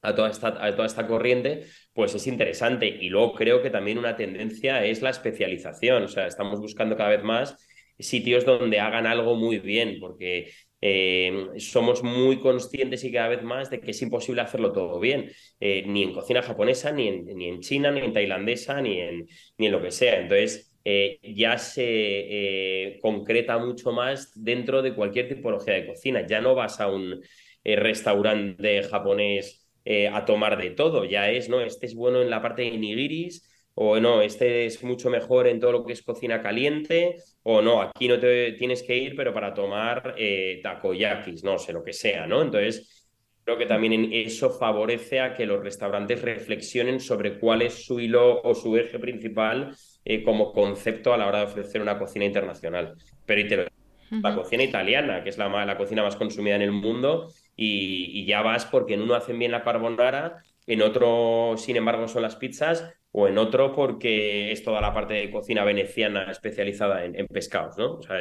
a, 0.02 0.16
toda 0.16 0.30
esta, 0.30 0.66
a 0.66 0.74
toda 0.74 0.86
esta 0.86 1.06
corriente, 1.06 1.66
pues 1.92 2.16
es 2.16 2.28
interesante. 2.28 2.88
Y 2.88 3.10
luego 3.10 3.34
creo 3.34 3.62
que 3.62 3.70
también 3.70 3.98
una 3.98 4.16
tendencia 4.16 4.86
es 4.86 5.02
la 5.02 5.10
especialización, 5.10 6.04
o 6.04 6.08
sea, 6.08 6.28
estamos 6.28 6.62
buscando 6.62 6.96
cada 6.96 7.10
vez 7.10 7.24
más 7.24 7.58
sitios 8.00 8.46
donde 8.46 8.80
hagan 8.80 9.06
algo 9.06 9.36
muy 9.36 9.60
bien, 9.60 9.98
porque 10.00 10.50
eh, 10.82 11.48
somos 11.58 12.04
muy 12.04 12.40
conscientes 12.40 13.04
y 13.04 13.12
cada 13.12 13.30
vez 13.30 13.44
más 13.44 13.70
de 13.70 13.80
que 13.80 13.92
es 13.92 14.02
imposible 14.02 14.42
hacerlo 14.42 14.72
todo 14.72 15.00
bien, 15.00 15.32
eh, 15.60 15.84
ni 15.88 16.04
en 16.04 16.14
cocina 16.14 16.42
japonesa, 16.42 16.92
ni 16.92 17.08
en, 17.08 17.26
ni 17.26 17.48
en 17.48 17.60
China, 17.62 17.92
ni 17.92 18.02
en 18.02 18.14
tailandesa, 18.14 18.82
ni 18.82 19.00
en, 19.00 19.28
ni 19.58 19.68
en 19.68 19.72
lo 19.72 19.82
que 19.82 19.92
sea. 19.92 20.20
Entonces, 20.20 20.74
eh, 20.84 21.20
ya 21.24 21.58
se 21.58 22.98
concreta 23.02 23.58
mucho 23.60 23.92
más 23.92 24.32
dentro 24.36 24.82
de 24.82 24.96
cualquier 24.96 25.28
tipología 25.30 25.76
de 25.76 25.86
cocina. 25.88 26.26
Ya 26.26 26.42
no 26.42 26.56
vas 26.56 26.80
a 26.80 26.88
un 26.88 27.22
restaurante 27.64 28.84
japonés 28.84 29.68
a 30.12 30.26
tomar 30.26 30.62
de 30.62 30.72
todo, 30.72 31.06
ya 31.06 31.30
es, 31.30 31.50
¿no? 31.50 31.62
Este 31.62 31.86
es 31.86 31.96
bueno 31.96 32.22
en 32.22 32.30
la 32.30 32.42
parte 32.42 32.64
de 32.64 32.72
nigiris, 32.78 33.51
o 33.76 34.00
no, 34.00 34.22
este 34.22 34.66
es 34.66 34.84
mucho 34.84 35.10
mejor 35.10 35.48
en 35.48 35.60
todo 35.60 35.72
lo 35.72 35.86
que 35.86 35.94
es 35.94 36.02
cocina 36.02 36.42
caliente, 36.42 37.18
o 37.44 37.62
no, 37.62 37.82
aquí 37.82 38.08
no 38.08 38.20
te 38.20 38.54
tienes 38.54 38.84
que 38.84 38.98
ir, 38.98 39.16
pero 39.16 39.34
para 39.34 39.54
tomar 39.54 40.16
takoyakis, 40.62 41.44
no 41.44 41.58
sé, 41.58 41.74
lo 41.74 41.84
que 41.84 41.94
sea, 41.94 42.28
¿no? 42.28 42.42
Entonces, 42.42 43.02
creo 43.44 43.58
que 43.58 43.66
también 43.66 44.10
eso 44.14 44.50
favorece 44.50 45.20
a 45.20 45.34
que 45.34 45.46
los 45.46 45.64
restaurantes 45.64 46.22
reflexionen 46.22 47.00
sobre 47.00 47.40
cuál 47.40 47.62
es 47.62 47.86
su 47.86 48.00
hilo 48.00 48.42
o 48.42 48.54
su 48.54 48.78
eje 48.78 49.00
principal 49.00 49.76
eh, 50.06 50.24
como 50.24 50.52
concepto 50.52 51.14
a 51.14 51.18
la 51.18 51.28
hora 51.28 51.40
de 51.40 51.46
ofrecer 51.46 51.82
una 51.82 51.98
cocina 51.98 52.26
internacional. 52.26 52.96
Pero 53.26 53.66
la 54.10 54.36
cocina 54.36 54.64
italiana, 54.64 55.24
que 55.24 55.30
es 55.30 55.38
la, 55.38 55.66
la, 55.66 55.78
cocina 55.78 56.04
más 56.04 56.16
consumida 56.16 56.56
en 56.56 56.62
el 56.62 56.72
mundo, 56.72 57.32
y, 57.56 58.26
ya 58.26 58.42
vas 58.42 58.66
porque 58.66 58.96
en 58.96 59.02
uno 59.02 59.16
hacen 59.16 59.40
bien 59.40 59.52
la 59.52 59.64
carbonara, 59.64 60.44
en 60.68 60.82
otro, 60.82 61.56
sin 61.58 61.78
embargo, 61.78 62.08
son 62.08 62.24
las 62.24 62.36
pizzas, 62.36 62.94
o 63.12 63.28
en 63.28 63.38
otro 63.38 63.74
porque 63.76 64.52
es 64.52 64.64
toda 64.64 64.82
la 64.82 64.94
parte 64.94 65.14
de 65.16 65.32
cocina 65.32 65.64
veneciana 65.64 66.32
especializada 66.32 67.04
en, 67.06 67.28
pescados, 67.28 67.78
¿no? 67.78 67.96
O 67.96 68.02
sea, 68.02 68.18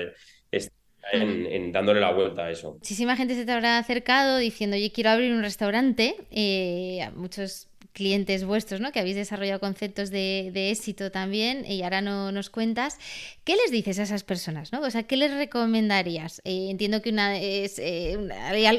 en, 1.13 1.73
dándole 1.73 2.01
la 2.01 2.13
vuelta 2.13 2.47
a 2.47 2.51
eso. 2.51 2.75
Muchísima 2.75 3.17
gente 3.17 3.35
se 3.35 3.47
te 3.47 3.53
habrá 3.53 3.79
acercado 3.79 4.39
diciendo, 4.39 4.77
oye, 4.77 4.93
quiero 4.93 5.11
abrir 5.11 5.33
un 5.33 5.43
restaurante. 5.43 6.15
Eh, 6.31 7.09
muchos 7.15 7.70
clientes 7.93 8.45
vuestros, 8.45 8.81
¿no? 8.81 8.93
Que 8.93 9.01
habéis 9.01 9.17
desarrollado 9.17 9.61
conceptos 9.61 10.11
de, 10.11 10.71
éxito 10.71 11.11
también 11.11 11.65
y 11.67 11.83
ahora 11.83 12.01
no 12.01 12.33
nos 12.33 12.51
cuentas. 12.51 12.99
¿Qué 13.45 13.57
les 13.57 13.71
dices 13.71 13.99
a 13.99 14.05
esas 14.05 14.25
personas, 14.25 14.73
¿no? 14.73 14.81
O 14.81 14.91
sea, 14.91 15.05
¿qué 15.05 15.17
les 15.17 15.33
recomendarías? 15.33 16.41
Eh, 16.45 16.69
entiendo 16.71 17.03
que 17.03 17.11
una 17.11 17.39
es 17.39 17.79
eh, 17.79 18.19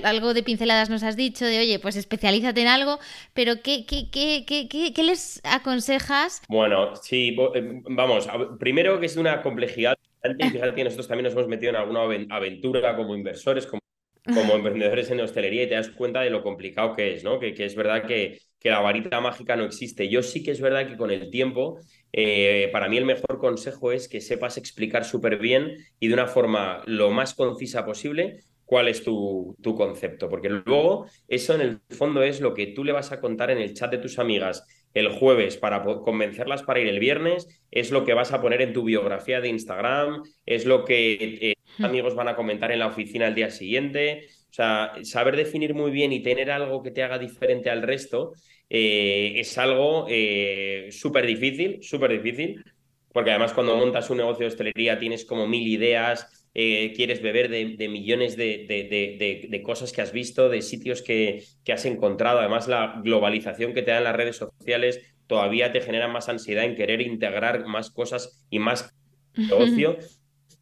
algo 0.04 0.34
de 0.34 0.44
pinceladas 0.44 0.90
nos 0.90 1.04
has 1.04 1.16
dicho 1.16 1.46
de, 1.46 1.60
oye, 1.60 1.80
pues 1.80 1.96
especialízate 1.96 2.62
en 2.62 2.68
algo, 2.68 3.00
pero 3.34 3.62
¿qué, 3.62 3.86
qué, 3.86 4.10
qué, 4.12 4.94
qué 4.94 5.04
les 5.04 5.42
aconsejas? 5.44 6.42
Bueno, 6.48 6.96
sí, 6.96 7.36
eh, 7.56 7.82
vamos, 7.90 8.28
primero 8.60 9.00
que 9.00 9.06
es 9.08 9.18
una 9.18 9.42
complejidad. 9.42 9.98
Fíjate 10.24 10.76
que 10.76 10.84
nosotros 10.84 11.08
también 11.08 11.26
nos 11.26 11.34
hemos 11.34 11.48
metido 11.48 11.72
en 11.72 11.78
alguna 11.78 12.02
aventura 12.30 12.96
como 12.96 13.16
inversores, 13.16 13.66
como 13.66 13.82
como 14.26 14.54
emprendedores 14.56 15.10
en 15.10 15.20
hostelería 15.20 15.64
y 15.64 15.70
te 15.70 15.76
das 15.76 15.90
cuenta 15.90 16.22
de 16.22 16.30
lo 16.30 16.44
complicado 16.44 16.96
que 16.96 17.16
es, 17.16 17.24
¿no? 17.24 17.40
Que, 17.40 17.54
que 17.54 17.66
es 17.66 17.76
verdad 17.76 18.06
que, 18.06 18.40
que, 18.60 18.70
la 18.70 18.80
varita 18.80 19.20
mágica 19.22 19.56
no 19.56 19.66
existe. 19.66 20.10
Yo 20.10 20.22
sí 20.24 20.44
que 20.44 20.52
es 20.52 20.62
verdad 20.62 20.88
que 20.88 20.98
con 20.98 21.12
el 21.12 21.30
tiempo, 21.30 21.80
eh, 22.14 22.70
para 22.72 22.90
mí 22.90 22.98
el 22.98 23.06
mejor 23.06 23.38
consejo 23.40 23.92
es 23.92 24.08
que 24.08 24.22
sepas 24.22 24.58
explicar 24.58 25.06
súper 25.06 25.38
bien 25.38 25.78
y 26.00 26.08
de 26.08 26.14
una 26.14 26.28
forma 26.28 26.82
lo 26.86 27.12
más 27.12 27.34
concisa 27.34 27.86
posible 27.86 28.42
cuál 28.66 28.88
es 28.88 29.04
tu, 29.04 29.58
tu 29.62 29.76
concepto, 29.76 30.30
porque 30.30 30.50
luego 30.50 31.06
eso 31.28 31.54
en 31.54 31.62
el 31.62 31.82
fondo 31.90 32.24
es 32.24 32.40
lo 32.40 32.54
que 32.54 32.68
tú 32.68 32.86
le 32.86 32.94
vas 32.94 33.12
a 33.12 33.20
contar 33.20 33.52
en 33.52 33.58
el 33.58 33.74
chat 33.74 33.92
de 33.92 33.98
tus 33.98 34.18
amigas 34.18 34.66
el 34.94 35.10
jueves 35.10 35.58
para 35.58 35.84
convencerlas 35.84 36.64
para 36.64 36.80
ir 36.80 36.88
el 36.88 37.00
viernes, 37.00 37.48
es 37.70 37.92
lo 37.92 38.06
que 38.06 38.14
vas 38.14 38.32
a 38.32 38.42
poner 38.42 38.62
en 38.62 38.74
tu 38.74 38.84
biografía 38.84 39.42
de 39.42 39.50
Instagram, 39.50 40.24
es 40.46 40.66
lo 40.66 40.86
que 40.86 41.40
eh. 41.42 41.56
Amigos 41.84 42.16
van 42.16 42.28
a 42.28 42.36
comentar 42.36 42.72
en 42.72 42.80
la 42.80 42.88
oficina 42.88 43.28
el 43.28 43.36
día 43.36 43.50
siguiente. 43.50 44.28
O 44.50 44.54
sea, 44.54 44.94
saber 45.04 45.36
definir 45.36 45.74
muy 45.74 45.92
bien 45.92 46.12
y 46.12 46.22
tener 46.22 46.52
algo 46.52 46.84
que 46.84 46.92
te 46.92 47.04
haga 47.04 47.18
diferente 47.18 47.70
al 47.70 47.82
resto 47.82 48.34
eh, 48.74 49.34
es 49.36 49.58
algo 49.58 50.06
eh, 50.10 50.88
súper 50.92 51.26
difícil, 51.26 51.84
súper 51.84 52.12
difícil, 52.12 52.64
porque 53.12 53.32
además 53.32 53.52
cuando 53.52 53.76
montas 53.76 54.10
un 54.10 54.18
negocio 54.18 54.46
de 54.46 54.48
hostelería 54.48 54.98
tienes 54.98 55.26
como 55.26 55.46
mil 55.46 55.68
ideas, 55.68 56.48
eh, 56.54 56.94
quieres 56.96 57.22
beber 57.22 57.50
de, 57.50 57.90
millones 57.90 58.38
de, 58.38 59.62
cosas 59.66 59.92
que 59.92 60.02
has 60.02 60.14
visto, 60.14 60.48
de 60.48 60.62
sitios 60.62 61.02
que, 61.02 61.44
que, 61.66 61.74
has 61.74 61.84
encontrado. 61.86 62.40
Además, 62.40 62.70
la 62.70 63.02
globalización 63.04 63.74
que 63.74 63.82
te 63.82 63.92
dan 63.92 64.06
las 64.06 64.16
redes 64.16 64.38
sociales 64.38 65.02
todavía 65.28 65.74
te 65.74 65.82
genera 65.82 66.08
más 66.08 66.30
ansiedad 66.30 66.64
en 66.64 66.76
querer 66.76 67.02
integrar 67.02 67.66
más 67.66 67.92
cosas 67.92 68.46
y 68.50 68.60
más 68.60 68.94
negocio. 69.36 69.98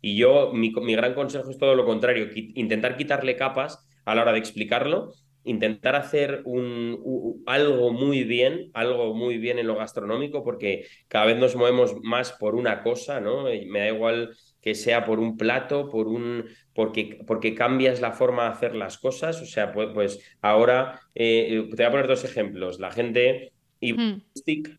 Y 0.01 0.17
yo, 0.17 0.51
mi, 0.53 0.71
gran 0.71 1.13
consejo 1.13 1.49
es 1.49 1.57
todo 1.57 1.75
lo 1.75 1.85
contrario, 1.85 2.29
intentar 2.33 2.97
quitarle 2.97 3.35
capas 3.35 3.85
a 4.05 4.15
la 4.15 4.21
hora 4.21 4.33
de 4.33 4.39
explicarlo 4.39 5.13
intentar 5.43 5.95
hacer 5.95 6.41
un, 6.45 7.43
algo 7.45 7.91
muy 7.91 8.23
bien, 8.23 8.69
algo 8.73 9.13
muy 9.13 9.37
bien 9.37 9.57
en 9.59 9.67
lo 9.67 9.75
gastronómico, 9.75 10.43
porque 10.43 10.85
cada 11.07 11.25
vez 11.25 11.37
nos 11.37 11.55
movemos 11.55 11.95
más 12.03 12.33
por 12.33 12.55
una 12.55 12.83
cosa, 12.83 13.19
¿no? 13.19 13.43
Me 13.43 13.79
da 13.79 13.87
igual 13.87 14.35
que 14.61 14.75
sea 14.75 15.05
por 15.05 15.19
un 15.19 15.37
plato, 15.37 15.89
por 15.89 16.07
un, 16.07 16.45
porque, 16.73 17.19
porque 17.25 17.55
cambias 17.55 18.01
la 18.01 18.11
forma 18.11 18.43
de 18.43 18.49
hacer 18.49 18.75
las 18.75 18.97
cosas. 18.97 19.41
O 19.41 19.45
sea, 19.45 19.71
pues, 19.71 19.89
pues 19.93 20.37
ahora 20.41 20.99
eh, 21.15 21.67
te 21.69 21.75
voy 21.75 21.85
a 21.85 21.91
poner 21.91 22.07
dos 22.07 22.25
ejemplos. 22.25 22.79
La 22.79 22.91
gente 22.91 23.53
hmm. 23.81 24.21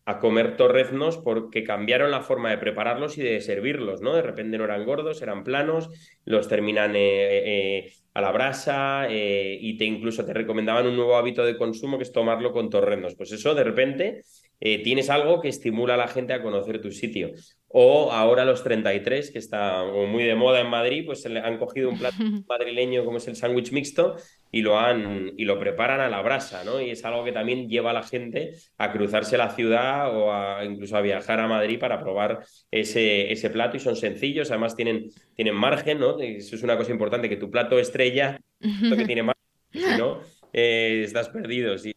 a 0.05 0.19
comer 0.19 0.57
torreznos 0.57 1.17
porque 1.17 1.63
cambiaron 1.63 2.11
la 2.11 2.21
forma 2.21 2.49
de 2.49 2.57
prepararlos 2.57 3.17
y 3.17 3.21
de 3.21 3.41
servirlos, 3.41 4.01
¿no? 4.01 4.15
De 4.15 4.21
repente 4.21 4.57
no 4.57 4.65
eran 4.65 4.85
gordos, 4.85 5.21
eran 5.21 5.43
planos, 5.43 5.89
los 6.25 6.47
terminan 6.47 6.95
eh, 6.95 6.99
eh, 6.99 7.93
a 8.13 8.21
la 8.21 8.31
brasa 8.31 9.07
y 9.09 9.77
te 9.77 9.85
incluso 9.85 10.25
te 10.25 10.33
recomendaban 10.33 10.85
un 10.85 10.95
nuevo 10.95 11.15
hábito 11.15 11.45
de 11.45 11.57
consumo 11.57 11.97
que 11.97 12.03
es 12.03 12.11
tomarlo 12.11 12.51
con 12.51 12.69
torreznos. 12.69 13.15
Pues 13.15 13.31
eso 13.31 13.55
de 13.55 13.63
repente 13.63 14.21
tienes 14.59 15.09
algo 15.09 15.39
que 15.41 15.47
estimula 15.47 15.93
a 15.93 15.97
la 15.97 16.07
gente 16.09 16.33
a 16.33 16.41
conocer 16.41 16.81
tu 16.81 16.91
sitio. 16.91 17.31
O 17.73 18.11
ahora 18.11 18.43
los 18.43 18.63
33, 18.63 19.31
que 19.31 19.39
está 19.39 19.85
muy 19.85 20.23
de 20.23 20.35
moda 20.35 20.59
en 20.59 20.67
Madrid, 20.67 21.03
pues 21.05 21.25
han 21.25 21.57
cogido 21.57 21.89
un 21.89 21.97
plato 21.97 22.17
madrileño 22.49 23.05
como 23.05 23.17
es 23.17 23.27
el 23.27 23.35
sándwich 23.35 23.71
mixto 23.71 24.17
y 24.51 24.61
lo 24.61 24.77
han 24.77 25.31
y 25.37 25.45
lo 25.45 25.57
preparan 25.57 26.01
a 26.01 26.09
la 26.09 26.21
brasa, 26.21 26.63
¿no? 26.65 26.81
Y 26.81 26.89
es 26.89 27.05
algo 27.05 27.23
que 27.23 27.31
también 27.31 27.69
lleva 27.69 27.91
a 27.91 27.93
la 27.93 28.03
gente 28.03 28.53
a 28.77 28.91
cruzarse 28.91 29.37
la 29.37 29.49
ciudad 29.51 30.13
o 30.15 30.33
a 30.33 30.65
incluso 30.65 30.97
a 30.97 31.01
viajar 31.01 31.39
a 31.39 31.47
Madrid 31.47 31.79
para 31.79 32.01
probar 32.01 32.43
ese, 32.69 33.31
ese 33.31 33.49
plato 33.49 33.77
y 33.77 33.79
son 33.79 33.95
sencillos, 33.95 34.51
además 34.51 34.75
tienen, 34.75 35.09
tienen 35.35 35.55
margen, 35.55 35.99
¿no? 35.99 36.19
Eso 36.19 36.55
es 36.55 36.63
una 36.63 36.77
cosa 36.77 36.91
importante, 36.91 37.29
que 37.29 37.37
tu 37.37 37.49
plato 37.49 37.79
estrella, 37.79 38.39
lo 38.59 38.97
que 38.97 39.05
tiene 39.05 39.23
margen, 39.23 39.43
si 39.71 39.97
no, 39.97 40.19
eh, 40.51 41.03
estás 41.05 41.29
perdido. 41.29 41.77
Si 41.77 41.95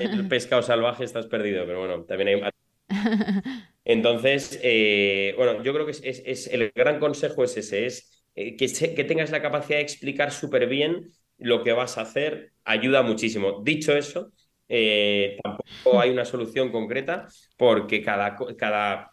el 0.00 0.28
pescado 0.28 0.62
salvaje 0.62 1.04
estás 1.04 1.26
perdido, 1.26 1.64
pero 1.66 1.80
bueno, 1.80 2.04
también 2.04 2.44
hay 2.44 2.50
Entonces, 3.86 4.58
eh, 4.64 5.32
bueno, 5.36 5.62
yo 5.62 5.72
creo 5.72 5.86
que 5.86 5.92
es, 5.92 6.46
el 6.48 6.72
gran 6.74 6.98
consejo 6.98 7.44
es 7.44 7.56
ese, 7.56 7.86
es 7.86 8.24
eh, 8.34 8.56
que, 8.56 9.04
tengas 9.04 9.30
la 9.30 9.40
capacidad 9.40 9.78
de 9.78 9.84
explicar 9.84 10.32
súper 10.32 10.66
bien 10.66 11.12
lo 11.38 11.62
que 11.62 11.70
vas 11.72 11.96
a 11.96 12.00
hacer, 12.00 12.50
ayuda 12.64 13.02
muchísimo. 13.02 13.62
Dicho 13.62 13.96
eso, 13.96 14.32
eh, 14.68 15.38
tampoco 15.40 16.00
hay 16.00 16.10
una 16.10 16.24
solución 16.24 16.72
concreta 16.72 17.28
porque 17.56 18.02
cada, 18.02 18.36
cada 18.58 19.12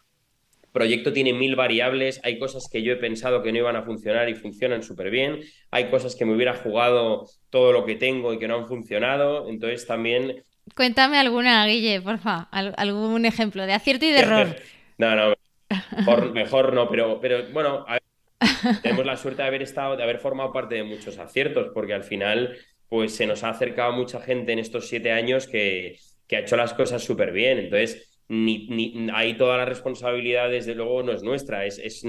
proyecto 0.72 1.12
tiene 1.12 1.32
mil 1.32 1.54
variables, 1.54 2.20
hay 2.24 2.40
cosas 2.40 2.68
que 2.68 2.82
yo 2.82 2.94
he 2.94 2.96
pensado 2.96 3.44
que 3.44 3.52
no 3.52 3.58
iban 3.58 3.76
a 3.76 3.84
funcionar 3.84 4.28
y 4.28 4.34
funcionan 4.34 4.82
súper 4.82 5.08
bien, 5.08 5.38
hay 5.70 5.88
cosas 5.88 6.16
que 6.16 6.24
me 6.24 6.34
hubiera 6.34 6.54
jugado 6.54 7.28
todo 7.48 7.70
lo 7.70 7.86
que 7.86 7.94
tengo 7.94 8.32
y 8.34 8.40
que 8.40 8.48
no 8.48 8.56
han 8.56 8.66
funcionado, 8.66 9.48
entonces 9.48 9.86
también 9.86 10.42
Cuéntame 10.74 11.18
alguna, 11.18 11.66
Guille, 11.66 12.00
porfa, 12.00 12.48
algún 12.50 13.26
ejemplo 13.26 13.66
de 13.66 13.74
acierto 13.74 14.06
y 14.06 14.10
de 14.10 14.18
error. 14.18 14.56
no, 14.98 15.14
no, 15.14 15.34
mejor, 16.32 16.72
no, 16.72 16.88
pero, 16.88 17.20
pero 17.20 17.44
bueno, 17.52 17.84
tenemos 18.82 19.06
la 19.06 19.16
suerte 19.16 19.42
de 19.42 19.48
haber 19.48 19.62
estado, 19.62 19.96
de 19.96 20.02
haber 20.02 20.18
formado 20.18 20.52
parte 20.52 20.74
de 20.76 20.84
muchos 20.84 21.18
aciertos, 21.18 21.68
porque 21.72 21.94
al 21.94 22.02
final, 22.02 22.56
pues 22.88 23.14
se 23.14 23.26
nos 23.26 23.44
ha 23.44 23.50
acercado 23.50 23.92
mucha 23.92 24.20
gente 24.20 24.52
en 24.52 24.58
estos 24.58 24.88
siete 24.88 25.12
años 25.12 25.46
que, 25.46 25.98
que 26.26 26.36
ha 26.36 26.40
hecho 26.40 26.56
las 26.56 26.74
cosas 26.74 27.04
súper 27.04 27.32
bien. 27.32 27.58
Entonces, 27.58 28.22
ni, 28.28 28.66
ni, 28.68 29.08
ahí 29.12 29.36
toda 29.36 29.58
la 29.58 29.66
responsabilidad, 29.66 30.50
desde 30.50 30.74
luego, 30.74 31.02
no 31.02 31.12
es 31.12 31.22
nuestra, 31.22 31.66
es, 31.66 31.78
es, 31.78 32.04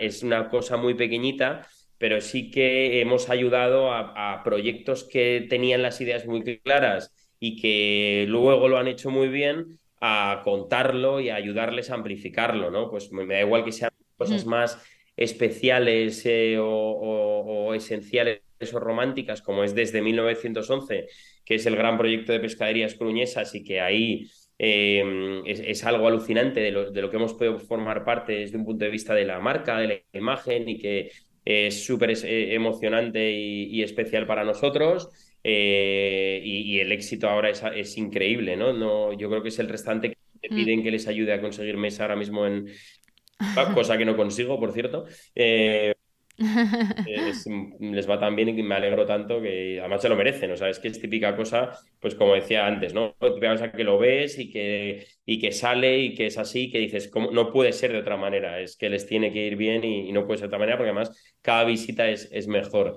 es, 0.00 0.22
una 0.22 0.48
cosa 0.48 0.76
muy 0.76 0.94
pequeñita, 0.94 1.66
pero 1.96 2.20
sí 2.20 2.50
que 2.50 3.00
hemos 3.00 3.30
ayudado 3.30 3.92
a, 3.92 4.34
a 4.34 4.42
proyectos 4.42 5.04
que 5.04 5.46
tenían 5.48 5.82
las 5.82 6.00
ideas 6.00 6.26
muy 6.26 6.58
claras 6.60 7.14
y 7.40 7.56
que 7.56 8.26
luego 8.28 8.68
lo 8.68 8.78
han 8.78 8.86
hecho 8.86 9.10
muy 9.10 9.28
bien 9.28 9.80
a 10.00 10.42
contarlo 10.44 11.20
y 11.20 11.30
a 11.30 11.36
ayudarles 11.36 11.90
a 11.90 11.94
amplificarlo, 11.94 12.70
¿no? 12.70 12.90
Pues 12.90 13.10
me, 13.10 13.26
da 13.26 13.40
igual 13.40 13.64
que 13.64 13.72
sean 13.72 13.90
cosas 14.16 14.46
más 14.46 14.80
especiales 15.16 16.24
eh, 16.26 16.56
o, 16.60 17.74
esenciales 17.74 18.42
o 18.72 18.78
románticas, 18.78 19.42
como 19.42 19.64
es 19.64 19.74
desde 19.74 20.02
1911, 20.02 21.06
que 21.44 21.54
es 21.54 21.66
el 21.66 21.76
gran 21.76 21.98
proyecto 21.98 22.32
de 22.32 22.40
pescaderías 22.40 22.94
cruñesas 22.94 23.54
y 23.54 23.64
que 23.64 23.80
ahí 23.80 24.30
eh, 24.58 25.42
es, 25.46 25.84
algo 25.84 26.06
alucinante 26.06 26.60
de 26.60 26.70
lo, 26.70 26.90
de 26.90 27.02
lo, 27.02 27.10
que 27.10 27.16
hemos 27.16 27.34
podido 27.34 27.58
formar 27.58 28.04
parte 28.04 28.32
desde 28.32 28.58
un 28.58 28.64
punto 28.64 28.84
de 28.84 28.90
vista 28.90 29.14
de 29.14 29.24
la 29.24 29.40
marca, 29.40 29.78
de 29.78 29.88
la 29.88 30.18
imagen 30.18 30.68
y 30.68 30.78
que 30.78 31.10
es 31.44 31.84
súper 31.84 32.10
eh, 32.10 32.54
emocionante 32.54 33.32
y, 33.32 33.82
especial 33.82 34.26
para 34.26 34.44
nosotros. 34.44 35.10
Eh, 35.42 36.40
y, 36.44 36.78
el 36.80 36.92
éxito 36.92 37.28
ahora 37.28 37.50
es, 37.50 37.62
es, 37.74 37.96
increíble, 37.96 38.56
¿no? 38.56 38.72
¿no? 38.72 39.12
Yo 39.12 39.30
creo 39.30 39.42
que 39.42 39.48
es 39.48 39.58
el 39.58 39.68
restante 39.68 40.10
que 40.10 40.16
te 40.40 40.52
mm. 40.52 40.56
piden 40.56 40.82
que 40.82 40.90
les 40.90 41.08
ayude 41.08 41.32
a 41.32 41.40
conseguir 41.40 41.76
mesa 41.76 42.04
ahora 42.04 42.16
mismo 42.16 42.46
en, 42.46 42.66
cosa 43.74 43.96
que 43.96 44.04
no 44.04 44.16
consigo, 44.16 44.58
por 44.58 44.72
cierto. 44.72 45.06
Eh, 45.34 45.94
les 47.80 48.08
va 48.08 48.18
tan 48.18 48.34
bien 48.34 48.48
y 48.48 48.62
me 48.62 48.74
alegro 48.74 49.04
tanto 49.04 49.42
que 49.42 49.78
además 49.78 50.00
se 50.00 50.08
lo 50.08 50.16
merecen, 50.16 50.50
o 50.50 50.56
sea, 50.56 50.70
es 50.70 50.78
que 50.78 50.88
es 50.88 50.98
típica 50.98 51.36
cosa, 51.36 51.70
pues 52.00 52.14
como 52.14 52.34
decía 52.34 52.66
antes, 52.66 52.94
¿no? 52.94 53.14
a 53.20 53.72
que 53.72 53.84
lo 53.84 53.98
ves 53.98 54.38
y 54.38 54.50
que, 54.50 55.06
y 55.26 55.38
que 55.38 55.52
sale 55.52 55.98
y 55.98 56.14
que 56.14 56.26
es 56.26 56.38
así, 56.38 56.70
que 56.70 56.78
dices, 56.78 57.08
¿cómo? 57.08 57.30
no 57.30 57.52
puede 57.52 57.72
ser 57.72 57.92
de 57.92 57.98
otra 57.98 58.16
manera, 58.16 58.58
es 58.58 58.76
que 58.76 58.88
les 58.88 59.06
tiene 59.06 59.32
que 59.32 59.46
ir 59.46 59.56
bien 59.56 59.84
y, 59.84 60.10
no 60.12 60.26
puede 60.26 60.38
ser 60.38 60.44
de 60.44 60.48
otra 60.48 60.58
manera 60.60 60.78
porque 60.78 60.90
además 60.90 61.36
cada 61.42 61.64
visita 61.64 62.08
es, 62.08 62.30
es 62.32 62.48
mejor. 62.48 62.96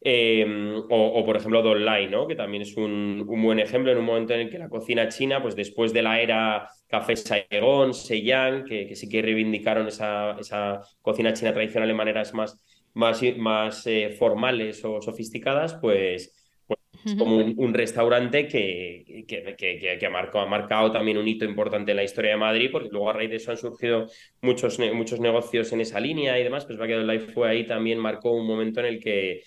Em, 0.00 0.76
o, 0.90 1.24
por 1.24 1.36
ejemplo, 1.36 1.60
Donlai, 1.60 2.08
¿no? 2.08 2.28
que 2.28 2.36
también 2.36 2.62
es 2.62 2.76
un, 2.76 3.24
un, 3.26 3.42
buen 3.42 3.58
ejemplo 3.58 3.90
en 3.90 3.98
un 3.98 4.04
momento 4.04 4.32
en 4.32 4.40
el 4.40 4.50
que 4.50 4.58
la 4.58 4.68
cocina 4.68 5.08
china, 5.08 5.42
pues 5.42 5.56
después 5.56 5.92
de 5.92 6.02
la 6.02 6.20
era 6.20 6.68
Café 6.86 7.16
Saigon, 7.16 7.92
Seyang, 7.92 8.64
que, 8.64 8.86
que 8.86 8.94
sí 8.94 9.08
que 9.08 9.22
reivindicaron 9.22 9.88
esa, 9.88 10.36
esa 10.38 10.80
cocina 11.02 11.32
china 11.32 11.52
tradicional 11.52 11.90
en 11.90 11.96
maneras 11.96 12.32
más 12.32 12.60
más, 12.98 13.22
más 13.36 13.86
eh, 13.86 14.10
formales 14.18 14.84
o 14.84 15.00
sofisticadas, 15.00 15.74
pues, 15.74 16.34
pues 16.66 16.80
como 17.16 17.36
un, 17.36 17.74
restaurante 17.74 18.48
que, 18.48 19.24
que, 19.28 19.56
que, 19.56 20.06
ha, 20.06 20.10
marcado, 20.10 20.40
ha 20.40 20.48
marcado 20.48 20.90
también 20.90 21.16
un 21.16 21.28
hito 21.28 21.44
importante 21.44 21.92
en 21.92 21.96
la 21.96 22.02
historia 22.02 22.32
de 22.32 22.38
Madrid, 22.38 22.70
porque 22.72 22.88
luego 22.90 23.08
a 23.08 23.12
raíz 23.12 23.30
de 23.30 23.36
eso 23.36 23.52
han 23.52 23.56
surgido 23.56 24.06
muchos, 24.42 24.78
muchos 24.92 25.20
negocios 25.20 25.72
en 25.72 25.80
esa 25.80 26.00
línea 26.00 26.38
y 26.40 26.42
demás, 26.42 26.66
pues 26.66 26.76
Baguette 26.76 27.06
Life 27.06 27.32
fue 27.32 27.48
ahí 27.48 27.66
también 27.66 27.98
marcó 27.98 28.32
un 28.32 28.46
momento 28.46 28.80
en 28.80 28.86
el 28.86 29.00
que 29.00 29.42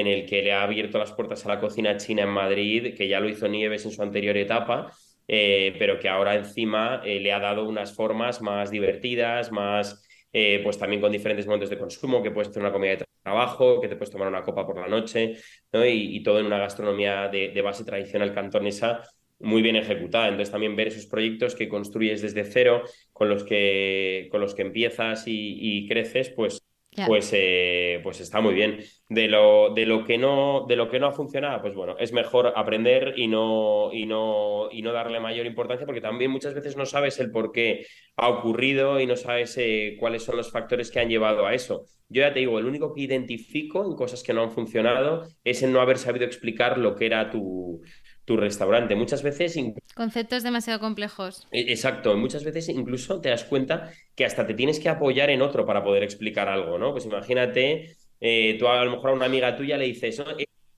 en 0.00 0.06
el 0.06 0.26
que 0.26 0.42
le 0.42 0.52
ha 0.52 0.62
abierto 0.62 0.98
las 0.98 1.12
puertas 1.12 1.46
a 1.46 1.48
la 1.48 1.58
cocina 1.58 1.96
china 1.96 2.24
en 2.24 2.28
Madrid, 2.28 2.94
que 2.94 3.08
ya 3.08 3.18
lo 3.18 3.30
hizo 3.30 3.48
Nieves 3.48 3.86
en 3.86 3.92
su 3.92 4.02
anterior 4.02 4.36
etapa, 4.36 4.92
eh, 5.26 5.74
pero 5.78 5.98
que 5.98 6.08
ahora 6.08 6.34
encima 6.34 7.00
eh, 7.02 7.18
le 7.18 7.32
ha 7.32 7.40
dado 7.40 7.66
unas 7.66 7.94
formas 7.94 8.42
más 8.42 8.70
divertidas, 8.70 9.50
más, 9.50 10.06
eh, 10.32 10.60
pues 10.62 10.76
también 10.76 11.00
con 11.00 11.10
diferentes 11.10 11.46
momentos 11.46 11.70
de 11.70 11.78
consumo, 11.78 12.22
que 12.22 12.30
puedes 12.30 12.50
hacer 12.50 12.62
una 12.62 12.72
comida 12.72 12.96
de 12.96 13.06
trabajo, 13.22 13.80
que 13.80 13.88
te 13.88 13.96
puedes 13.96 14.10
tomar 14.10 14.28
una 14.28 14.42
copa 14.42 14.66
por 14.66 14.78
la 14.78 14.86
noche, 14.86 15.36
y, 15.72 16.22
todo 16.22 16.40
en 16.40 16.46
una 16.46 16.58
gastronomía 16.58 17.28
de, 17.28 17.62
base 17.62 17.84
tradicional 17.84 18.34
cantonesa 18.34 19.00
muy 19.38 19.62
bien 19.62 19.76
ejecutada. 19.76 20.28
Entonces 20.28 20.52
también 20.52 20.76
ver 20.76 20.88
esos 20.88 21.06
proyectos 21.06 21.54
que 21.54 21.68
construyes 21.70 22.20
desde 22.20 22.44
cero, 22.44 22.82
con 23.14 23.30
los 23.30 23.44
que, 23.44 24.28
con 24.30 24.42
los 24.42 24.54
que 24.54 24.62
empiezas 24.62 25.24
y 25.26 25.86
creces, 25.88 26.30
pues 26.30 26.66
pues, 27.06 27.30
eh, 27.32 28.00
pues 28.02 28.20
está 28.20 28.40
muy 28.40 28.54
bien. 28.54 28.78
De 29.08 29.28
lo, 29.28 29.72
de, 29.74 29.86
lo 29.86 30.04
que 30.04 30.18
no, 30.18 30.66
de 30.68 30.76
lo 30.76 30.88
que 30.88 30.98
no 30.98 31.06
ha 31.06 31.12
funcionado, 31.12 31.60
pues 31.60 31.74
bueno, 31.74 31.96
es 31.98 32.12
mejor 32.12 32.52
aprender 32.56 33.14
y 33.16 33.28
no, 33.28 33.92
y, 33.92 34.06
no, 34.06 34.68
y 34.70 34.82
no 34.82 34.92
darle 34.92 35.20
mayor 35.20 35.46
importancia, 35.46 35.86
porque 35.86 36.00
también 36.00 36.30
muchas 36.30 36.54
veces 36.54 36.76
no 36.76 36.86
sabes 36.86 37.20
el 37.20 37.30
por 37.30 37.52
qué 37.52 37.86
ha 38.16 38.28
ocurrido 38.28 38.98
y 39.00 39.06
no 39.06 39.16
sabes 39.16 39.56
eh, 39.58 39.96
cuáles 40.00 40.24
son 40.24 40.36
los 40.36 40.50
factores 40.50 40.90
que 40.90 41.00
han 41.00 41.08
llevado 41.08 41.46
a 41.46 41.54
eso. 41.54 41.84
Yo 42.08 42.22
ya 42.22 42.32
te 42.32 42.40
digo, 42.40 42.58
el 42.58 42.66
único 42.66 42.92
que 42.92 43.02
identifico 43.02 43.84
en 43.84 43.94
cosas 43.96 44.22
que 44.22 44.32
no 44.32 44.42
han 44.42 44.52
funcionado 44.52 45.24
es 45.44 45.62
en 45.62 45.72
no 45.72 45.80
haber 45.80 45.98
sabido 45.98 46.24
explicar 46.24 46.78
lo 46.78 46.94
que 46.94 47.06
era 47.06 47.30
tu, 47.30 47.82
tu 48.26 48.36
restaurante. 48.36 48.94
Muchas 48.94 49.22
veces... 49.22 49.56
Conceptos 49.94 50.42
demasiado 50.42 50.80
complejos. 50.80 51.46
E, 51.52 51.60
exacto, 51.72 52.14
muchas 52.16 52.44
veces 52.44 52.68
incluso 52.68 53.20
te 53.20 53.30
das 53.30 53.44
cuenta 53.44 53.90
que 54.14 54.26
hasta 54.26 54.46
te 54.46 54.52
tienes 54.52 54.80
que 54.80 54.90
apoyar 54.90 55.30
en 55.30 55.40
otro 55.40 55.64
para 55.64 55.82
poder 55.82 56.02
explicar 56.02 56.48
algo, 56.48 56.76
¿no? 56.76 56.92
Pues 56.92 57.06
imagínate, 57.06 57.96
eh, 58.20 58.56
tú 58.58 58.68
a 58.68 58.84
lo 58.84 58.90
mejor 58.90 59.10
a 59.10 59.14
una 59.14 59.26
amiga 59.26 59.56
tuya 59.56 59.78
le 59.78 59.86
dices, 59.86 60.22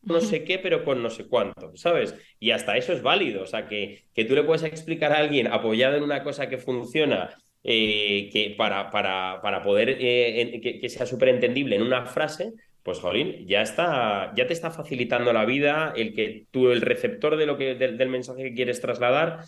no, 0.02 0.20
sé 0.20 0.44
qué, 0.44 0.58
pero 0.58 0.84
con 0.84 1.02
no 1.02 1.08
sé 1.08 1.26
cuánto, 1.26 1.72
¿sabes? 1.74 2.14
Y 2.38 2.50
hasta 2.50 2.76
eso 2.76 2.92
es 2.92 3.02
válido, 3.02 3.42
o 3.42 3.46
sea, 3.46 3.66
que, 3.66 4.04
que 4.14 4.24
tú 4.26 4.34
le 4.34 4.44
puedes 4.44 4.62
explicar 4.62 5.12
a 5.12 5.18
alguien 5.18 5.46
apoyado 5.46 5.96
en 5.96 6.02
una 6.02 6.22
cosa 6.22 6.48
que 6.50 6.58
funciona 6.58 7.34
eh, 7.64 8.28
que 8.30 8.54
para, 8.58 8.90
para, 8.90 9.40
para 9.42 9.62
poder 9.62 9.96
eh, 9.98 10.60
que, 10.62 10.78
que, 10.78 10.88
sea 10.88 11.06
súper 11.06 11.30
entendible 11.30 11.76
en 11.76 11.82
una 11.82 12.04
frase, 12.04 12.52
pues 12.88 13.00
jolín, 13.00 13.46
ya 13.46 13.60
está, 13.60 14.32
ya 14.34 14.46
te 14.46 14.54
está 14.54 14.70
facilitando 14.70 15.30
la 15.30 15.44
vida 15.44 15.92
el 15.94 16.14
que 16.14 16.46
tú, 16.50 16.70
el 16.70 16.80
receptor 16.80 17.36
de 17.36 17.44
lo 17.44 17.58
que, 17.58 17.74
del, 17.74 18.08
mensaje 18.08 18.44
que 18.44 18.54
quieres 18.54 18.80
trasladar, 18.80 19.44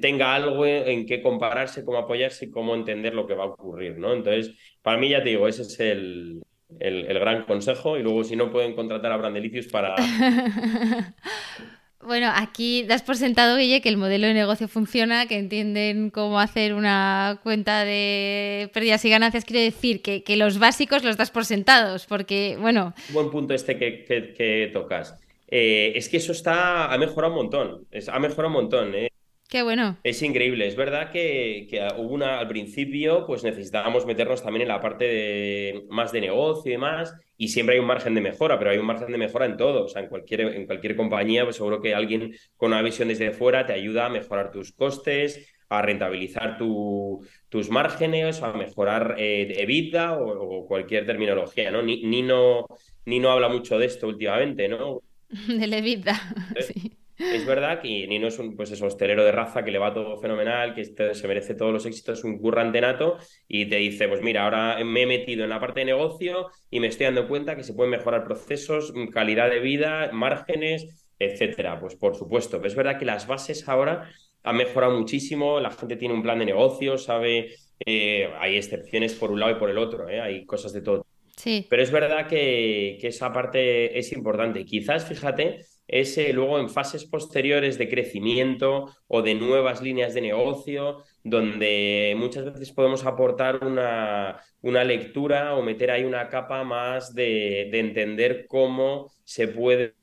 tenga 0.00 0.34
algo 0.34 0.64
en, 0.64 1.04
qué 1.04 1.20
compararse, 1.20 1.84
cómo 1.84 1.98
apoyarse 1.98 2.46
y 2.46 2.50
cómo 2.50 2.74
entender 2.74 3.12
lo 3.12 3.26
que 3.26 3.34
va 3.34 3.44
a 3.44 3.48
ocurrir, 3.48 3.98
¿no? 3.98 4.14
Entonces, 4.14 4.54
para 4.80 4.96
mí 4.96 5.10
ya 5.10 5.22
te 5.22 5.28
digo, 5.28 5.46
ese 5.46 5.62
es 5.62 5.78
el, 5.80 6.40
el, 6.80 7.18
gran 7.18 7.44
consejo 7.44 7.98
y 7.98 8.02
luego 8.02 8.24
si 8.24 8.36
no 8.36 8.50
pueden 8.50 8.74
contratar 8.74 9.12
a 9.12 9.18
Brandelicius 9.18 9.66
para... 9.66 9.94
Bueno, 12.00 12.30
aquí 12.32 12.84
das 12.84 13.02
por 13.02 13.16
sentado, 13.16 13.56
Guille, 13.56 13.80
que 13.80 13.88
el 13.88 13.96
modelo 13.96 14.28
de 14.28 14.34
negocio 14.34 14.68
funciona, 14.68 15.26
que 15.26 15.36
entienden 15.36 16.10
cómo 16.10 16.38
hacer 16.38 16.74
una 16.74 17.40
cuenta 17.42 17.84
de 17.84 18.70
pérdidas 18.72 19.04
y 19.04 19.10
ganancias. 19.10 19.44
Quiere 19.44 19.64
decir 19.64 20.00
que, 20.00 20.36
los 20.36 20.58
básicos 20.60 21.02
los 21.02 21.16
das 21.16 21.30
por 21.30 21.44
sentados, 21.44 22.06
porque, 22.06 22.56
bueno... 22.60 22.94
Buen 23.10 23.30
punto 23.30 23.52
este 23.52 23.76
que, 23.76 24.04
que, 24.04 24.70
tocas. 24.72 25.16
Eh, 25.48 25.92
es 25.96 26.08
que 26.08 26.18
eso 26.18 26.30
está, 26.30 26.92
ha 26.92 26.98
mejorado 26.98 27.32
un 27.32 27.40
montón, 27.40 27.86
ha 28.12 28.18
mejorado 28.20 28.48
un 28.48 28.54
montón. 28.54 28.94
¿eh? 28.94 29.10
Qué 29.48 29.62
bueno. 29.62 29.96
Es 30.04 30.22
increíble. 30.22 30.66
Es 30.66 30.76
verdad 30.76 31.10
que, 31.10 31.66
hubo 31.96 32.12
una, 32.12 32.38
al 32.38 32.48
principio, 32.48 33.24
pues 33.26 33.44
necesitábamos 33.44 34.04
meternos 34.04 34.42
también 34.42 34.62
en 34.62 34.68
la 34.68 34.80
parte 34.80 35.06
de, 35.06 35.84
más 35.88 36.12
de 36.12 36.20
negocio 36.20 36.68
y 36.68 36.72
demás, 36.72 37.14
y 37.38 37.48
siempre 37.48 37.74
hay 37.74 37.80
un 37.80 37.86
margen 37.86 38.14
de 38.14 38.20
mejora, 38.20 38.58
pero 38.58 38.70
hay 38.70 38.76
un 38.78 38.84
margen 38.84 39.10
de 39.10 39.16
mejora 39.16 39.46
en 39.46 39.56
todo. 39.56 39.84
O 39.84 39.88
sea, 39.88 40.02
en 40.02 40.08
cualquier, 40.08 40.42
en 40.42 40.66
cualquier 40.66 40.96
compañía, 40.96 41.44
pues 41.44 41.56
seguro 41.56 41.80
que 41.80 41.94
alguien 41.94 42.34
con 42.58 42.72
una 42.72 42.82
visión 42.82 43.08
desde 43.08 43.30
fuera 43.30 43.64
te 43.64 43.72
ayuda 43.72 44.04
a 44.04 44.10
mejorar 44.10 44.50
tus 44.50 44.72
costes, 44.72 45.50
a 45.70 45.80
rentabilizar 45.80 46.58
tus 46.58 47.70
márgenes, 47.70 48.42
a 48.42 48.52
mejorar 48.52 49.14
eh, 49.16 49.62
EBITDA 49.62 50.18
o, 50.18 50.66
cualquier 50.66 51.06
terminología, 51.06 51.70
¿no? 51.70 51.80
Ni, 51.80 52.02
ni 52.02 52.20
¿no? 52.20 52.66
ni 53.06 53.18
no 53.18 53.30
habla 53.30 53.48
mucho 53.48 53.78
de 53.78 53.86
esto 53.86 54.08
últimamente, 54.08 54.68
¿no? 54.68 55.00
Del 55.48 55.72
EBITDA, 55.72 56.20
sí. 56.60 56.98
Es 57.18 57.44
verdad 57.44 57.80
que 57.80 58.06
Nino 58.06 58.28
es 58.28 58.38
un 58.38 58.54
pues 58.54 58.70
es 58.70 58.80
hostelero 58.80 59.24
de 59.24 59.32
raza 59.32 59.64
que 59.64 59.72
le 59.72 59.78
va 59.78 59.92
todo 59.92 60.16
fenomenal, 60.18 60.72
que 60.72 60.84
se 60.84 61.28
merece 61.28 61.54
todos 61.54 61.72
los 61.72 61.84
éxitos, 61.84 62.20
es 62.20 62.24
un 62.24 62.38
currante 62.38 62.80
nato 62.80 63.16
y 63.48 63.66
te 63.66 63.76
dice, 63.76 64.06
pues 64.06 64.22
mira, 64.22 64.44
ahora 64.44 64.82
me 64.84 65.02
he 65.02 65.06
metido 65.06 65.42
en 65.42 65.50
la 65.50 65.58
parte 65.58 65.80
de 65.80 65.86
negocio 65.86 66.50
y 66.70 66.78
me 66.78 66.86
estoy 66.86 67.06
dando 67.06 67.26
cuenta 67.26 67.56
que 67.56 67.64
se 67.64 67.74
pueden 67.74 67.90
mejorar 67.90 68.24
procesos, 68.24 68.92
calidad 69.12 69.50
de 69.50 69.58
vida, 69.58 70.10
márgenes, 70.12 71.10
etcétera. 71.18 71.80
Pues 71.80 71.96
por 71.96 72.14
supuesto, 72.14 72.62
es 72.64 72.76
verdad 72.76 72.98
que 72.98 73.04
las 73.04 73.26
bases 73.26 73.68
ahora 73.68 74.08
han 74.44 74.56
mejorado 74.56 74.96
muchísimo, 74.96 75.58
la 75.58 75.72
gente 75.72 75.96
tiene 75.96 76.14
un 76.14 76.22
plan 76.22 76.38
de 76.38 76.46
negocio, 76.46 76.98
sabe, 76.98 77.54
eh, 77.84 78.30
hay 78.38 78.56
excepciones 78.56 79.14
por 79.14 79.32
un 79.32 79.40
lado 79.40 79.52
y 79.52 79.58
por 79.58 79.70
el 79.70 79.78
otro, 79.78 80.08
¿eh? 80.08 80.20
hay 80.20 80.46
cosas 80.46 80.72
de 80.72 80.82
todo. 80.82 81.04
Sí. 81.36 81.66
Pero 81.68 81.82
es 81.82 81.90
verdad 81.90 82.28
que, 82.28 82.98
que 83.00 83.08
esa 83.08 83.32
parte 83.32 83.98
es 83.98 84.12
importante. 84.12 84.64
Quizás, 84.64 85.06
fíjate, 85.06 85.60
es 85.88 86.18
luego 86.34 86.60
en 86.60 86.68
fases 86.68 87.06
posteriores 87.06 87.78
de 87.78 87.88
crecimiento 87.88 88.94
o 89.06 89.22
de 89.22 89.34
nuevas 89.34 89.82
líneas 89.82 90.12
de 90.12 90.20
negocio, 90.20 91.02
donde 91.24 92.14
muchas 92.16 92.44
veces 92.44 92.72
podemos 92.72 93.06
aportar 93.06 93.64
una, 93.64 94.38
una 94.60 94.84
lectura 94.84 95.54
o 95.54 95.62
meter 95.62 95.90
ahí 95.90 96.04
una 96.04 96.28
capa 96.28 96.62
más 96.64 97.14
de, 97.14 97.70
entender 97.78 98.46
cómo 98.46 99.10
se 99.24 99.48
puede 99.48 99.94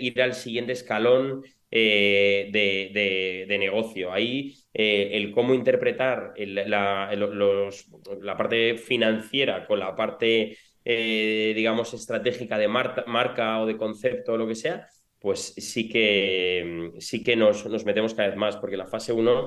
ir 0.00 0.22
al 0.22 0.34
siguiente 0.34 0.72
escalón 0.72 1.42
eh, 1.70 2.48
de, 2.52 3.58
negocio. 3.58 4.12
Ahí 4.12 4.54
eh, 4.72 5.10
el 5.14 5.32
cómo 5.32 5.54
interpretar 5.54 6.34
la, 6.36 7.12
la, 7.14 8.36
parte 8.36 8.76
financiera 8.76 9.66
con 9.66 9.78
la 9.78 9.94
parte, 9.96 10.56
eh, 10.84 11.52
digamos, 11.54 11.94
estratégica 11.94 12.58
de 12.58 12.68
marca 12.68 13.60
o 13.60 13.66
de 13.66 13.76
concepto 13.76 14.34
o 14.34 14.36
lo 14.36 14.46
que 14.46 14.54
sea, 14.54 14.88
pues 15.22 15.54
sí 15.56 15.88
que, 15.88 16.92
sí 16.98 17.22
que 17.22 17.36
nos, 17.36 17.64
nos 17.66 17.84
metemos 17.84 18.12
cada 18.12 18.28
vez 18.28 18.36
más, 18.36 18.56
porque 18.56 18.76
la 18.76 18.86
fase 18.86 19.12
1, 19.12 19.46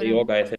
digo, 0.00 0.26
cada 0.26 0.42
vez 0.42 0.58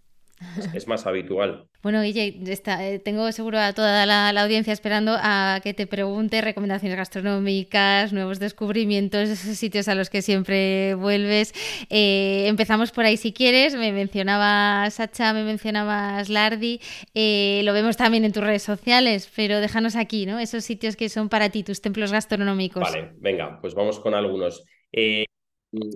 es, 0.73 0.87
más 0.87 1.05
habitual. 1.05 1.65
Bueno, 1.81 2.01
Guille, 2.01 2.39
eh, 2.45 2.99
tengo 2.99 3.31
seguro 3.31 3.59
a 3.59 3.73
toda 3.73 4.05
la, 4.05 4.29
audiencia 4.29 4.73
esperando 4.73 5.15
a 5.17 5.59
que 5.63 5.73
te 5.73 5.87
pregunte 5.87 6.41
recomendaciones 6.41 6.97
gastronómicas, 6.97 8.13
nuevos 8.13 8.39
descubrimientos, 8.39 9.29
esos 9.29 9.57
sitios 9.57 9.87
a 9.87 9.95
los 9.95 10.09
que 10.09 10.21
siempre 10.21 10.95
vuelves. 10.95 11.53
Eh, 11.89 12.45
empezamos 12.47 12.91
por 12.91 13.05
ahí 13.05 13.17
si 13.17 13.33
quieres. 13.33 13.75
Me 13.75 13.91
mencionabas 13.91 14.95
Sacha, 14.95 15.33
me 15.33 15.43
mencionabas 15.43 16.29
Lardi. 16.29 16.79
Eh, 17.13 17.61
lo 17.63 17.73
vemos 17.73 17.97
también 17.97 18.25
en 18.25 18.33
tus 18.33 18.43
redes 18.43 18.63
sociales, 18.63 19.31
pero 19.35 19.59
déjanos 19.59 19.95
aquí, 19.95 20.25
¿no? 20.25 20.39
Esos 20.39 20.63
sitios 20.63 20.95
que 20.95 21.09
son 21.09 21.29
para 21.29 21.49
ti, 21.49 21.63
tus 21.63 21.81
templos 21.81 22.11
gastronómicos. 22.11 22.83
Vale, 22.83 23.13
venga, 23.17 23.59
pues 23.61 23.73
vamos 23.73 23.99
con 23.99 24.13
algunos. 24.13 24.63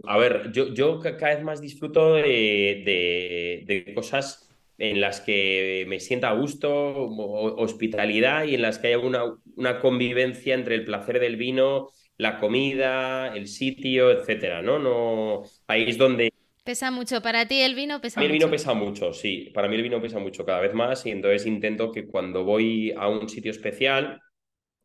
A 0.03 0.17
ver, 0.17 0.51
yo, 0.51 0.73
yo 0.73 0.99
cada 0.99 1.35
vez 1.35 1.43
más 1.43 1.61
disfruto 1.61 2.15
de, 2.15 3.63
de 3.65 3.93
cosas 3.93 4.47
en 4.77 5.01
las 5.01 5.21
que 5.21 5.85
me 5.87 5.99
sienta 5.99 6.29
a 6.29 6.33
gusto, 6.33 6.69
hospitalidad 6.69 8.45
y 8.45 8.55
en 8.55 8.61
las 8.61 8.79
que 8.79 8.87
haya 8.87 8.99
una, 8.99 9.23
una 9.55 9.79
convivencia 9.79 10.53
entre 10.53 10.75
el 10.75 10.85
placer 10.85 11.19
del 11.19 11.35
vino, 11.35 11.89
la 12.17 12.39
comida, 12.39 13.35
el 13.35 13.47
sitio, 13.47 14.11
etcétera, 14.11 14.61
¿no? 14.61 14.79
no 14.79 15.43
ahí 15.67 15.89
es 15.89 15.97
donde 15.97 16.31
Pesa 16.63 16.91
mucho. 16.91 17.21
Para 17.21 17.47
ti 17.47 17.61
el 17.61 17.75
vino 17.75 18.01
pesa 18.01 18.25
mucho. 18.25 18.25
el 18.25 18.31
vino 18.33 18.49
pesa 18.49 18.73
mucho, 18.73 19.13
sí. 19.13 19.51
Para 19.53 19.69
mí 19.69 19.75
el 19.77 19.83
vino 19.83 20.01
pesa 20.01 20.19
mucho 20.19 20.45
cada 20.45 20.59
vez 20.59 20.73
más 20.73 21.05
y 21.05 21.11
entonces 21.11 21.45
intento 21.45 21.93
que 21.93 22.05
cuando 22.07 22.43
voy 22.43 22.91
a 22.97 23.07
un 23.07 23.29
sitio 23.29 23.51
especial, 23.51 24.21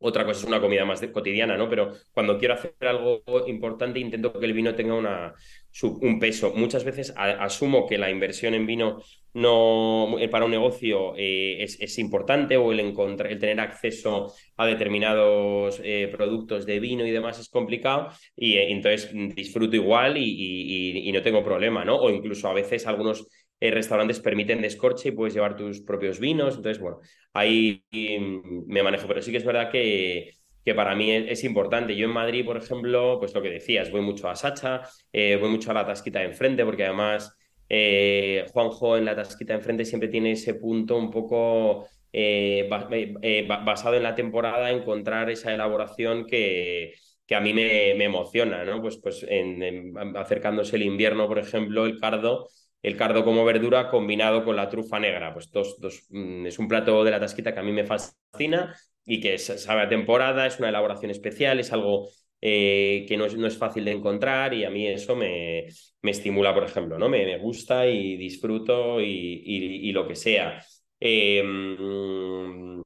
otra 0.05 0.25
cosa 0.25 0.41
es 0.41 0.45
una 0.45 0.59
comida 0.59 0.83
más 0.83 1.01
cotidiana, 1.13 1.55
¿no? 1.55 1.69
Pero 1.69 1.93
cuando 2.11 2.37
quiero 2.37 2.55
hacer 2.55 2.75
algo 2.81 3.23
importante 3.47 3.99
intento 3.99 4.37
que 4.37 4.45
el 4.45 4.53
vino 4.53 4.75
tenga 4.75 4.95
una, 4.95 5.33
un 5.81 6.19
peso. 6.19 6.53
Muchas 6.53 6.83
veces 6.83 7.13
asumo 7.15 7.87
que 7.87 7.97
la 7.97 8.11
inversión 8.11 8.53
en 8.53 8.65
vino 8.65 9.01
no 9.33 10.19
eh, 10.19 10.27
para 10.27 10.45
un 10.45 10.51
negocio 10.51 11.13
eh, 11.17 11.63
es, 11.63 11.97
importante 11.97 12.57
o 12.57 12.71
el, 12.71 12.81
encontrar, 12.81 13.31
el 13.31 13.39
tener 13.39 13.59
acceso 13.61 14.33
a 14.57 14.65
determinados 14.65 15.81
eh, 15.83 16.09
productos 16.11 16.65
de 16.65 16.79
vino 16.79 17.05
y 17.05 17.11
demás 17.11 17.39
es 17.39 17.49
complicado 17.49 18.09
y 18.35 18.57
entonces 18.57 19.09
disfruto 19.33 19.75
igual 19.75 20.17
y, 20.17 21.11
no 21.13 21.21
tengo 21.21 21.43
problema, 21.43 21.85
¿no? 21.85 21.95
O 21.95 22.09
incluso 22.09 22.47
a 22.47 22.53
veces 22.53 22.87
algunos 22.87 23.27
restaurantes 23.71 24.19
permiten 24.19 24.61
descorche 24.61 25.09
y 25.09 25.11
puedes 25.11 25.33
llevar 25.33 25.55
tus 25.55 25.81
propios 25.81 26.19
vinos, 26.19 26.55
entonces 26.55 26.81
bueno, 26.81 26.99
ahí 27.33 27.83
mm, 27.91 28.65
me 28.67 28.83
manejo, 28.83 29.07
pero 29.07 29.21
sí 29.21 29.31
que 29.31 29.37
es 29.37 29.45
verdad 29.45 29.71
que 29.71 30.31
que 30.65 30.73
para 30.73 30.95
mí 30.95 31.11
es, 31.11 31.43
importante. 31.43 31.95
Yo 31.95 32.05
en 32.05 32.13
Madrid, 32.13 32.45
por 32.45 32.57
ejemplo, 32.57 33.17
pues 33.19 33.33
lo 33.33 33.41
que 33.41 33.49
decías, 33.49 33.91
voy 33.91 34.01
mucho 34.01 34.29
a 34.29 34.35
Sacha, 34.35 34.81
eh, 35.11 35.37
voy 35.39 35.49
mucho 35.49 35.71
a 35.71 35.73
la 35.73 35.85
tasquita 35.85 36.19
de 36.19 36.25
enfrente, 36.25 36.63
porque 36.65 36.85
además 36.85 37.35
eh, 37.69 38.45
Juanjo 38.51 38.97
en 38.97 39.05
la 39.05 39.15
tasquita 39.15 39.53
de 39.53 39.59
enfrente 39.59 39.85
siempre 39.85 40.09
tiene 40.09 40.31
ese 40.31 40.55
punto 40.55 40.97
un 40.97 41.11
poco 41.11 41.87
eh, 42.13 42.67
basado 42.69 43.95
en 43.95 44.03
la 44.03 44.15
temporada, 44.15 44.71
encontrar 44.71 45.29
esa 45.29 45.53
elaboración 45.53 46.25
que, 46.25 46.93
que 47.25 47.35
a 47.35 47.41
mí 47.41 47.53
me, 47.53 47.91
emociona, 48.03 48.63
¿no? 48.63 48.81
Pues, 48.81 48.97
pues 48.97 49.25
en, 49.27 49.93
acercándose 50.15 50.77
el 50.77 50.83
invierno, 50.83 51.27
por 51.27 51.39
ejemplo, 51.39 51.85
el 51.85 51.99
cardo 51.99 52.47
el 52.83 52.97
cardo 52.97 53.23
como 53.23 53.45
verdura 53.45 53.89
combinado 53.89 54.43
con 54.43 54.55
la 54.55 54.69
trufa 54.69 54.99
negra. 54.99 55.33
Pues 55.33 55.49
dos, 55.51 55.79
dos, 55.79 56.05
mm, 56.09 56.45
es 56.47 56.59
un 56.59 56.67
plato 56.67 57.03
de 57.03 57.11
la 57.11 57.19
tasquita 57.19 57.53
que 57.53 57.59
a 57.59 57.63
mí 57.63 57.71
me 57.71 57.85
fascina 57.85 58.75
y 59.05 59.19
que 59.19 59.37
sabe 59.37 59.81
a 59.81 59.89
temporada, 59.89 60.45
es 60.45 60.59
una 60.59 60.69
elaboración 60.69 61.11
especial, 61.11 61.59
es 61.59 61.73
algo 61.73 62.09
eh, 62.41 63.05
que 63.07 63.17
no 63.17 63.25
es, 63.25 63.35
no 63.37 63.47
es, 63.47 63.57
fácil 63.57 63.85
de 63.85 63.91
encontrar 63.91 64.53
y 64.53 64.65
a 64.65 64.69
mí 64.69 64.85
eso 64.87 65.15
me, 65.15 65.67
me 66.01 66.11
estimula, 66.11 66.53
por 66.53 66.65
ejemplo, 66.65 66.99
¿no? 66.99 67.09
Me, 67.09 67.25
me 67.25 67.37
gusta 67.37 67.87
y 67.87 68.17
disfruto 68.17 68.99
y, 69.01 69.43
y, 69.45 69.91
lo 69.93 70.07
que 70.07 70.15
sea. 70.15 70.61
Em, 70.99 72.82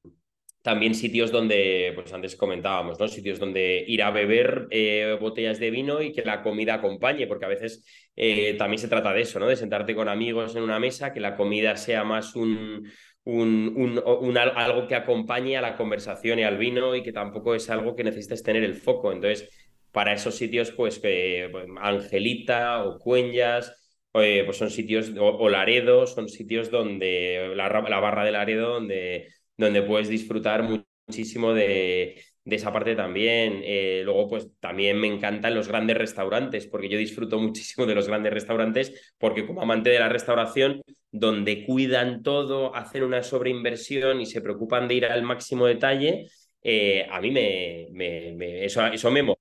también 0.68 0.96
sitios 0.96 1.32
donde, 1.32 1.94
pues 1.96 2.12
antes 2.12 2.36
comentábamos, 2.36 3.00
¿no? 3.00 3.08
Sitios 3.08 3.40
donde 3.40 3.86
ir 3.88 4.04
a 4.04 4.12
beber 4.12 4.68
eh, 4.70 5.18
botellas 5.18 5.62
de 5.62 5.72
vino 5.72 6.02
y 6.02 6.12
que 6.12 6.24
la 6.24 6.42
comida 6.44 6.74
acompañe, 6.74 7.26
porque 7.26 7.46
a 7.46 7.48
veces 7.48 7.86
eh, 8.18 8.54
también 8.58 8.78
se 8.78 8.90
trata 8.90 9.14
de 9.14 9.22
eso, 9.22 9.40
¿no? 9.40 9.48
De 9.48 9.56
sentarte 9.56 9.96
con 9.96 10.10
amigos 10.10 10.58
en 10.58 10.64
una 10.64 10.78
mesa, 10.78 11.14
que 11.14 11.22
la 11.22 11.38
comida 11.38 11.78
sea 11.78 12.04
más 12.04 12.36
un, 12.36 12.92
un, 13.24 14.38
algo 14.38 14.88
que 14.90 14.96
acompañe 14.96 15.56
a 15.56 15.62
la 15.62 15.78
conversación 15.78 16.40
y 16.40 16.44
al 16.44 16.58
vino 16.58 16.98
y 16.98 17.02
que 17.02 17.14
tampoco 17.14 17.56
es 17.56 17.70
algo 17.70 17.96
que 17.96 18.04
necesites 18.04 18.44
tener 18.44 18.66
el 18.66 18.76
foco. 18.76 19.14
Entonces, 19.14 19.50
para 19.94 20.12
esos 20.12 20.36
sitios, 20.36 20.72
pues, 20.72 21.00
pues, 21.00 21.50
Angelita 21.80 22.84
o 22.84 23.00
Cueñas, 23.00 23.74
eh, 24.16 24.44
pues 24.44 24.58
son 24.58 24.70
sitios, 24.70 25.14
o, 25.18 25.48
Laredo, 25.48 26.08
son 26.08 26.28
sitios 26.28 26.70
donde, 26.70 27.54
la, 27.56 27.70
barra 27.70 28.26
de 28.26 28.32
Laredo, 28.34 28.74
donde, 28.74 29.30
donde 29.58 29.82
puedes 29.82 30.10
disfrutar 30.10 30.64
muchísimo 31.08 31.54
de, 31.54 32.24
esa 32.46 32.72
parte 32.72 32.96
también. 32.96 33.62
Eh, 33.64 34.02
luego, 34.06 34.30
pues 34.30 34.48
también 34.60 35.00
me 35.00 35.08
encantan 35.08 35.56
los 35.56 35.68
grandes 35.68 35.98
restaurantes, 35.98 36.68
porque 36.68 36.90
yo 36.90 36.98
disfruto 36.98 37.40
muchísimo 37.40 37.86
de 37.86 37.96
los 37.96 38.08
grandes 38.08 38.34
restaurantes, 38.34 39.14
porque 39.18 39.46
como 39.46 39.62
amante 39.62 39.90
de 39.90 40.00
la 40.00 40.10
restauración, 40.10 40.82
donde 41.12 41.66
cuidan 41.66 42.22
todo, 42.24 42.76
hacen 42.76 43.04
una 43.04 43.24
sobreinversión 43.24 44.22
y 44.22 44.26
se 44.26 44.42
preocupan 44.42 44.88
de 44.88 44.96
ir 44.96 45.06
al 45.06 45.24
máximo 45.24 45.66
detalle, 45.66 46.28
eh, 46.62 47.08
a 47.10 47.22
mí 47.22 47.32
me, 47.32 47.88
me, 47.92 48.66
eso, 48.66 48.86
eso 48.88 49.12
me. 49.12 49.34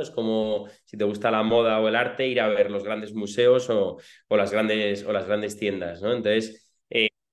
Es 0.00 0.10
como 0.10 0.68
si 0.84 0.96
te 0.96 1.04
gusta 1.04 1.30
la 1.30 1.42
moda 1.42 1.78
o 1.80 1.86
el 1.88 1.96
arte, 1.96 2.26
ir 2.26 2.40
a 2.40 2.48
ver 2.48 2.70
los 2.70 2.82
grandes 2.82 3.12
museos 3.14 3.68
o, 3.68 3.98
o 4.28 4.36
las, 4.36 4.50
grandes, 4.50 5.04
o 5.04 5.12
las 5.12 5.26
grandes 5.26 5.58
tiendas. 5.58 6.00
¿no? 6.00 6.12
Entonces, 6.12 6.61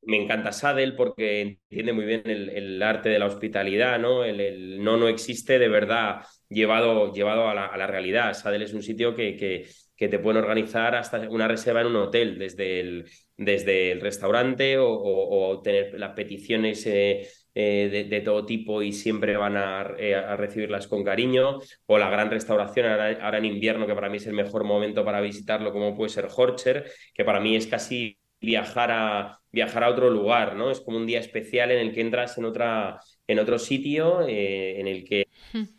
me 0.10 0.18
encanta 0.18 0.52
Sadel 0.52 0.96
porque 0.96 1.42
entiende 1.42 1.94
muy 1.94 2.06
bien 2.06 2.24
el, 2.26 2.82
arte 2.82 3.10
de 3.10 3.20
la 3.20 3.28
hospitalidad, 3.28 4.00
¿no? 4.00 4.24
El, 4.26 4.84
no 4.84 4.98
no 4.98 5.08
existe 5.08 5.60
de 5.60 5.70
verdad 5.70 6.26
llevado, 6.50 7.14
llevado 7.14 7.48
a, 7.48 7.54
la, 7.54 7.88
realidad. 7.88 8.34
Sadel 8.34 8.64
es 8.64 8.74
un 8.74 8.82
sitio 8.82 9.16
que, 9.16 9.36
que, 9.38 9.68
que, 9.96 10.08
te 10.08 10.20
pueden 10.20 10.42
organizar 10.42 10.96
hasta 10.96 11.30
una 11.30 11.48
reserva 11.48 11.82
en 11.82 11.88
un 11.88 11.96
hotel, 11.98 12.40
desde 12.40 12.80
el, 12.80 13.06
desde 13.38 13.92
el 13.92 14.02
restaurante 14.02 14.78
o, 14.80 15.62
tener 15.64 15.98
las 16.00 16.14
peticiones 16.14 16.86
eh, 16.88 17.28
eh, 17.54 18.08
de, 18.10 18.22
todo 18.22 18.46
tipo 18.46 18.82
y 18.82 18.92
siempre 18.92 19.38
van 19.38 19.56
eh, 20.00 20.16
a, 20.16 20.36
recibirlas 20.36 20.88
con 20.88 21.04
cariño, 21.04 21.60
o 21.86 21.98
la 22.00 22.10
gran 22.10 22.32
restauración 22.32 22.88
ahora, 22.88 23.18
ahora 23.22 23.38
en 23.38 23.46
invierno, 23.46 23.86
que 23.86 23.96
para 23.96 24.10
mí 24.10 24.18
es 24.18 24.28
el 24.28 24.34
mejor 24.34 24.64
momento 24.64 25.06
para 25.06 25.22
visitarlo, 25.22 25.72
como 25.72 25.96
puede 25.96 26.10
ser 26.10 26.28
Horcher, 26.36 26.92
que 27.14 27.24
para 27.24 27.40
mí 27.40 27.56
es 27.56 27.68
casi 27.68 28.19
viajar 28.42 28.92
a, 28.92 29.40
viajar 29.52 29.84
a 29.84 29.90
otro 29.90 30.10
lugar, 30.10 30.56
¿no? 30.56 30.72
Es 30.72 30.80
como 30.80 30.98
un 30.98 31.08
día 31.08 31.20
especial 31.20 31.72
en 31.72 31.80
el 31.80 31.94
que 31.94 32.02
entras 32.02 32.38
en, 32.38 32.46
otra, 32.46 33.00
en 33.28 33.40
otro 33.40 33.58
sitio, 33.58 34.22
eh, 34.28 34.80
en 34.80 34.88
el 34.88 35.04
que 35.04 35.28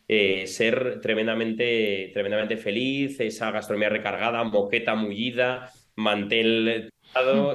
eh, 0.09 0.47
ser 0.47 1.01
tremendamente, 1.01 2.11
tremendamente 2.13 2.57
feliz, 2.57 3.21
esa 3.21 3.51
gastronomía 3.51 3.89
recargada, 3.89 4.43
moqueta 4.45 4.95
mullida, 4.95 5.71
mantel 5.97 6.91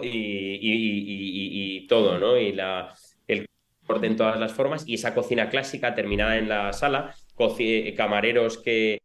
y, 0.01 0.07
y, 0.07 1.77
y, 1.77 1.87
todo, 1.87 2.17
¿no? 2.17 2.37
Y 2.37 2.53
la, 2.53 2.93
el 3.27 3.47
corte 3.85 4.07
en 4.07 4.15
todas 4.15 4.39
las 4.39 4.53
formas 4.53 4.87
y 4.87 4.95
esa 4.95 5.13
cocina 5.13 5.49
clásica 5.49 5.93
terminada 5.93 6.37
en 6.37 6.49
la 6.49 6.71
sala, 6.73 7.13
camareros 7.95 8.57
que, 8.57 9.01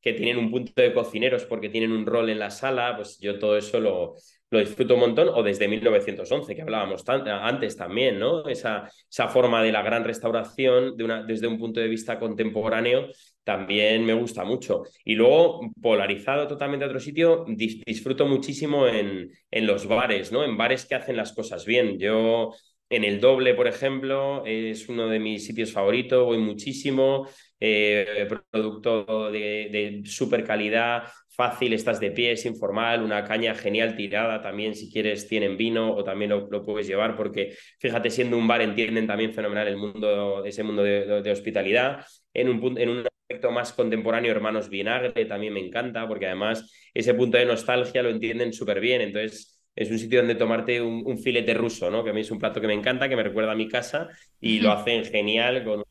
que 0.00 0.12
tienen 0.14 0.38
un 0.38 0.50
punto 0.50 0.80
de 0.80 0.92
cocineros 0.94 1.44
porque 1.44 1.68
tienen 1.68 1.92
un 1.92 2.06
rol 2.06 2.30
en 2.30 2.38
la 2.38 2.50
sala, 2.50 2.96
pues 2.96 3.18
yo 3.20 3.38
todo 3.38 3.56
eso 3.56 3.80
lo, 3.80 4.16
lo 4.54 4.60
disfruto 4.60 4.94
un 4.94 5.00
montón, 5.00 5.28
o 5.34 5.42
desde 5.42 5.68
1911, 5.68 6.54
que 6.54 6.62
hablábamos 6.62 7.04
antes 7.06 7.76
también, 7.76 8.18
¿no? 8.18 8.46
Esa, 8.46 8.88
esa 9.10 9.28
forma 9.28 9.62
de 9.62 9.72
la 9.72 9.82
gran 9.82 10.04
restauración 10.04 10.96
desde 11.26 11.46
un 11.46 11.58
punto 11.58 11.80
de 11.80 11.88
vista 11.88 12.18
contemporáneo 12.18 13.08
también 13.42 14.04
me 14.04 14.14
gusta 14.14 14.44
mucho. 14.44 14.84
Y 15.04 15.16
luego, 15.16 15.60
polarizado 15.82 16.46
totalmente 16.46 16.84
a 16.84 16.88
otro 16.88 17.00
sitio, 17.00 17.44
disfruto 17.48 18.26
muchísimo 18.26 18.86
en, 18.86 19.30
en 19.50 19.66
los 19.66 19.86
bares, 19.86 20.32
¿no? 20.32 20.44
En 20.44 20.56
bares 20.56 20.86
que 20.86 20.94
hacen 20.94 21.16
las 21.16 21.32
cosas 21.32 21.66
bien. 21.66 21.98
Yo 21.98 22.54
en 22.88 23.02
el 23.04 23.20
doble, 23.20 23.54
por 23.54 23.66
ejemplo, 23.66 24.44
es 24.46 24.88
uno 24.88 25.08
de 25.08 25.18
mis 25.18 25.44
sitios 25.44 25.72
favoritos, 25.72 26.24
voy 26.24 26.38
muchísimo, 26.38 27.28
eh, 27.58 28.28
producto 28.50 29.30
de, 29.30 29.68
de 29.70 30.02
super 30.04 30.44
calidad, 30.44 31.04
fácil, 31.34 31.72
estás 31.72 32.00
de 32.00 32.10
pie, 32.10 32.32
es 32.32 32.46
informal, 32.46 33.02
una 33.02 33.24
caña 33.24 33.54
genial 33.54 33.96
tirada 33.96 34.40
también, 34.40 34.74
si 34.74 34.90
quieres, 34.90 35.26
tienen 35.28 35.56
vino 35.56 35.92
o 35.92 36.04
también 36.04 36.30
lo, 36.30 36.64
puedes 36.64 36.86
llevar, 36.86 37.16
porque 37.16 37.54
fíjate, 37.78 38.10
siendo 38.10 38.38
un 38.38 38.46
bar 38.46 38.62
entienden 38.62 39.06
también 39.06 39.32
fenomenal 39.32 39.68
el 39.68 39.76
mundo, 39.76 40.44
ese 40.44 40.62
mundo 40.62 40.82
de, 40.82 41.30
hospitalidad. 41.30 42.06
En 42.32 42.48
un, 42.48 42.78
en 42.78 42.88
un 42.88 43.06
aspecto 43.06 43.50
más 43.50 43.72
contemporáneo, 43.72 44.30
Hermanos 44.30 44.68
Vinagre 44.68 45.24
también 45.24 45.52
me 45.52 45.60
encanta, 45.60 46.06
porque 46.06 46.26
además 46.26 46.72
ese 46.92 47.14
punto 47.14 47.38
de 47.38 47.46
nostalgia 47.46 48.02
lo 48.02 48.10
entienden 48.10 48.52
súper 48.52 48.80
bien, 48.80 49.00
entonces 49.00 49.54
es 49.76 49.90
un 49.90 49.98
sitio 49.98 50.20
donde 50.20 50.36
tomarte 50.36 50.80
un, 50.80 51.18
filete 51.18 51.54
ruso, 51.54 51.90
¿no? 51.90 52.04
Que 52.04 52.10
a 52.10 52.12
mí 52.12 52.20
es 52.20 52.30
un 52.30 52.38
plato 52.38 52.60
que 52.60 52.66
me 52.66 52.74
encanta, 52.74 53.08
que 53.08 53.16
me 53.16 53.24
recuerda 53.24 53.52
a 53.52 53.56
mi 53.56 53.68
casa 53.68 54.08
y 54.40 54.60
lo 54.60 54.70
hacen 54.70 55.04
genial 55.04 55.64
con 55.64 55.82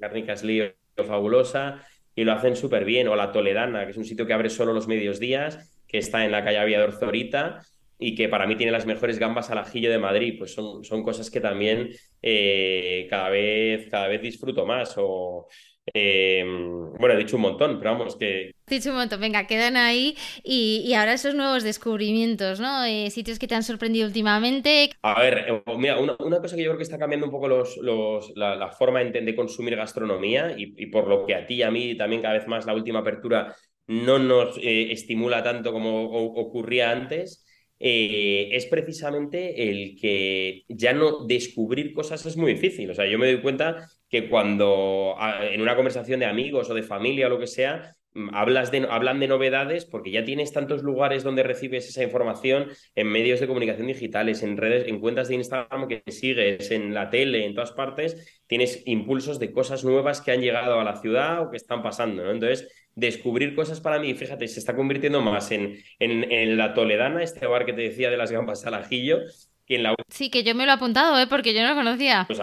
carne 0.00 0.24
caslío 0.24 0.74
fabulosa 0.96 1.82
y 2.14 2.24
lo 2.24 2.32
hacen 2.32 2.56
súper 2.56 2.84
bien. 2.84 3.08
O 3.08 3.16
la 3.16 3.32
Toledana, 3.32 3.84
que 3.84 3.92
es 3.92 3.96
un 3.96 4.04
sitio 4.04 4.26
que 4.26 4.32
abre 4.32 4.50
solo 4.50 4.72
los 4.72 4.88
medios 4.88 5.18
días, 5.20 5.80
que 5.86 5.98
está 5.98 6.24
en 6.24 6.32
la 6.32 6.44
calle 6.44 6.58
Aviador 6.58 6.92
Zorita 6.92 7.60
y 7.98 8.14
que 8.14 8.28
para 8.28 8.46
mí 8.46 8.56
tiene 8.56 8.72
las 8.72 8.86
mejores 8.86 9.18
gambas 9.18 9.50
al 9.50 9.58
ajillo 9.58 9.90
de 9.90 9.98
Madrid. 9.98 10.36
Pues 10.38 10.54
son, 10.54 10.84
son 10.84 11.02
cosas 11.02 11.30
que 11.30 11.40
también 11.40 11.90
eh, 12.22 13.06
cada, 13.10 13.28
vez, 13.28 13.88
cada 13.90 14.08
vez 14.08 14.22
disfruto 14.22 14.64
más. 14.66 14.96
Eh, 15.94 16.44
bueno, 16.98 17.14
he 17.14 17.18
dicho 17.18 17.36
un 17.36 17.42
montón, 17.42 17.78
pero 17.78 17.92
vamos, 17.92 18.16
que... 18.16 18.54
He 18.68 18.74
dicho 18.74 18.90
un 18.90 18.96
montón, 18.96 19.20
venga, 19.20 19.46
quedan 19.46 19.76
ahí 19.76 20.16
y, 20.44 20.92
ahora 20.94 21.14
esos 21.14 21.34
nuevos 21.34 21.64
descubrimientos, 21.64 22.60
¿no? 22.60 22.84
Eh, 22.84 23.10
sitios 23.10 23.38
que 23.38 23.48
te 23.48 23.54
han 23.54 23.62
sorprendido 23.62 24.06
últimamente. 24.06 24.90
A 25.02 25.20
ver, 25.20 25.44
eh, 25.48 25.62
mira, 25.76 25.98
una, 25.98 26.16
cosa 26.16 26.56
que 26.56 26.62
yo 26.62 26.70
creo 26.70 26.76
que 26.76 26.84
está 26.84 26.98
cambiando 26.98 27.26
un 27.26 27.32
poco 27.32 27.48
los, 27.48 27.76
los, 27.78 28.32
la, 28.36 28.70
forma 28.70 29.02
de, 29.02 29.34
consumir 29.34 29.76
gastronomía 29.76 30.54
y, 30.56 30.86
por 30.86 31.08
lo 31.08 31.26
que 31.26 31.34
a 31.34 31.46
ti 31.46 31.54
y 31.54 31.62
a 31.62 31.70
mí 31.70 31.96
también 31.96 32.22
cada 32.22 32.34
vez 32.34 32.46
más 32.46 32.66
la 32.66 32.74
última 32.74 33.00
apertura 33.00 33.54
no 33.86 34.18
nos 34.18 34.56
estimula 34.62 35.42
tanto 35.42 35.72
como 35.72 36.04
ocurría 36.04 36.90
antes. 36.90 37.44
es 37.78 38.66
precisamente 38.66 39.70
el 39.70 39.96
que 40.00 40.64
ya 40.68 40.92
no 40.92 41.26
descubrir 41.26 41.92
cosas 41.92 42.24
es 42.26 42.36
muy 42.36 42.52
difícil. 42.54 42.90
O 42.90 42.94
sea, 42.94 43.06
yo 43.06 43.18
me 43.18 43.32
doy 43.32 43.40
cuenta 43.40 43.88
que 44.10 44.28
cuando 44.28 45.16
en 45.40 45.62
una 45.62 45.76
conversación 45.76 46.20
de 46.20 46.26
amigos 46.26 46.68
o 46.68 46.74
de 46.74 46.82
familia 46.82 47.28
o 47.28 47.30
lo 47.30 47.38
que 47.38 47.46
sea, 47.46 47.94
mm, 48.12 48.34
hablas 48.34 48.72
de, 48.72 48.86
hablan 48.90 49.20
de 49.20 49.28
novedades 49.28 49.84
porque 49.84 50.10
ya 50.10 50.24
tienes 50.24 50.52
tantos 50.52 50.82
lugares 50.82 51.22
donde 51.22 51.44
recibes 51.44 51.88
esa 51.88 52.02
información 52.02 52.66
en 52.96 53.06
medios 53.06 53.38
de 53.38 53.46
comunicación 53.46 53.86
digitales, 53.86 54.42
en 54.42 54.56
redes, 54.56 54.88
en 54.88 54.98
cuentas 54.98 55.28
de 55.28 55.36
Instagram 55.36 55.86
que 55.86 56.02
sigues, 56.08 56.72
en 56.72 56.92
la 56.92 57.08
tele, 57.08 57.46
en 57.46 57.54
todas 57.54 57.70
partes, 57.70 58.42
tienes 58.48 58.82
impulsos 58.84 59.38
de 59.38 59.52
cosas 59.52 59.84
nuevas 59.84 60.20
que 60.20 60.32
han 60.32 60.40
llegado 60.40 60.80
a 60.80 60.84
la 60.84 60.96
ciudad 60.96 61.42
o 61.42 61.50
que 61.50 61.56
están 61.56 61.80
pasando, 61.80 62.24
¿no? 62.24 62.32
Entonces, 62.32 62.68
descubrir 62.96 63.54
cosas 63.54 63.80
para 63.80 64.00
mí, 64.00 64.12
fíjate, 64.14 64.48
se 64.48 64.58
está 64.58 64.74
convirtiendo 64.74 65.20
más 65.20 65.52
en, 65.52 65.78
en, 66.00 66.56
la 66.56 66.74
Toledana, 66.74 67.22
este 67.22 67.46
bar 67.46 67.64
que 67.64 67.72
te 67.72 67.82
decía 67.82 68.10
de 68.10 68.16
las 68.16 68.32
gambas 68.32 68.66
al 68.66 68.74
ajillo, 68.74 69.20
que 69.64 69.76
en 69.76 69.84
la... 69.84 69.94
Sí, 70.08 70.30
que 70.30 70.42
yo 70.42 70.56
me 70.56 70.66
lo 70.66 70.72
he 70.72 70.74
apuntado, 70.74 71.16
¿eh? 71.20 71.28
porque 71.28 71.54
yo 71.54 71.62
no 71.62 71.68
lo 71.68 71.74
conocía. 71.76 72.24
Pues, 72.26 72.40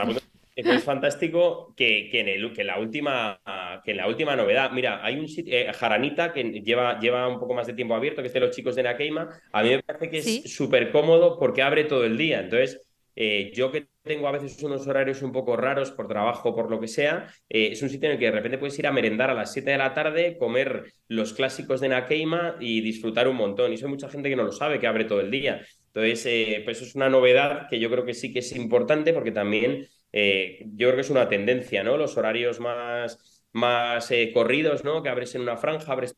es 0.58 0.84
fantástico 0.84 1.74
que, 1.76 2.10
que, 2.10 2.22
en 2.22 2.28
el, 2.30 2.52
que, 2.54 2.64
la 2.64 2.80
última, 2.80 3.40
que 3.84 3.92
en 3.92 3.98
la 3.98 4.08
última 4.08 4.36
novedad, 4.36 4.72
mira, 4.72 5.06
hay 5.06 5.20
un 5.20 5.28
sitio, 5.28 5.54
eh, 5.54 5.72
Jaranita, 5.72 6.34
que 6.34 6.44
lleva, 6.62 7.00
lleva 7.00 7.28
un 7.28 7.40
poco 7.40 7.54
más 7.54 7.68
de 7.68 7.74
tiempo 7.74 7.94
abierto, 7.94 8.22
que 8.22 8.28
es 8.28 8.34
de 8.34 8.40
los 8.40 8.56
chicos 8.56 8.76
de 8.76 8.84
Nakeima, 8.84 9.30
a 9.52 9.64
mí 9.64 9.70
me 9.70 9.84
parece 9.84 10.10
que 10.10 10.18
es 10.18 10.54
súper 10.54 10.92
cómodo 10.92 11.38
porque 11.38 11.62
abre 11.62 11.84
todo 11.84 12.06
el 12.06 12.18
día. 12.18 12.40
Entonces, 12.40 12.82
eh, 13.16 13.52
yo 13.54 13.72
que 13.72 13.88
tengo 14.04 14.28
a 14.28 14.32
veces 14.32 14.62
unos 14.64 14.88
horarios 14.88 15.22
un 15.22 15.32
poco 15.32 15.56
raros 15.56 15.92
por 15.92 16.08
trabajo, 16.08 16.56
por 16.56 16.72
lo 16.72 16.80
que 16.80 16.88
sea, 16.88 17.28
eh, 17.50 17.70
es 17.72 17.82
un 17.84 17.90
sitio 17.90 18.08
en 18.08 18.14
el 18.14 18.20
que 18.20 18.26
de 18.26 18.32
repente 18.32 18.58
puedes 18.58 18.78
ir 18.80 18.88
a 18.88 18.92
merendar 18.92 19.30
a 19.30 19.36
las 19.36 19.54
7 19.54 19.72
de 19.72 19.78
la 19.78 19.94
tarde, 19.94 20.38
comer 20.40 20.94
los 21.08 21.34
clásicos 21.34 21.82
de 21.82 21.90
Nakeima 21.90 22.58
y 22.60 22.82
disfrutar 22.82 23.28
un 23.28 23.36
montón. 23.36 23.72
Y 23.72 23.76
eso 23.76 23.86
hay 23.86 23.92
mucha 23.92 24.10
gente 24.10 24.30
que 24.30 24.36
no 24.36 24.44
lo 24.44 24.52
sabe, 24.52 24.80
que 24.80 24.88
abre 24.88 25.06
todo 25.06 25.22
el 25.22 25.30
día. 25.30 25.62
Entonces, 25.94 26.62
pues 26.64 26.78
eso 26.78 26.86
es 26.86 26.96
una 26.96 27.10
novedad 27.10 27.68
que 27.70 27.80
yo 27.80 27.90
creo 27.90 28.06
que 28.06 28.14
sí 28.14 28.32
que 28.32 28.40
es 28.40 28.56
importante 28.56 29.14
porque 29.14 29.32
también 29.32 29.88
eh, 30.12 30.64
yo 30.76 30.88
creo 30.88 30.96
que 30.96 31.02
es 31.02 31.10
una 31.10 31.30
tendencia, 31.30 31.84
¿no? 31.84 31.98
Los 31.98 32.18
horarios 32.18 32.60
más, 32.60 33.46
más 33.52 34.10
eh, 34.12 34.32
corridos, 34.34 34.84
¿no? 34.84 35.04
Que 35.04 35.10
abres 35.10 35.36
en 35.36 35.42
una 35.42 35.58
franja, 35.58 35.92
abres 35.92 36.16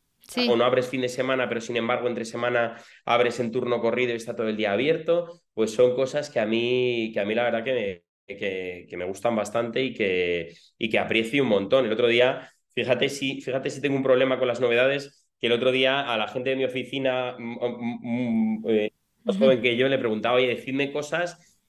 o 0.48 0.56
no 0.56 0.64
abres 0.64 0.88
fin 0.88 1.02
de 1.02 1.10
semana, 1.10 1.50
pero 1.50 1.62
sin 1.62 1.78
embargo 1.78 2.08
entre 2.08 2.26
semana 2.26 2.76
abres 3.06 3.40
en 3.40 3.52
turno 3.52 3.82
corrido 3.82 4.14
y 4.14 4.18
está 4.18 4.36
todo 4.36 4.48
el 4.48 4.58
día 4.58 4.74
abierto, 4.74 5.42
pues 5.54 5.72
son 5.72 5.96
cosas 5.96 6.30
que 6.30 6.40
a 6.40 6.46
mí, 6.46 7.12
que 7.14 7.20
a 7.20 7.26
mí 7.26 7.34
la 7.34 7.44
verdad 7.44 7.64
que 7.64 8.04
me, 8.28 8.36
que, 8.38 8.86
que 8.88 8.98
me 8.98 9.06
gustan 9.06 9.36
bastante 9.36 9.84
y 9.84 9.94
que, 9.94 10.54
y 10.78 10.90
que 10.90 11.00
aprecio 11.00 11.44
un 11.44 11.50
montón. 11.50 11.86
El 11.86 11.94
otro 11.94 12.08
día, 12.08 12.52
fíjate 12.76 13.10
si, 13.10 13.42
fíjate 13.42 13.70
si 13.70 13.82
tengo 13.82 13.96
un 13.98 14.04
problema 14.04 14.38
con 14.38 14.48
las 14.48 14.62
novedades, 14.62 15.28
que 15.40 15.48
el 15.48 15.54
otro 15.54 15.72
día 15.72 16.02
a 16.02 16.18
la 16.18 16.28
gente 16.28 16.52
de 16.52 16.56
mi 16.58 16.66
oficina, 16.66 17.36
mm, 17.38 17.58
mm, 17.66 18.60
mm, 18.62 18.70
eh, 18.70 18.94
más 19.24 19.38
joven 19.38 19.62
que 19.62 19.76
yo, 19.78 19.88
le 19.88 19.98
preguntaba, 19.98 20.36
oye, 20.36 20.48
decidme 20.48 20.92
cosas 20.92 21.60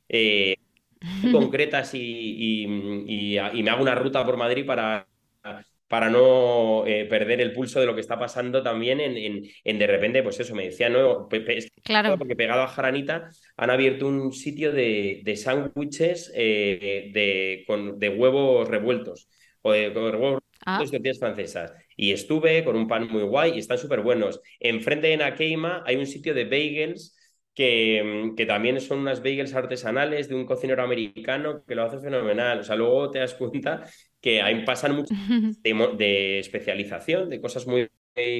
concretas 1.33 1.95
y, 1.95 2.65
y, 2.67 3.63
me 3.63 3.71
hago 3.71 3.83
una 3.83 3.95
ruta 3.95 4.25
por 4.25 4.37
Madrid 4.37 4.67
para, 4.67 5.07
para 5.89 6.09
no 6.09 6.87
eh, 6.87 7.07
perder 7.07 7.41
el 7.41 7.53
pulso 7.53 7.81
de 7.81 7.87
lo 7.87 7.95
que 7.95 8.01
está 8.01 8.19
pasando 8.19 8.63
también 8.63 9.01
en, 9.01 9.45
en, 9.65 9.79
de 9.79 9.87
repente, 9.87 10.23
pues 10.23 10.39
eso, 10.39 10.55
me 10.55 10.67
decía, 10.67 10.89
no, 10.89 11.29
claro. 11.83 12.17
porque 12.17 12.37
pegado 12.37 12.63
a 12.63 12.69
Jaranita 12.69 13.29
han 13.57 13.71
abierto 13.71 14.07
un 14.07 14.33
sitio 14.33 14.71
de, 14.73 15.23
de 15.25 15.37
sándwiches 15.37 16.33
eh, 16.35 17.11
de, 17.13 17.65
con, 17.67 17.99
de 17.99 18.09
huevos 18.09 18.69
revueltos 18.69 19.29
o 19.63 19.73
de, 19.73 19.89
huevos 19.89 20.43
ah. 20.65 20.85
francesas. 21.19 21.73
Y 21.97 22.13
estuve 22.13 22.63
con 22.63 22.77
un 22.77 22.87
pan 22.87 23.09
muy 23.09 23.23
guay 23.23 23.55
y 23.55 23.59
están 23.59 23.79
súper 23.79 24.01
buenos. 24.01 24.41
Enfrente 24.61 25.09
de 25.09 25.17
Nakeima 25.17 25.83
hay 25.85 25.97
un 25.97 26.07
sitio 26.07 26.35
de 26.35 26.45
bagels 26.45 27.17
que, 27.61 28.33
que, 28.39 28.47
también 28.47 28.81
son 28.81 29.01
unas 29.01 29.23
bagels 29.23 29.55
artesanales 29.55 30.31
de 30.31 30.35
un 30.35 30.47
cocinero 30.47 30.83
americano 30.83 31.63
que 31.69 31.75
lo 31.75 31.85
hace 31.85 31.99
fenomenal. 31.99 32.61
O 32.61 32.65
sea, 32.65 32.75
luego 32.75 33.11
te 33.11 33.19
das 33.19 33.35
cuenta 33.35 33.85
que 34.19 34.41
ahí 34.41 34.65
pasan 34.65 34.97
muchas 34.97 35.19
de, 35.63 35.95
de, 35.99 36.39
especialización, 36.39 37.29
de 37.29 37.39
cosas 37.39 37.67
muy, 37.67 37.91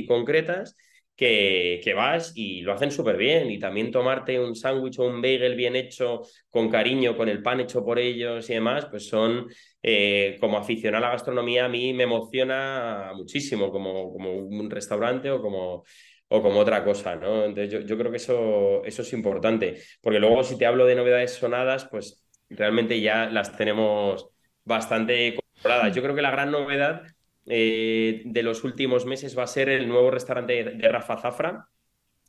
concretas, 0.09 0.75
que, 1.15 1.83
que, 1.85 1.93
vas 1.93 2.33
y 2.35 2.63
lo 2.63 2.73
hacen 2.73 2.91
súper 2.91 3.19
bien. 3.19 3.51
Y 3.51 3.59
también 3.59 3.91
tomarte 3.91 4.41
un 4.41 4.57
sándwich 4.57 4.99
o 5.01 5.07
un 5.07 5.21
bagel 5.21 5.55
bien 5.55 5.77
hecho, 5.77 6.23
con 6.49 6.71
cariño, 6.71 7.15
con 7.15 7.29
el 7.29 7.43
pan 7.43 7.61
hecho 7.61 7.85
por 7.85 7.99
ellos 7.99 8.49
y 8.49 8.55
demás, 8.55 8.87
pues 8.87 9.07
son, 9.07 9.49
eh, 9.83 10.39
como 10.41 10.57
aficionado 10.57 11.05
a 11.05 11.09
la 11.09 11.13
gastronomía, 11.13 11.67
a 11.67 11.69
mí 11.69 11.93
me 11.93 12.05
emociona 12.05 13.13
muchísimo, 13.15 13.71
como, 13.71 14.15
como 14.15 14.33
un 14.33 14.71
restaurante 14.71 15.31
o 15.31 15.43
como 15.43 15.85
o 16.33 16.43
como 16.43 16.61
otra 16.61 16.85
cosa, 16.85 17.17
¿no? 17.17 17.45
Entonces 17.45 17.85
yo, 17.87 17.99
creo 17.99 18.11
que 18.11 18.19
eso, 18.19 18.85
eso 18.85 19.03
es 19.03 19.13
importante, 19.13 19.83
porque 20.01 20.21
luego 20.21 20.45
si 20.45 20.57
te 20.57 20.65
hablo 20.65 20.87
de 20.87 20.95
novedades 20.95 21.35
sonadas, 21.35 21.87
pues 21.87 22.25
realmente 22.49 23.01
ya 23.01 23.29
las 23.29 23.57
tenemos 23.57 24.29
bastante 24.65 25.35
controladas. 25.35 25.93
Yo 25.93 26.03
creo 26.03 26.15
que 26.15 26.23
la 26.23 26.31
gran 26.31 26.53
novedad 26.53 27.03
eh, 27.47 28.23
de 28.25 28.43
los 28.45 28.63
últimos 28.63 29.07
meses 29.07 29.37
va 29.37 29.43
a 29.43 29.49
ser 29.49 29.69
el 29.69 29.89
nuevo 29.89 30.13
restaurante 30.13 30.63
de, 30.63 30.89
Rafa 30.89 31.17
Zafra, 31.17 31.67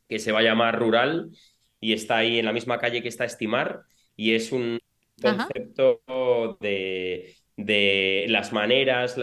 que 0.10 0.18
se 0.18 0.32
va 0.32 0.40
a 0.40 0.44
llamar 0.44 0.80
Rural 0.80 1.30
y 1.80 1.94
está 1.94 2.18
ahí 2.18 2.40
en 2.40 2.46
la 2.46 2.54
misma 2.54 2.80
calle 2.80 3.04
que 3.04 3.08
está 3.08 3.26
Estimar 3.26 3.84
y 4.16 4.34
es 4.34 4.52
un 4.52 4.80
concepto 5.22 6.02
de 6.60 7.36
de 7.58 8.26
las 8.30 8.54
maneras, 8.54 9.18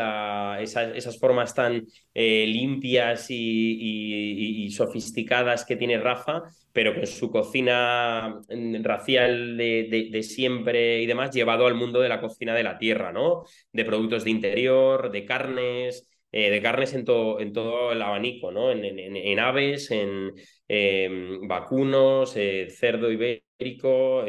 esas, 0.61 1.19
formas 1.19 1.55
tan 1.55 1.87
eh, 2.15 2.47
limpias 2.47 3.27
y, 3.31 4.71
sofisticadas 4.71 5.65
que 5.65 5.77
tiene 5.77 5.99
Rafa, 5.99 6.43
pero 6.73 6.95
con 6.95 7.07
su 7.07 7.31
cocina 7.31 8.41
mm, 8.49 8.83
racial 8.83 9.57
de, 9.57 10.23
siempre 10.23 11.01
y 11.03 11.07
demás, 11.07 11.35
llevado 11.35 11.67
al 11.67 11.75
mundo 11.75 12.01
de 12.01 12.09
la 12.09 12.21
cocina 12.21 12.55
de 12.55 12.63
la 12.63 12.79
tierra, 12.79 13.13
¿no? 13.13 13.45
De 13.73 13.85
productos 13.85 14.25
de 14.25 14.31
interior, 14.31 15.11
de 15.11 15.25
carnes, 15.25 16.09
eh, 16.31 16.51
de 16.51 16.63
carnes 16.63 16.93
en, 16.95 17.05
todo, 17.05 17.41
en 17.41 17.53
todo 17.53 17.93
el 17.93 18.03
abanico, 18.03 18.53
¿no? 18.53 18.71
En, 18.71 19.39
aves, 19.41 19.91
en 19.91 20.33
em, 20.69 21.49
vacunos, 21.49 22.37
eh, 22.37 22.69
cerdo 22.71 23.11
ibérico, 23.11 24.25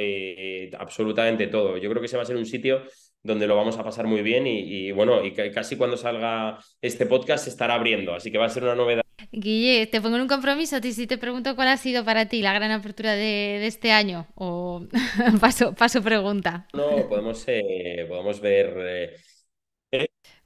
absolutamente 0.78 1.48
todo. 1.48 1.78
Yo 1.78 1.90
creo 1.90 2.02
que 2.02 2.08
ese 2.08 2.18
va 2.18 2.24
a 2.24 2.26
ser 2.26 2.38
un 2.38 2.46
sitio 2.46 2.84
donde 3.24 3.48
lo 3.48 3.56
vamos 3.56 3.78
a 3.78 3.84
pasar 3.84 4.08
muy 4.08 4.22
bien 4.22 4.46
y, 4.48 4.92
bueno, 4.92 5.24
y 5.24 5.34
casi 5.34 5.76
cuando 5.76 5.98
salga 5.98 6.60
este 6.82 7.06
podcast 7.06 7.44
se 7.44 7.50
estará 7.50 7.76
abriendo, 7.76 8.14
así 8.14 8.32
que 8.32 8.38
va 8.38 8.46
a 8.46 8.50
ser 8.50 8.64
una 8.64 8.76
novedad. 8.76 9.04
Guille, 9.32 9.88
te 9.88 10.02
pongo 10.02 10.16
en 10.16 10.24
un 10.24 10.28
compromiso, 10.28 10.78
si 10.82 11.06
te 11.06 11.18
pregunto 11.18 11.56
cuál 11.56 11.68
ha 11.68 11.78
sido 11.78 12.04
para 12.06 12.28
ti 12.28 12.42
la 12.42 12.54
gran 12.54 12.72
apertura 12.72 13.14
de, 13.14 13.66
este 13.68 13.92
año 13.92 14.28
o 14.36 14.88
paso, 15.42 15.76
paso 15.76 16.02
pregunta. 16.02 16.68
No, 16.74 17.08
podemos, 17.08 17.44
eh, 17.48 18.06
podemos 18.08 18.40
ver... 18.40 18.74
Eh, 18.78 19.16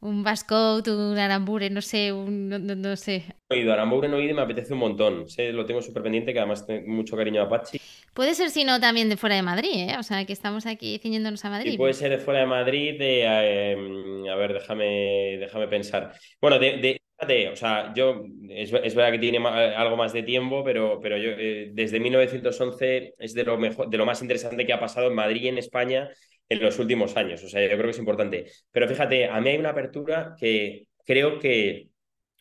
un 0.04 0.22
Bascout, 0.22 0.88
un 0.88 1.18
Arambure, 1.18 1.70
no 1.70 1.82
sé, 1.82 2.12
un, 2.12 2.50
no, 2.50 2.96
sé. 2.96 3.24
No 3.50 3.56
he 3.56 3.60
oído, 3.60 3.74
Arambure 3.74 4.10
no 4.10 4.18
he 4.18 4.20
oído 4.20 4.32
y 4.32 4.36
me 4.36 4.42
apetece 4.42 4.74
un 4.74 4.80
montón. 4.80 5.30
Sé, 5.30 5.54
lo 5.54 5.66
tengo 5.66 5.82
súper 5.82 6.04
pendiente, 6.04 6.34
que 6.34 6.40
además 6.40 6.68
tengo 6.68 6.88
mucho 6.88 7.16
cariño 7.16 7.42
a 7.42 7.46
Apache. 7.46 7.80
Puede 8.14 8.36
ser, 8.36 8.50
si 8.50 8.66
no, 8.66 8.80
también 8.80 9.10
de 9.10 9.18
fuera 9.18 9.36
de 9.36 9.42
Madrid, 9.42 9.90
¿eh? 9.90 9.96
O 9.98 10.04
sea, 10.04 10.26
que 10.26 10.34
estamos 10.34 10.66
aquí 10.66 11.00
ciñéndonos 11.00 11.44
a 11.46 11.50
Madrid. 11.50 11.74
Y 11.74 11.78
puede 11.78 11.94
ser 11.94 12.12
de 12.12 12.18
fuera 12.18 12.42
de 12.42 12.46
Madrid, 12.46 13.00
de, 13.00 13.24
em, 13.72 14.28
a 14.30 14.36
ver, 14.36 14.54
déjame, 14.54 15.38
déjame 15.40 15.68
pensar. 15.68 16.14
Bueno, 16.42 16.60
de, 16.60 16.78
de 16.78 17.02
o 17.52 17.56
sea, 17.56 17.94
yo, 17.96 18.26
es, 18.50 18.72
verdad 18.72 19.12
que 19.12 19.20
tiene 19.20 19.38
algo 19.38 19.96
más 19.96 20.14
de 20.14 20.24
tiempo, 20.24 20.64
pero, 20.64 21.00
pero 21.02 21.18
yo, 21.18 21.32
eh, 21.32 21.70
desde 21.72 22.00
1911 22.00 23.16
es 23.18 23.34
de 23.34 23.44
lo, 23.44 23.58
mejor, 23.58 23.90
de 23.90 23.98
lo 23.98 24.06
más 24.06 24.22
interesante 24.22 24.66
que 24.66 24.74
ha 24.74 24.80
pasado 24.80 25.08
en 25.08 25.16
Madrid 25.16 25.44
y 25.44 25.48
en 25.48 25.58
España 25.58 26.10
en 26.50 26.62
los 26.62 26.80
últimos 26.80 27.18
años. 27.18 27.44
O 27.44 27.50
sea, 27.50 27.62
yo 27.62 27.70
creo 27.70 27.84
que 27.84 27.92
es 27.92 28.00
importante. 28.00 28.46
Pero 28.72 28.88
fíjate, 28.88 29.28
a 29.28 29.40
mí 29.42 29.50
hay 29.50 29.58
una 29.58 29.70
apertura 29.70 30.36
que 30.40 30.88
creo 31.06 31.40
que 31.40 31.90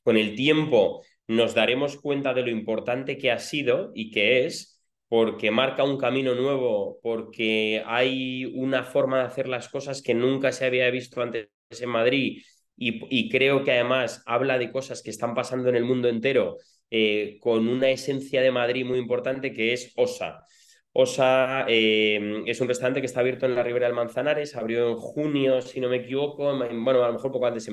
con 0.03 0.17
el 0.17 0.35
tiempo 0.35 1.03
nos 1.27 1.55
daremos 1.55 1.97
cuenta 2.01 2.35
de 2.35 2.43
lo 2.43 2.51
importante 2.51 3.17
que 3.19 3.31
ha 3.31 3.39
sido 3.39 3.93
y 3.95 4.11
que 4.11 4.47
es, 4.47 4.81
porque 5.09 5.51
marca 5.51 5.85
un 5.85 5.99
camino 5.99 6.35
nuevo, 6.35 6.99
porque 7.03 7.83
hay 7.87 8.47
una 8.47 8.83
forma 8.85 9.19
de 9.19 9.25
hacer 9.25 9.49
las 9.49 9.69
cosas 9.69 10.03
que 10.03 10.15
nunca 10.15 10.53
se 10.53 10.67
había 10.67 10.91
visto 10.91 11.23
antes 11.23 11.49
en 11.71 11.89
Madrid 11.89 12.43
y, 12.77 13.29
creo 13.29 13.63
que 13.65 13.73
además 13.73 14.23
habla 14.27 14.59
de 14.59 14.73
cosas 14.73 15.03
que 15.03 15.11
están 15.11 15.35
pasando 15.35 15.69
en 15.69 15.77
el 15.77 15.85
mundo 15.85 16.09
entero 16.09 16.57
eh, 16.91 17.39
con 17.41 17.69
una 17.69 17.91
esencia 17.91 18.43
de 18.43 18.51
Madrid 18.51 18.85
muy 18.85 18.99
importante 18.99 19.53
que 19.53 19.73
es 19.73 19.93
OSA. 19.97 20.45
Osa 20.95 21.65
em, 21.69 22.47
es 22.47 22.61
un 22.61 22.69
restaurante 22.69 23.01
que 23.01 23.07
está 23.07 23.21
abierto 23.21 23.47
en 23.47 23.55
la 23.55 23.63
Ribera 23.63 23.87
del 23.87 23.95
Manzanares, 23.95 24.55
abrió 24.57 24.91
en 24.91 24.97
junio, 24.97 25.63
si 25.63 25.81
no 25.81 25.89
me 25.89 25.97
equivoco, 25.97 26.55
bueno, 26.55 27.03
a 27.03 27.07
lo 27.07 27.13
mejor 27.15 27.33
poco 27.33 27.47
antes, 27.47 27.67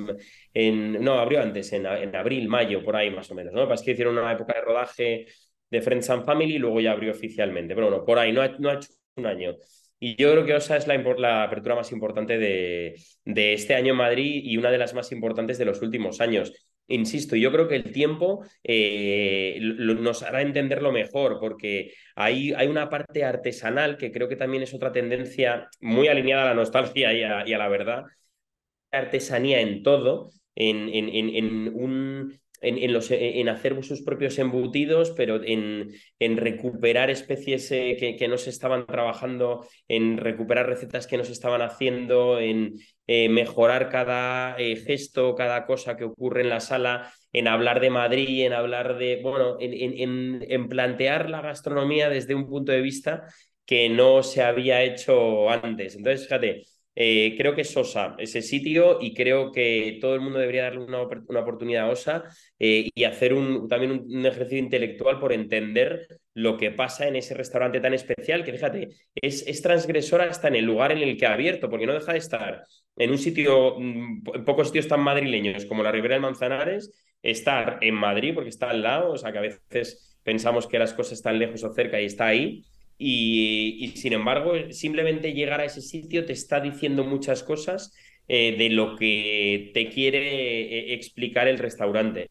en, 0.53 1.03
no, 1.03 1.19
abrió 1.19 1.41
antes, 1.41 1.73
en, 1.73 1.85
abril, 2.15 2.47
mayo, 2.47 2.83
por 2.83 2.95
ahí 2.95 3.09
más 3.11 3.29
o 3.29 3.35
menos, 3.35 3.53
¿no? 3.53 3.67
Pasa 3.67 3.83
que 3.83 3.91
hicieron 3.91 4.17
una 4.17 4.31
época 4.31 4.53
de 4.53 4.61
rodaje 4.61 5.25
de 5.69 5.81
Friends 5.81 6.09
and 6.09 6.25
Family 6.25 6.55
y 6.55 6.59
luego 6.59 6.79
ya 6.79 6.93
abrió 6.93 7.11
oficialmente, 7.11 7.75
pero 7.75 7.89
bueno, 7.89 8.05
por 8.05 8.17
ahí, 8.19 8.31
no 8.31 8.41
ha, 8.41 8.45
hecho 8.45 8.89
un 9.17 9.25
año. 9.25 9.55
Y 9.99 10.15
yo 10.15 10.31
creo 10.31 10.45
que 10.45 10.53
Osa 10.55 10.77
es 10.77 10.87
la, 10.87 10.95
la 11.17 11.43
apertura 11.43 11.75
más 11.75 11.91
importante 11.91 12.37
de, 12.37 12.95
de, 13.25 13.53
este 13.53 13.75
año 13.75 13.91
en 13.91 13.97
Madrid 13.97 14.41
y 14.45 14.55
una 14.57 14.71
de 14.71 14.77
las 14.77 14.93
más 14.93 15.11
importantes 15.11 15.57
de 15.57 15.65
los 15.65 15.81
últimos 15.81 16.21
años. 16.21 16.53
Insisto, 16.89 17.35
yo 17.35 17.51
creo 17.51 17.67
que 17.67 17.75
el 17.75 17.91
tiempo 17.91 18.43
eh, 18.63 19.59
nos 19.61 20.23
hará 20.23 20.41
entenderlo 20.41 20.91
mejor, 20.91 21.39
porque 21.39 21.93
hay, 22.15 22.51
hay, 22.53 22.67
una 22.67 22.89
parte 22.89 23.23
artesanal 23.23 23.95
que 23.95 24.11
creo 24.11 24.27
que 24.27 24.35
también 24.35 24.63
es 24.63 24.73
otra 24.73 24.91
tendencia 24.91 25.69
muy 25.79 26.07
alineada 26.07 26.43
a 26.43 26.47
la 26.47 26.55
nostalgia 26.55 27.13
y 27.13 27.23
a, 27.23 27.57
la 27.57 27.67
verdad. 27.67 28.05
Artesanía 28.91 29.61
en 29.61 29.83
todo, 29.83 30.31
en, 30.55 30.89
en, 30.89 31.09
en, 31.09 31.75
un, 31.75 32.39
en, 32.61 32.91
los, 32.91 33.11
en, 33.11 33.49
hacer 33.49 33.83
sus 33.83 34.01
propios 34.01 34.39
embutidos, 34.39 35.11
pero 35.11 35.43
en, 35.43 35.91
en 36.17 36.37
recuperar 36.37 37.11
especies 37.11 37.71
eh, 37.71 37.97
que, 37.99 38.15
que, 38.15 38.27
no 38.27 38.39
se 38.39 38.49
estaban 38.49 38.87
trabajando, 38.87 39.63
en 39.87 40.17
recuperar 40.17 40.65
recetas 40.65 41.05
que 41.05 41.17
no 41.17 41.23
se 41.23 41.33
estaban 41.33 41.61
haciendo, 41.61 42.39
en 42.39 42.73
eh, 43.11 43.27
mejorar 43.29 43.89
cada 43.89 44.55
eh, 44.59 44.75
gesto, 44.75 45.33
cada 45.35 45.65
cosa 45.65 45.97
que 45.97 46.03
ocurre 46.03 46.41
en 46.41 46.49
la 46.49 46.59
sala, 46.59 47.11
en 47.33 47.47
hablar 47.47 47.79
de 47.79 47.89
Madrid, 47.89 48.45
en 48.45 48.53
hablar 48.53 48.97
de, 48.99 49.19
bueno, 49.23 49.57
en, 49.59 50.45
en 50.47 50.69
plantear 50.69 51.29
la 51.29 51.41
gastronomía 51.41 52.09
desde 52.09 52.35
un 52.35 52.47
punto 52.47 52.71
de 52.71 52.81
vista 52.81 53.25
que 53.65 53.89
no 53.89 54.21
se 54.23 54.43
había 54.43 54.83
hecho 54.83 55.49
antes. 55.49 55.95
Entonces, 55.95 56.23
fíjate, 56.27 56.63
eh, 57.01 57.35
creo 57.37 57.55
que 57.55 57.61
es 57.61 57.77
OSA 57.77 58.15
ese 58.17 58.41
sitio 58.41 58.97
y 58.99 59.13
creo 59.13 59.53
que 59.53 59.99
todo 60.01 60.15
el 60.15 60.19
mundo 60.19 60.37
debería 60.37 60.63
darle 60.63 60.83
una, 60.83 60.99
oportunidad 60.99 61.85
a 61.85 61.91
OSA 61.91 62.25
eh, 62.59 62.89
y 62.93 63.03
hacer 63.05 63.33
un, 63.33 63.69
también 63.69 64.05
un, 64.05 64.25
ejercicio 64.25 64.57
intelectual 64.57 65.17
por 65.17 65.31
entender 65.31 66.19
lo 66.33 66.57
que 66.57 66.71
pasa 66.71 67.07
en 67.07 67.15
ese 67.15 67.35
restaurante 67.35 67.79
tan 67.79 67.93
especial 67.93 68.43
que, 68.43 68.51
fíjate, 68.51 68.89
es, 69.15 69.47
es 69.47 69.61
transgresor 69.61 70.23
hasta 70.23 70.49
en 70.49 70.57
el 70.57 70.65
lugar 70.65 70.91
en 70.91 70.97
el 70.97 71.15
que 71.15 71.25
ha 71.25 71.35
abierto, 71.35 71.69
porque 71.69 71.87
no 71.87 71.93
deja 71.93 72.11
de 72.11 72.17
estar 72.17 72.63
en 72.97 73.11
un 73.11 73.17
sitio, 73.17 73.79
mm, 73.79 74.23
en 74.33 74.43
pocos 74.43 74.67
sitios 74.67 74.89
tan 74.89 74.99
madrileños 74.99 75.65
como 75.67 75.83
la 75.83 75.93
Ribera 75.93 76.15
del 76.15 76.21
Manzanares, 76.21 76.91
estar 77.23 77.77
en 77.79 77.95
Madrid 77.95 78.33
porque 78.33 78.49
está 78.49 78.71
al 78.71 78.81
lado, 78.83 79.11
o 79.13 79.17
sea 79.17 79.31
que 79.31 79.37
a 79.37 79.41
veces 79.41 80.17
pensamos 80.21 80.67
que 80.67 80.77
las 80.77 80.93
cosas 80.93 81.13
están 81.13 81.39
lejos 81.39 81.63
o 81.63 81.73
cerca 81.73 82.01
y 82.01 82.05
está 82.05 82.27
ahí 82.27 82.65
y, 83.01 83.93
sin 83.95 84.11
embargo, 84.11 84.53
simplemente 84.71 85.33
llegar 85.33 85.61
a 85.61 85.65
ese 85.65 85.81
sitio 85.81 86.25
te 86.25 86.33
está 86.33 86.59
diciendo 86.59 87.05
muchas 87.05 87.43
cosas 87.43 87.93
eh, 88.27 88.55
de 88.57 88.69
lo 88.69 88.97
que 88.97 89.71
te 89.73 89.87
quiere 89.87 90.63
eh, 90.63 90.93
explicar 90.93 91.47
el 91.47 91.59
restaurante. 91.59 92.27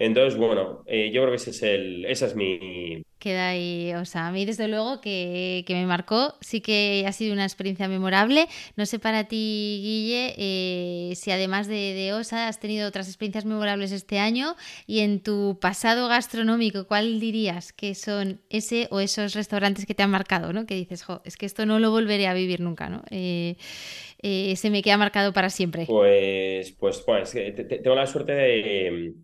Entonces, 0.00 0.36
bueno, 0.36 0.82
eh, 0.86 1.12
yo 1.12 1.22
creo 1.22 1.30
que 1.30 1.36
ese 1.36 1.50
es 1.50 1.62
el, 1.62 2.04
esa 2.06 2.26
es 2.26 2.34
mi... 2.34 3.04
Queda 3.20 3.50
ahí, 3.50 3.92
o 3.94 4.04
sea, 4.04 4.28
a 4.28 4.32
mí 4.32 4.44
desde 4.44 4.66
luego 4.66 5.00
que, 5.00 5.64
me 5.68 5.86
marcó, 5.86 6.34
sí 6.40 6.60
que 6.60 7.04
ha 7.06 7.12
sido 7.12 7.32
una 7.32 7.44
experiencia 7.44 7.86
memorable. 7.86 8.48
No 8.76 8.86
sé 8.86 8.98
para 8.98 9.24
ti, 9.24 9.80
Guille, 9.82 10.34
eh, 10.38 11.14
si 11.14 11.30
además 11.30 11.68
de, 11.68 12.12
OSA 12.14 12.48
has 12.48 12.58
tenido 12.58 12.88
otras 12.88 13.08
experiencias 13.08 13.44
memorables 13.44 13.92
este 13.92 14.18
año 14.18 14.56
y 14.86 15.00
en 15.00 15.20
tu 15.20 15.58
pasado 15.60 16.08
gastronómico, 16.08 16.86
¿cuál 16.86 17.20
dirías 17.20 17.72
que 17.72 17.94
son 17.94 18.40
ese 18.48 18.88
o 18.90 19.00
esos 19.00 19.34
restaurantes 19.34 19.86
que 19.86 19.94
te 19.94 20.02
han 20.02 20.10
marcado, 20.10 20.52
¿no? 20.52 20.66
Que 20.66 20.74
dices, 20.74 21.04
jo, 21.04 21.20
es 21.24 21.36
que 21.36 21.44
esto 21.44 21.66
no 21.66 21.78
lo 21.78 21.90
volveré 21.90 22.26
a 22.26 22.34
vivir 22.34 22.60
nunca, 22.60 22.88
¿no? 22.88 23.02
Eh, 23.10 23.56
se 24.56 24.70
me 24.70 24.82
queda 24.82 24.96
marcado 24.96 25.32
para 25.32 25.50
siempre. 25.50 25.84
Pues, 25.86 26.72
pues, 26.72 27.02
pues 27.02 27.32
tengo 27.32 27.94
la 27.94 28.06
suerte 28.06 28.32
de 28.32 29.14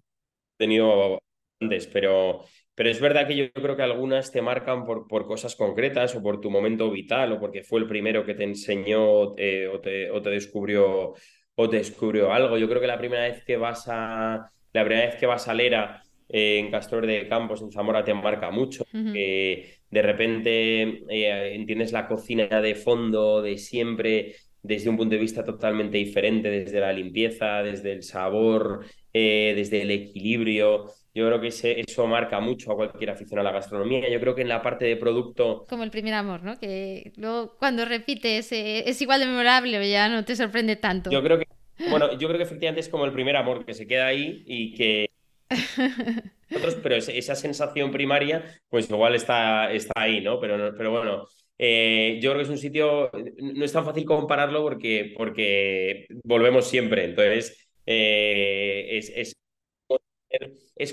tenido 0.56 1.18
antes, 1.60 1.86
pero, 1.86 2.44
pero 2.76 2.90
es 2.90 3.00
verdad 3.00 3.26
que 3.26 3.34
yo 3.34 3.50
creo 3.52 3.74
que 3.74 3.82
algunas 3.82 4.30
te 4.30 4.42
marcan 4.42 4.84
por, 4.84 5.08
por 5.08 5.26
cosas 5.26 5.56
concretas 5.56 6.14
o 6.14 6.22
por 6.22 6.42
tu 6.42 6.50
momento 6.50 6.90
vital 6.90 7.32
o 7.32 7.40
porque 7.40 7.62
fue 7.62 7.80
el 7.80 7.88
primero 7.88 8.26
que 8.26 8.34
te 8.34 8.44
enseñó 8.44 9.34
eh, 9.38 9.66
o, 9.66 9.80
te, 9.80 10.10
o, 10.10 10.20
te, 10.20 10.28
descubrió 10.28 11.14
o 11.54 11.68
te 11.70 11.78
descubrió 11.78 12.34
algo. 12.34 12.58
Yo 12.58 12.68
creo 12.68 12.82
que 12.82 12.86
la 12.86 12.98
primera 12.98 13.22
vez 13.22 13.42
que 13.44 13.56
vas 13.56 13.88
a 13.88 14.52
la 14.74 14.84
primera 14.84 15.06
vez 15.06 15.16
que 15.16 15.24
vas 15.24 15.48
a 15.48 15.54
Lera 15.54 16.02
eh, 16.28 16.58
en 16.58 16.70
Castor 16.70 17.06
de 17.06 17.26
Campos, 17.28 17.62
en 17.62 17.72
Zamora, 17.72 18.04
te 18.04 18.12
marca 18.12 18.50
mucho. 18.50 18.84
de 18.92 20.02
repente 20.02 20.82
eh, 21.08 21.54
entiendes 21.54 21.92
la 21.92 22.06
cocina 22.06 22.60
de 22.60 22.74
fondo, 22.74 23.40
de 23.40 23.56
siempre, 23.56 24.34
desde 24.62 24.90
un 24.90 24.98
punto 24.98 25.14
de 25.14 25.22
vista 25.22 25.42
totalmente 25.42 25.96
diferente, 25.96 26.50
desde 26.50 26.80
la 26.80 26.92
limpieza, 26.92 27.62
desde 27.62 27.92
el 27.92 28.02
sabor, 28.02 28.84
desde 29.14 29.80
el 29.80 29.92
equilibrio. 29.92 30.90
Yo 31.16 31.26
creo 31.26 31.40
que 31.40 31.48
eso 31.48 32.06
marca 32.06 32.40
mucho 32.40 32.70
a 32.70 32.76
cualquier 32.76 33.08
aficionado 33.08 33.48
a 33.48 33.50
la 33.50 33.58
gastronomía. 33.58 34.06
Yo 34.10 34.20
creo 34.20 34.34
que 34.34 34.42
en 34.42 34.50
la 34.50 34.60
parte 34.60 34.84
de 34.84 34.96
producto... 34.96 35.64
Como 35.66 35.82
el 35.82 35.90
primer 35.90 36.12
amor, 36.12 36.42
¿no? 36.42 36.58
Que 36.58 37.10
luego 37.16 37.56
cuando 37.58 37.86
repites 37.86 38.52
eh, 38.52 38.86
es 38.86 39.00
igual 39.00 39.20
de 39.20 39.26
memorable 39.26 39.88
ya 39.88 40.10
no 40.10 40.26
te 40.26 40.36
sorprende 40.36 40.76
tanto. 40.76 41.10
Yo 41.10 41.22
creo 41.22 41.38
que, 41.38 41.46
bueno, 41.88 42.12
yo 42.18 42.28
creo 42.28 42.36
que 42.36 42.44
efectivamente 42.44 42.82
es 42.82 42.90
como 42.90 43.06
el 43.06 43.12
primer 43.12 43.34
amor, 43.34 43.64
que 43.64 43.72
se 43.72 43.86
queda 43.86 44.08
ahí 44.08 44.44
y 44.46 44.74
que... 44.74 45.08
Otros, 46.54 46.76
pero 46.82 46.96
esa 46.96 47.34
sensación 47.34 47.90
primaria, 47.90 48.44
pues 48.68 48.90
igual 48.90 49.14
está, 49.14 49.72
está 49.72 49.94
ahí, 49.96 50.20
¿no? 50.20 50.38
Pero, 50.38 50.74
pero 50.76 50.90
bueno, 50.90 51.24
eh, 51.56 52.18
yo 52.20 52.32
creo 52.32 52.40
que 52.40 52.44
es 52.44 52.50
un 52.50 52.58
sitio, 52.58 53.10
no 53.38 53.64
es 53.64 53.72
tan 53.72 53.86
fácil 53.86 54.04
compararlo 54.04 54.60
porque, 54.60 55.14
porque 55.16 56.08
volvemos 56.24 56.68
siempre, 56.68 57.04
entonces 57.04 57.70
eh, 57.86 58.86
es, 58.90 59.10
es, 59.16 59.36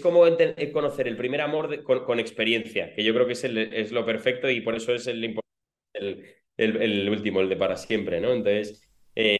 como 0.02 0.26
conocer 0.72 1.08
el 1.08 1.18
primer 1.18 1.42
amor 1.42 1.84
con, 1.84 2.20
experiencia, 2.20 2.94
que 2.94 3.04
yo 3.04 3.14
creo 3.14 3.28
que 3.28 3.34
es, 3.34 3.44
es 3.44 3.92
lo 3.92 4.06
perfecto 4.06 4.50
y 4.50 4.62
por 4.62 4.76
eso 4.76 4.94
es 4.94 5.08
el, 5.08 5.36
el, 6.58 7.10
último, 7.10 7.42
el 7.42 7.50
de 7.50 7.58
para 7.58 7.78
siempre, 7.78 8.20
¿no? 8.22 8.32
Entonces, 8.34 8.82
eh, 9.16 9.38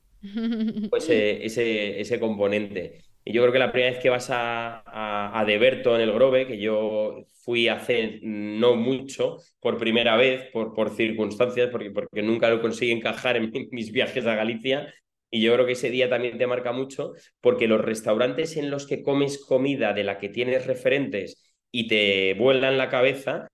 pues 0.90 1.10
ese, 1.10 2.00
ese 2.00 2.20
componente. 2.20 3.02
Y 3.26 3.34
yo 3.34 3.42
creo 3.42 3.54
que 3.54 3.60
la 3.60 3.72
primera 3.72 3.94
vez 3.94 4.02
que 4.02 4.10
vas 4.10 4.30
a, 4.30 4.84
a, 4.86 5.40
a 5.40 5.46
Deberto 5.46 5.96
en 5.96 6.02
el 6.02 6.12
Grove, 6.12 6.46
que 6.48 6.60
yo 6.60 7.26
fui 7.44 7.68
hace 7.68 8.20
no 8.22 8.76
mucho, 8.76 9.38
por 9.60 9.78
primera 9.78 10.18
vez, 10.18 10.50
por, 10.52 10.74
por 10.74 10.90
circunstancias, 10.90 11.70
porque, 11.72 11.92
porque 11.92 12.22
nunca 12.22 12.50
lo 12.50 12.62
conseguí 12.62 12.92
encajar 12.92 13.38
en 13.38 13.52
mis 13.72 13.92
viajes 13.92 14.26
a 14.26 14.36
Galicia, 14.36 14.94
y 15.34 15.42
yo 15.42 15.52
creo 15.56 15.66
que 15.66 15.72
ese 15.72 15.90
día 15.90 16.10
también 16.10 16.38
te 16.38 16.46
marca 16.46 16.74
mucho, 16.74 17.14
porque 17.42 17.68
los 17.68 17.82
restaurantes 17.82 18.56
en 18.56 18.70
los 18.70 18.86
que 18.86 19.02
comes 19.02 19.44
comida 19.44 19.92
de 19.92 20.04
la 20.04 20.20
que 20.20 20.30
tienes 20.30 20.68
referentes 20.68 21.42
y 21.72 21.88
te 21.88 22.36
vuelan 22.36 22.78
la 22.78 22.88
cabeza, 22.88 23.48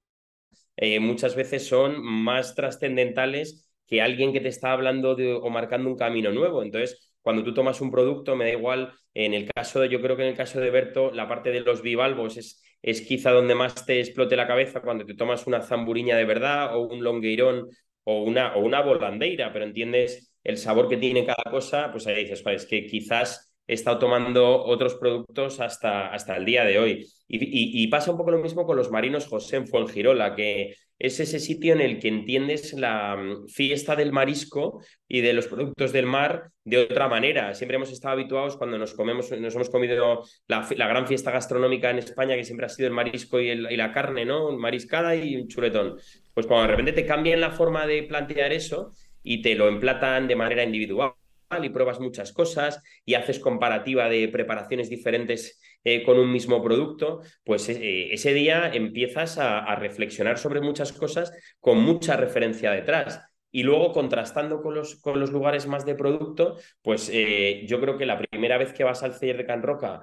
eh, 0.75 0.99
muchas 0.99 1.38
veces 1.38 1.65
son 1.65 2.03
más 2.03 2.53
trascendentales 2.53 3.71
que 3.88 4.01
alguien 4.01 4.34
que 4.34 4.41
te 4.41 4.49
está 4.49 4.73
hablando 4.73 5.15
de, 5.15 5.32
o 5.32 5.49
marcando 5.49 5.89
un 5.89 5.95
camino 5.95 6.34
nuevo. 6.34 6.63
Entonces, 6.63 7.13
cuando 7.21 7.45
tú 7.45 7.53
tomas 7.53 7.80
un 7.80 7.91
producto, 7.91 8.36
me 8.36 8.43
da 8.43 8.51
igual, 8.51 8.91
en 9.13 9.34
el 9.34 9.49
caso 9.49 9.80
de, 9.80 9.88
yo 9.88 10.01
creo 10.01 10.17
que 10.17 10.23
en 10.23 10.30
el 10.30 10.38
caso 10.38 10.59
de 10.59 10.71
Berto, 10.71 11.11
la 11.11 11.30
parte 11.30 11.49
de 11.49 11.61
los 11.61 11.82
bivalvos 11.82 12.36
es, 12.36 12.61
es 12.82 12.99
quizá 13.01 13.32
donde 13.32 13.55
más 13.55 13.86
te 13.86 14.01
explote 14.01 14.36
la 14.36 14.47
cabeza 14.47 14.82
cuando 14.82 15.05
te 15.05 15.13
tomas 15.15 15.47
una 15.47 15.61
zamburiña 15.61 16.17
de 16.17 16.25
verdad 16.25 16.75
o 16.75 16.82
un 16.89 17.01
longueirón 17.05 17.69
o 18.03 18.23
una, 18.23 18.55
o 18.55 18.59
una 18.59 18.82
volandeira, 18.82 19.53
pero 19.53 19.63
entiendes 19.63 20.28
el 20.50 20.58
sabor 20.58 20.89
que 20.89 20.97
tiene 20.97 21.26
cada 21.26 21.50
cosa, 21.50 21.91
pues 21.91 22.08
ahí 22.08 22.24
dices, 22.24 22.43
es 22.45 22.66
que 22.66 22.86
quizás 22.86 23.50
he 23.70 23.74
estado 23.76 24.00
tomando 24.00 24.64
otros 24.66 24.95
productos 24.95 25.60
hasta, 25.60 26.08
hasta 26.08 26.36
el 26.36 26.43
día 26.43 26.66
de 26.66 26.80
hoy. 26.80 27.08
Y, 27.28 27.88
pasa 27.88 28.10
un 28.10 28.18
poco 28.18 28.32
lo 28.32 28.39
mismo 28.39 28.66
con 28.66 28.76
los 28.76 28.89
marinos 28.89 29.28
José 29.28 29.58
en 29.58 29.68
Fuengirola, 29.68 30.34
que 30.34 30.76
es 30.97 31.20
ese 31.20 31.39
sitio 31.39 31.74
en 31.74 31.82
el 31.82 32.00
que 32.00 32.08
entiendes 32.08 32.74
la 32.74 33.16
mm, 33.16 33.47
fiesta 33.47 33.95
del 33.95 34.12
marisco 34.12 34.82
y 35.08 35.22
de 35.22 35.34
los 35.34 35.45
productos 35.45 35.93
del 35.93 36.08
mar 36.08 36.50
de 36.66 36.80
otra 36.80 37.08
manera. 37.08 37.54
Siempre 37.54 37.76
hemos 37.76 37.91
estado 37.91 38.14
habituados 38.14 38.58
cuando 38.58 38.80
nos 38.80 38.95
comemos, 38.95 39.30
nos 39.39 39.54
hemos 39.54 39.70
comido 39.70 40.24
la, 40.47 40.68
la 40.76 40.88
gran 40.88 41.06
fiesta 41.06 41.30
gastronómica 41.30 41.91
en 41.91 42.00
España, 42.00 42.36
que 42.36 42.43
siempre 42.43 42.66
ha 42.66 42.70
sido 42.70 42.88
el 42.88 42.95
marisco 42.95 43.39
y, 43.39 43.52
y 43.52 43.78
la 43.78 43.91
carne, 43.93 44.26
¿no? 44.26 44.52
Mariscada 44.58 45.16
y 45.16 45.36
un 45.36 45.47
chuletón. 45.47 45.95
Pues 46.34 46.47
cuando 46.47 46.64
de 46.64 46.70
repente 46.70 46.93
te 46.93 47.06
cambian 47.06 47.39
la 47.39 47.52
forma 47.52 47.86
de 47.86 48.02
plantear 48.02 48.52
eso 48.52 48.91
y 49.30 49.43
te 49.43 49.53
lo 49.53 49.67
emplatan 49.67 50.27
de 50.27 50.36
manera 50.36 50.63
individual 50.63 51.13
y 51.61 51.69
pruebas 51.69 51.99
muchas 51.99 52.34
cosas 52.34 52.82
y 53.05 53.13
haces 53.13 53.38
comparativa 53.38 54.09
de 54.09 54.27
preparaciones 54.27 54.89
diferentes 54.89 55.61
eh, 55.84 56.01
con 56.03 56.17
un 56.17 56.32
mismo 56.32 56.63
producto, 56.63 57.21
pues 57.43 57.69
eh, 57.69 58.11
ese 58.11 58.34
día 58.34 58.71
empiezas 58.73 59.38
a, 59.38 59.75
reflexionar 59.75 60.39
sobre 60.39 60.61
muchas 60.61 60.91
cosas 60.93 61.32
con 61.59 61.80
mucha 61.80 62.17
referencia 62.17 62.71
detrás. 62.71 63.21
Y 63.51 63.61
luego 63.61 63.91
contrastando 63.91 64.63
con 64.63 64.73
los, 64.73 64.95
con 64.95 65.19
los 65.19 65.32
lugares 65.32 65.67
más 65.67 65.86
de 65.86 65.93
producto, 65.93 66.57
pues 66.82 67.11
eh, 67.13 67.65
yo 67.67 67.80
creo 67.80 67.99
que 67.99 68.07
la 68.07 68.17
primera 68.17 68.57
vez 68.57 68.73
que 68.73 68.84
vas 68.84 69.03
al 69.03 69.13
Celler 69.13 69.38
de 69.38 69.45
Can 69.45 69.61
Roca, 69.61 70.01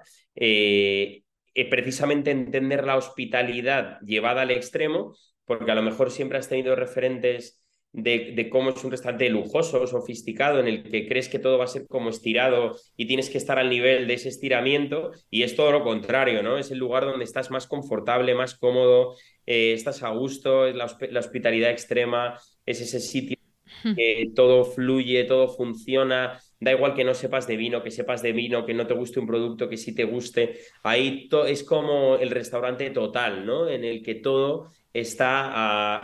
precisamente 1.69 2.31
entender 2.31 2.85
la 2.87 2.97
hospitalidad 2.97 3.99
llevada 4.03 4.43
al 4.43 4.53
extremo, 4.53 5.17
porque 5.45 5.73
a 5.73 5.75
lo 5.75 5.83
mejor 5.83 6.13
siempre 6.13 6.39
has 6.39 6.49
tenido 6.49 6.77
referentes 6.77 7.66
de, 7.97 8.49
cómo 8.51 8.71
es 8.71 8.85
un 8.85 8.91
restaurante 8.91 9.29
lujoso, 9.31 9.87
sofisticado, 9.87 10.61
en 10.61 10.69
el 10.69 10.83
que 10.83 11.09
crees 11.09 11.29
que 11.29 11.39
todo 11.39 11.57
va 11.57 11.65
a 11.65 11.69
ser 11.69 11.87
como 11.89 12.11
estirado 12.11 12.77
y 12.97 13.07
tienes 13.07 13.31
que 13.31 13.39
estar 13.39 13.59
al 13.59 13.71
nivel 13.71 14.07
de 14.07 14.15
ese 14.15 14.29
estiramiento, 14.29 15.13
y 15.31 15.43
es 15.43 15.57
todo 15.57 15.73
lo 15.73 15.83
contrario, 15.83 16.43
¿no? 16.43 16.59
Es 16.59 16.71
el 16.71 16.79
lugar 16.79 17.05
donde 17.05 17.25
estás 17.25 17.51
más 17.51 17.67
confortable, 17.67 18.35
más 18.35 18.55
cómodo, 18.55 19.17
eh, 19.47 19.73
estás 19.73 20.03
a 20.03 20.11
gusto, 20.11 20.67
es 20.67 20.77
la, 20.77 20.85
hospitalidad 21.19 21.71
extrema, 21.71 22.39
es 22.67 22.83
ese 22.83 23.01
sitio 23.01 23.39
que 23.97 24.31
todo 24.35 24.65
fluye, 24.65 25.25
todo 25.25 25.49
funciona, 25.49 26.39
da 26.61 26.73
igual 26.73 26.95
que 26.95 27.05
no 27.05 27.15
sepas 27.15 27.47
de 27.47 27.57
vino, 27.57 27.83
que 27.83 27.91
sepas 27.91 28.23
de 28.23 28.33
vino, 28.33 28.67
que 28.67 28.75
no 28.75 28.87
te 28.87 28.95
guste 28.95 29.21
un 29.21 29.27
producto, 29.27 29.69
que 29.69 29.77
sí 29.77 29.95
te 29.95 30.05
guste, 30.05 30.59
ahí 30.83 31.29
es 31.47 31.65
como 31.65 32.17
el 32.17 32.31
restaurante 32.31 32.91
total, 32.91 33.47
¿no? 33.47 33.69
En 33.69 33.85
el 33.85 34.03
que 34.03 34.17
todo 34.17 34.71
está 35.01 36.03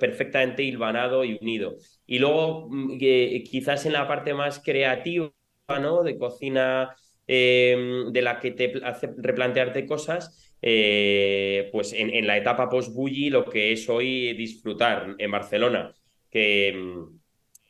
perfectamente 0.00 0.62
hilvanado 0.62 1.24
y 1.24 1.38
unido. 1.40 1.76
Y 2.06 2.18
luego, 2.18 2.68
mm, 2.70 2.98
quizás 2.98 3.86
en 3.86 3.92
la 3.92 4.06
parte 4.06 4.34
más 4.34 4.60
creativa, 4.60 5.32
¿no? 5.80 6.02
De 6.02 6.16
cocina 6.18 6.94
em, 7.26 8.12
de 8.12 8.22
la 8.22 8.38
que 8.38 8.52
te 8.52 8.72
hace 8.84 9.10
replantearte 9.16 9.84
cosas, 9.86 10.56
eh, 10.62 11.68
pues 11.72 11.92
en, 11.92 12.26
la 12.26 12.36
etapa 12.36 12.68
post-Bulli 12.68 13.30
lo 13.30 13.44
que 13.44 13.72
es 13.72 13.88
hoy 13.88 14.32
disfrutar 14.34 15.14
en 15.18 15.30
Barcelona, 15.30 15.94
que, 16.30 16.74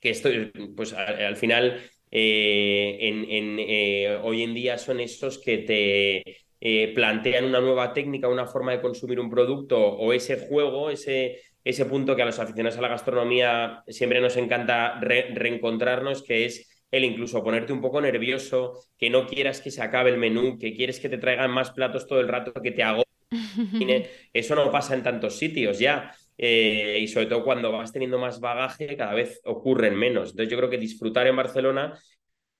que 0.00 0.10
esto, 0.10 0.28
pues 0.76 0.92
al, 0.92 1.36
final 1.36 1.82
eh, 2.10 2.98
en, 3.00 3.58
eh, 3.58 4.18
hoy 4.22 4.42
en 4.42 4.54
día 4.54 4.78
son 4.78 5.00
esos 5.00 5.38
que 5.38 5.58
te 5.58 6.45
plantean 6.94 7.44
una 7.44 7.60
nueva 7.60 7.92
técnica, 7.92 8.28
una 8.28 8.46
forma 8.46 8.72
de 8.72 8.80
consumir 8.80 9.20
un 9.20 9.30
producto 9.30 9.78
o 9.78 10.12
ese 10.12 10.36
juego, 10.48 10.90
ese, 10.90 11.40
ese 11.64 11.84
punto 11.84 12.14
que 12.14 12.22
a 12.22 12.26
los 12.26 12.38
aficionados 12.38 12.78
a 12.78 12.82
la 12.82 12.88
gastronomía 12.88 13.82
siempre 13.88 14.20
nos 14.20 14.36
encanta 14.36 15.00
reencontrarnos, 15.00 16.22
que 16.22 16.44
es 16.44 16.84
el 16.90 17.04
incluso 17.04 17.42
ponerte 17.42 17.72
un 17.72 17.80
poco 17.80 18.00
nervioso, 18.00 18.84
que 18.96 19.10
no 19.10 19.26
quieras 19.26 19.60
que 19.60 19.70
se 19.70 19.82
acabe 19.82 20.10
el 20.10 20.18
menú, 20.18 20.58
que 20.58 20.74
quieres 20.74 21.00
que 21.00 21.08
te 21.08 21.18
traigan 21.18 21.50
más 21.50 21.72
platos 21.72 22.06
todo 22.06 22.20
el 22.20 22.28
rato, 22.28 22.52
que 22.52 22.70
te 22.70 22.82
hago. 22.82 23.02
Eso 24.32 24.54
no 24.54 24.70
pasa 24.70 24.94
en 24.94 25.02
tantos 25.02 25.38
sitios 25.38 25.78
ya. 25.78 26.14
Eh, 26.38 26.98
y 27.00 27.08
sobre 27.08 27.26
todo 27.26 27.42
cuando 27.42 27.72
vas 27.72 27.92
teniendo 27.92 28.18
más 28.18 28.40
bagaje, 28.40 28.96
cada 28.96 29.14
vez 29.14 29.40
ocurren 29.44 29.96
menos. 29.96 30.30
Entonces 30.30 30.50
yo 30.50 30.58
creo 30.58 30.70
que 30.70 30.78
disfrutar 30.78 31.26
en 31.26 31.36
Barcelona 31.36 31.98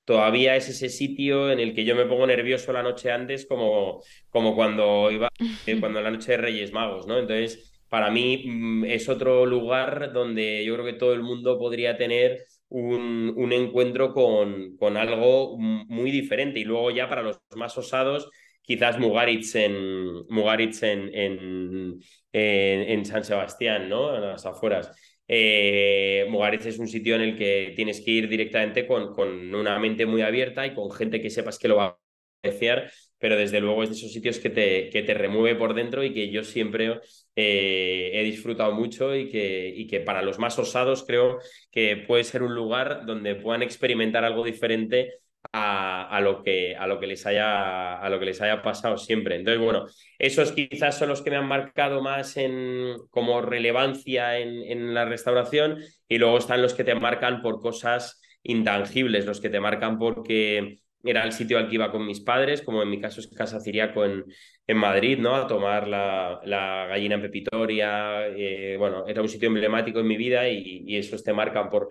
todavía 0.06 0.56
es 0.56 0.70
ese 0.70 0.88
sitio 0.88 1.50
en 1.50 1.60
el 1.60 1.74
que 1.74 1.84
yo 1.84 1.94
me 1.94 2.06
pongo 2.06 2.26
nervioso 2.26 2.72
la 2.72 2.82
noche 2.82 3.12
antes, 3.12 3.44
como, 3.44 4.02
como 4.30 4.54
cuando 4.54 5.10
iba, 5.10 5.28
eh, 5.66 5.76
cuando 5.80 6.00
la 6.00 6.10
noche 6.10 6.32
de 6.32 6.38
Reyes 6.38 6.72
Magos, 6.72 7.06
¿no? 7.06 7.18
Entonces 7.18 7.76
para 7.88 8.10
mí 8.10 8.44
mm, 8.46 8.84
es 8.86 9.08
otro 9.08 9.46
lugar 9.46 10.12
donde 10.12 10.64
yo 10.64 10.74
creo 10.74 10.86
que 10.86 10.92
todo 10.94 11.12
el 11.12 11.22
mundo 11.22 11.58
podría 11.58 11.96
tener 11.96 12.46
un, 12.68 13.32
un 13.36 13.52
encuentro 13.52 14.12
con, 14.12 14.76
con, 14.76 14.96
algo 14.96 15.56
muy 15.58 16.10
diferente. 16.10 16.60
Y 16.60 16.64
luego 16.64 16.90
ya 16.90 17.08
para 17.08 17.22
los 17.22 17.40
más 17.54 17.76
osados, 17.78 18.28
quizás 18.62 18.98
Mugaritz 18.98 19.54
en, 19.54 20.26
Mugaritz 20.28 20.82
en, 20.82 21.10
en, 21.14 22.00
en, 22.32 23.04
San 23.04 23.24
Sebastián, 23.24 23.88
¿no? 23.88 24.14
En 24.14 24.22
las 24.22 24.46
afueras. 24.46 24.90
Eh, 25.28 26.26
es 26.64 26.78
un 26.78 26.88
sitio 26.88 27.16
en 27.16 27.20
el 27.22 27.36
que 27.36 27.72
tienes 27.76 28.00
que 28.00 28.10
ir 28.12 28.28
directamente 28.28 28.86
con, 28.86 29.12
con 29.14 29.54
una 29.54 29.78
mente 29.78 30.06
muy 30.06 30.22
abierta 30.22 30.66
y 30.66 30.74
con 30.74 30.90
gente 30.90 31.20
que 31.20 31.30
sepas 31.30 31.58
que 31.58 31.68
lo 31.68 31.76
va 31.76 31.84
a 31.86 31.98
apreciar 32.42 32.90
pero 33.18 33.36
desde 33.36 33.60
luego 33.60 33.82
es 33.82 33.88
de 33.90 33.96
esos 33.96 34.12
sitios 34.12 34.38
que 34.38 34.50
te, 34.50 34.90
que 34.90 35.02
te 35.02 35.14
remueve 35.14 35.58
por 35.58 35.74
dentro 35.74 36.04
y 36.04 36.12
que 36.12 36.30
yo 36.30 36.44
siempre 36.44 37.00
eh, 37.34 38.10
he 38.12 38.22
disfrutado 38.24 38.72
mucho 38.74 39.14
y 39.16 39.30
que, 39.30 39.72
y 39.74 39.86
que 39.86 40.00
para 40.00 40.22
los 40.22 40.38
más 40.38 40.58
osados 40.58 41.02
creo 41.06 41.38
que 41.70 41.96
puede 41.96 42.24
ser 42.24 42.42
un 42.42 42.54
lugar 42.54 43.06
donde 43.06 43.34
puedan 43.34 43.62
experimentar 43.62 44.24
algo 44.24 44.44
diferente 44.44 45.14
a, 45.52 46.20
lo 46.22 46.42
que, 46.42 46.76
a, 46.76 46.86
lo 46.86 46.98
que 47.00 47.06
les 47.06 47.26
haya, 47.26 47.98
a 47.98 48.08
lo 48.10 48.18
que 48.18 48.26
les 48.26 48.40
haya 48.40 48.62
pasado 48.62 48.96
siempre. 48.98 49.36
Entonces, 49.36 49.62
bueno, 49.62 49.86
esos 50.18 50.52
quizás 50.52 50.98
son 50.98 51.08
los 51.08 51.22
que 51.22 51.30
me 51.30 51.36
han 51.36 51.48
marcado 51.48 52.02
más 52.02 52.36
en, 52.36 52.94
como 53.10 53.40
relevancia 53.40 54.38
en, 54.38 54.94
la 54.94 55.04
restauración 55.04 55.78
y 56.08 56.18
luego 56.18 56.38
están 56.38 56.62
los 56.62 56.74
que 56.74 56.84
te 56.84 56.94
marcan 56.94 57.42
por 57.42 57.60
cosas 57.60 58.20
intangibles, 58.42 59.26
los 59.26 59.40
que 59.40 59.50
te 59.50 59.60
marcan 59.60 59.98
porque 59.98 60.78
era 61.04 61.24
el 61.24 61.32
sitio 61.32 61.58
al 61.58 61.68
que 61.68 61.76
iba 61.76 61.92
con 61.92 62.06
mis 62.06 62.20
padres, 62.20 62.62
como 62.62 62.82
en 62.82 62.90
mi 62.90 63.00
caso 63.00 63.20
es 63.20 63.28
Casa 63.28 63.60
Ciriaco 63.60 64.04
en, 64.04 64.24
en 64.66 64.76
Madrid, 64.76 65.18
¿no? 65.18 65.34
A 65.36 65.46
tomar 65.46 65.86
la, 65.86 66.40
la 66.44 66.86
gallina 66.86 67.20
pepitoria. 67.20 68.26
Eh, 68.28 68.76
bueno, 68.78 69.04
era 69.06 69.22
un 69.22 69.28
sitio 69.28 69.48
emblemático 69.48 70.00
en 70.00 70.06
mi 70.08 70.16
vida 70.16 70.48
y, 70.48 70.82
y 70.86 70.96
esos 70.96 71.22
te 71.22 71.32
marcan 71.32 71.70
por, 71.70 71.90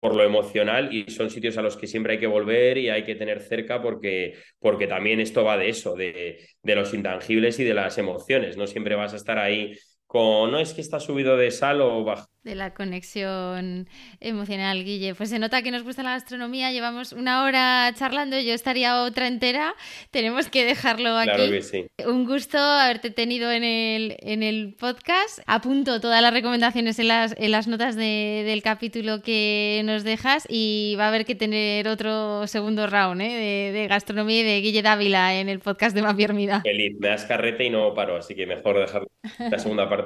por 0.00 0.14
lo 0.14 0.22
emocional 0.22 0.94
y 0.94 1.10
son 1.10 1.30
sitios 1.30 1.56
a 1.56 1.62
los 1.62 1.76
que 1.76 1.86
siempre 1.86 2.14
hay 2.14 2.18
que 2.20 2.26
volver 2.26 2.78
y 2.78 2.90
hay 2.90 3.04
que 3.04 3.14
tener 3.16 3.40
cerca 3.40 3.82
porque, 3.82 4.34
porque 4.58 4.86
también 4.86 5.20
esto 5.20 5.44
va 5.44 5.56
de 5.56 5.68
eso, 5.68 5.94
de, 5.94 6.38
de 6.62 6.74
los 6.74 6.92
intangibles 6.94 7.58
y 7.58 7.64
de 7.64 7.74
las 7.74 7.98
emociones. 7.98 8.56
No 8.56 8.66
siempre 8.66 8.94
vas 8.94 9.14
a 9.14 9.16
estar 9.16 9.38
ahí 9.38 9.72
con, 10.16 10.50
no 10.50 10.58
es 10.58 10.72
que 10.72 10.80
está 10.80 10.98
subido 11.00 11.36
de 11.36 11.50
sal 11.50 11.80
o 11.82 12.04
bajo 12.04 12.26
de 12.46 12.54
la 12.54 12.72
conexión 12.72 13.88
emocional, 14.20 14.84
Guille. 14.84 15.16
Pues 15.16 15.30
se 15.30 15.38
nota 15.38 15.62
que 15.62 15.72
nos 15.72 15.82
gusta 15.82 16.04
la 16.04 16.12
gastronomía, 16.12 16.70
llevamos 16.70 17.12
una 17.12 17.44
hora 17.44 17.92
charlando, 17.94 18.38
yo 18.38 18.54
estaría 18.54 19.02
otra 19.02 19.26
entera, 19.26 19.74
tenemos 20.12 20.48
que 20.48 20.64
dejarlo 20.64 21.16
aquí. 21.16 21.30
Claro 21.30 21.50
que 21.50 21.62
sí. 21.62 21.86
Un 22.06 22.24
gusto 22.24 22.56
haberte 22.56 23.10
tenido 23.10 23.50
en 23.50 23.64
el, 23.64 24.16
en 24.20 24.44
el 24.44 24.76
podcast. 24.78 25.40
Apunto 25.46 26.00
todas 26.00 26.22
las 26.22 26.32
recomendaciones 26.32 27.00
en 27.00 27.08
las, 27.08 27.34
en 27.36 27.50
las 27.50 27.66
notas 27.66 27.96
del 27.96 28.62
capítulo 28.62 29.22
que 29.22 29.82
nos 29.84 30.04
dejas 30.04 30.46
y 30.48 30.94
va 30.98 31.06
a 31.06 31.08
haber 31.08 31.24
que 31.24 31.34
tener 31.34 31.88
otro 31.88 32.46
segundo 32.46 32.86
round 32.86 33.22
¿eh? 33.22 33.72
de, 33.72 33.88
gastronomía 33.88 34.40
y 34.40 34.44
de 34.44 34.60
Guille 34.60 34.82
Dávila 34.82 35.34
en 35.34 35.48
el 35.48 35.58
podcast 35.58 35.96
de 35.96 36.02
Mapi 36.02 36.22
Hermida. 36.22 36.60
Feliz, 36.60 36.96
me 37.00 37.08
das 37.08 37.24
carrete 37.24 37.64
y 37.64 37.70
no 37.70 37.92
paro, 37.92 38.16
así 38.16 38.36
que 38.36 38.46
mejor 38.46 38.78
dejar 38.78 39.04
la 39.38 39.58
segunda 39.58 39.88
parte 39.88 40.05